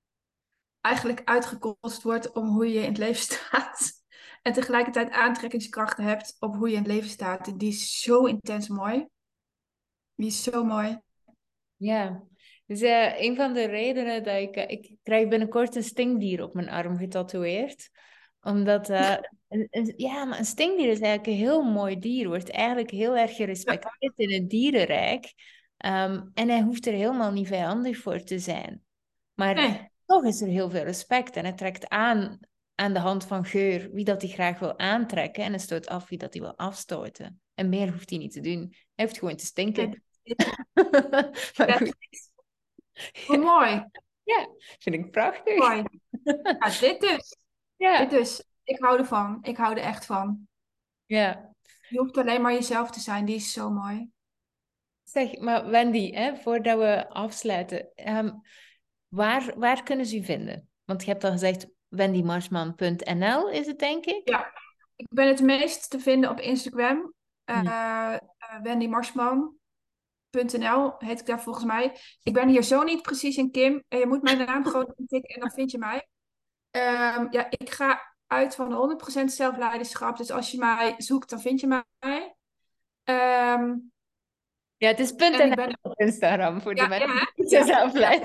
eigenlijk 0.81 1.21
uitgekost 1.23 2.01
wordt 2.01 2.31
om 2.31 2.47
hoe 2.47 2.67
je 2.67 2.79
in 2.79 2.89
het 2.89 2.97
leven 2.97 3.21
staat. 3.35 4.03
En 4.41 4.53
tegelijkertijd 4.53 5.11
aantrekkingskrachten 5.11 6.03
hebt 6.03 6.35
op 6.39 6.55
hoe 6.55 6.69
je 6.69 6.75
in 6.75 6.81
het 6.81 6.91
leven 6.91 7.09
staat. 7.09 7.59
Die 7.59 7.69
is 7.69 7.99
zo 8.01 8.25
intens 8.25 8.67
mooi. 8.67 9.07
Die 10.15 10.27
is 10.27 10.43
zo 10.43 10.63
mooi. 10.63 10.99
Ja, 11.75 12.23
dus 12.65 12.81
uh, 12.81 13.21
een 13.21 13.35
van 13.35 13.53
de 13.53 13.65
redenen 13.65 14.23
dat 14.23 14.35
ik... 14.35 14.55
Uh, 14.55 14.67
ik 14.67 14.95
krijg 15.03 15.27
binnenkort 15.27 15.75
een 15.75 15.83
stinkdier 15.83 16.43
op 16.43 16.53
mijn 16.53 16.69
arm 16.69 16.97
getatoeëerd. 16.97 17.89
Omdat... 18.45 18.89
Uh, 18.89 19.15
een, 19.49 19.93
ja, 19.97 20.25
maar 20.25 20.39
een 20.39 20.45
stinkdier 20.45 20.89
is 20.89 20.99
eigenlijk 20.99 21.27
een 21.27 21.45
heel 21.45 21.63
mooi 21.63 21.99
dier. 21.99 22.27
Wordt 22.27 22.51
eigenlijk 22.51 22.91
heel 22.91 23.17
erg 23.17 23.35
gerespecteerd 23.35 24.13
in 24.15 24.33
het 24.33 24.49
dierenrijk. 24.49 25.33
Um, 25.85 26.31
en 26.33 26.49
hij 26.49 26.61
hoeft 26.61 26.87
er 26.87 26.93
helemaal 26.93 27.31
niet 27.31 27.47
vijandig 27.47 27.97
voor 27.97 28.23
te 28.23 28.39
zijn. 28.39 28.83
Maar 29.33 29.89
toch 30.05 30.23
is 30.23 30.41
er 30.41 30.47
heel 30.47 30.69
veel 30.69 30.83
respect 30.83 31.35
en 31.35 31.43
hij 31.43 31.53
trekt 31.53 31.89
aan 31.89 32.39
aan 32.75 32.93
de 32.93 32.99
hand 32.99 33.25
van 33.25 33.45
geur 33.45 33.91
wie 33.91 34.05
dat 34.05 34.21
hij 34.21 34.31
graag 34.31 34.59
wil 34.59 34.79
aantrekken 34.79 35.43
en 35.43 35.49
hij 35.49 35.59
stoot 35.59 35.87
af 35.87 36.09
wie 36.09 36.17
dat 36.17 36.33
hij 36.33 36.41
wil 36.41 36.57
afstoten. 36.57 37.41
En 37.53 37.69
meer 37.69 37.91
hoeft 37.91 38.09
hij 38.09 38.19
niet 38.19 38.31
te 38.31 38.39
doen. 38.39 38.75
Hij 38.95 39.05
hoeft 39.05 39.17
gewoon 39.17 39.35
te 39.35 39.45
stinken. 39.45 40.03
maar 41.57 41.77
goed. 41.77 41.95
Hoe 43.25 43.37
mooi. 43.37 43.85
Ja, 44.23 44.47
vind 44.79 44.95
ik 44.95 45.11
prachtig. 45.11 45.57
Mooi. 45.57 45.83
Ja, 46.59 46.79
dit 46.79 47.01
dus. 47.01 47.37
Ja. 47.75 48.05
Dus. 48.05 48.43
Ik 48.63 48.79
hou 48.79 48.97
ervan. 48.97 49.37
Ik 49.41 49.57
hou 49.57 49.75
er 49.75 49.83
echt 49.83 50.05
van. 50.05 50.47
Ja. 51.05 51.53
Je 51.89 51.99
hoeft 51.99 52.17
alleen 52.17 52.41
maar 52.41 52.53
jezelf 52.53 52.91
te 52.91 52.99
zijn. 52.99 53.25
Die 53.25 53.35
is 53.35 53.51
zo 53.51 53.69
mooi. 53.69 54.09
Zeg, 55.03 55.39
maar 55.39 55.69
Wendy, 55.69 56.11
hè, 56.11 56.35
voordat 56.35 56.77
we 56.77 57.09
afsluiten, 57.09 57.87
um, 58.09 58.41
waar, 59.07 59.53
waar 59.57 59.83
kunnen 59.83 60.05
ze 60.05 60.17
u 60.17 60.23
vinden? 60.23 60.69
Want 60.83 61.03
je 61.03 61.11
hebt 61.11 61.23
al 61.23 61.31
gezegd 61.31 61.67
wendymarsman.nl 61.87 63.49
is 63.49 63.67
het, 63.67 63.79
denk 63.79 64.05
ik? 64.05 64.29
Ja, 64.29 64.53
ik 64.95 65.07
ben 65.09 65.27
het 65.27 65.41
meest 65.41 65.89
te 65.89 65.99
vinden 65.99 66.29
op 66.29 66.39
Instagram. 66.39 67.13
Uh, 67.45 67.63
uh, 67.63 68.15
Wendy 68.61 68.89
heet 70.97 71.19
ik 71.19 71.25
daar 71.25 71.41
volgens 71.41 71.65
mij. 71.65 71.97
Ik 72.23 72.33
ben 72.33 72.47
hier 72.47 72.63
zo 72.63 72.83
niet 72.83 73.01
precies 73.01 73.37
in 73.37 73.51
Kim. 73.51 73.83
En 73.87 73.99
je 73.99 74.07
moet 74.07 74.21
mijn 74.21 74.37
naam 74.37 74.65
gewoon 74.65 74.93
intikken 74.95 75.35
en 75.35 75.39
dan 75.39 75.51
vind 75.51 75.71
je 75.71 75.77
mij. 75.77 76.07
Um, 76.75 77.27
ja, 77.31 77.47
ik 77.49 77.69
ga 77.69 78.15
uit 78.27 78.55
van 78.55 78.69
de 78.69 78.97
100% 79.21 79.23
zelfleiderschap. 79.25 80.17
Dus 80.17 80.31
als 80.31 80.51
je 80.51 80.57
mij 80.57 80.93
zoekt, 80.97 81.29
dan 81.29 81.41
vind 81.41 81.59
je 81.59 81.67
mij. 81.67 82.35
Um, 83.03 83.91
ja, 84.77 84.87
het 84.87 84.99
is 84.99 85.11
punt 85.11 85.39
en 85.39 85.55
ben... 85.55 85.79
op 85.81 85.99
Instagram 85.99 86.61
voor 86.61 86.75
de 86.75 86.87
mensen 86.87 87.31
die 87.35 87.63
zelf 87.63 87.91
zijn. 87.91 88.21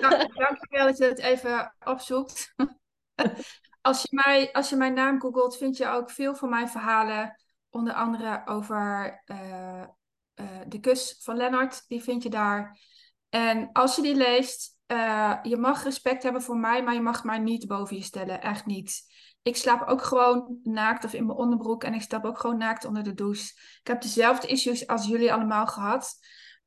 Dank, 0.00 0.36
dankjewel 0.36 0.86
dat 0.86 0.98
je 0.98 1.04
het 1.04 1.18
even 1.18 1.74
opzoekt. 1.84 2.54
als, 3.80 4.02
je 4.02 4.08
mij, 4.10 4.52
als 4.52 4.68
je 4.68 4.76
mijn 4.76 4.94
naam 4.94 5.20
googelt, 5.20 5.56
vind 5.56 5.76
je 5.76 5.88
ook 5.88 6.10
veel 6.10 6.34
van 6.34 6.48
mijn 6.48 6.68
verhalen. 6.68 7.40
Onder 7.70 7.94
andere 7.94 8.42
over 8.44 9.22
uh, 9.26 9.84
uh, 10.34 10.60
de 10.66 10.80
kus 10.80 11.20
van 11.22 11.36
Lennart. 11.36 11.84
Die 11.88 12.02
vind 12.02 12.22
je 12.22 12.30
daar. 12.30 12.78
En 13.28 13.72
als 13.72 13.96
je 13.96 14.02
die 14.02 14.14
leest, 14.14 14.75
uh, 14.92 15.34
je 15.42 15.56
mag 15.56 15.82
respect 15.82 16.22
hebben 16.22 16.42
voor 16.42 16.56
mij, 16.56 16.82
maar 16.82 16.94
je 16.94 17.00
mag 17.00 17.24
mij 17.24 17.38
niet 17.38 17.66
boven 17.66 17.96
je 17.96 18.02
stellen. 18.02 18.42
Echt 18.42 18.66
niet. 18.66 19.02
Ik 19.42 19.56
slaap 19.56 19.88
ook 19.88 20.02
gewoon 20.02 20.58
naakt 20.62 21.04
of 21.04 21.12
in 21.12 21.26
mijn 21.26 21.38
onderbroek 21.38 21.84
en 21.84 21.94
ik 21.94 22.02
stap 22.02 22.24
ook 22.24 22.38
gewoon 22.38 22.58
naakt 22.58 22.84
onder 22.84 23.02
de 23.02 23.14
douche. 23.14 23.52
Ik 23.80 23.86
heb 23.86 24.02
dezelfde 24.02 24.46
issues 24.46 24.86
als 24.86 25.06
jullie 25.06 25.32
allemaal 25.32 25.66
gehad. 25.66 26.14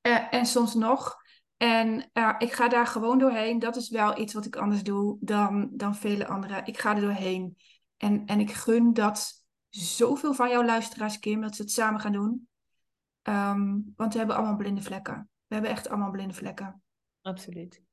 Uh, 0.02 0.34
en 0.34 0.46
soms 0.46 0.74
nog. 0.74 1.16
En 1.58 2.10
uh, 2.14 2.36
ik 2.38 2.52
ga 2.52 2.68
daar 2.68 2.88
gewoon 2.88 3.18
doorheen. 3.18 3.60
Dat 3.60 3.76
is 3.76 3.90
wel 3.90 4.20
iets 4.20 4.34
wat 4.34 4.46
ik 4.46 4.56
anders 4.56 4.84
doe 4.84 5.18
dan, 5.20 5.70
dan 5.72 5.96
vele 5.96 6.28
anderen. 6.28 6.66
Ik 6.66 6.78
ga 6.80 6.96
er 6.96 7.02
doorheen. 7.02 7.58
En, 7.98 8.26
en 8.26 8.40
ik 8.40 8.52
gun 8.52 8.94
dat 8.94 9.44
zoveel 9.70 10.34
van 10.34 10.50
jouw 10.50 10.64
luisteraars, 10.64 11.20
Kim, 11.20 11.42
dat 11.42 11.56
ze 11.56 11.62
het 11.62 11.72
samen 11.72 12.00
gaan 12.00 12.12
doen. 12.12 12.48
Um, 13.24 13.94
want 13.96 14.12
we 14.12 14.18
hebben 14.18 14.36
allemaal 14.36 14.56
blinde 14.56 14.82
vlekken. 14.82 15.30
We 15.48 15.54
hebben 15.54 15.72
echt 15.72 15.90
allemaal 15.90 16.12
blinde 16.12 16.34
vlekken. 16.34 16.82
Absoluut. 17.22 17.88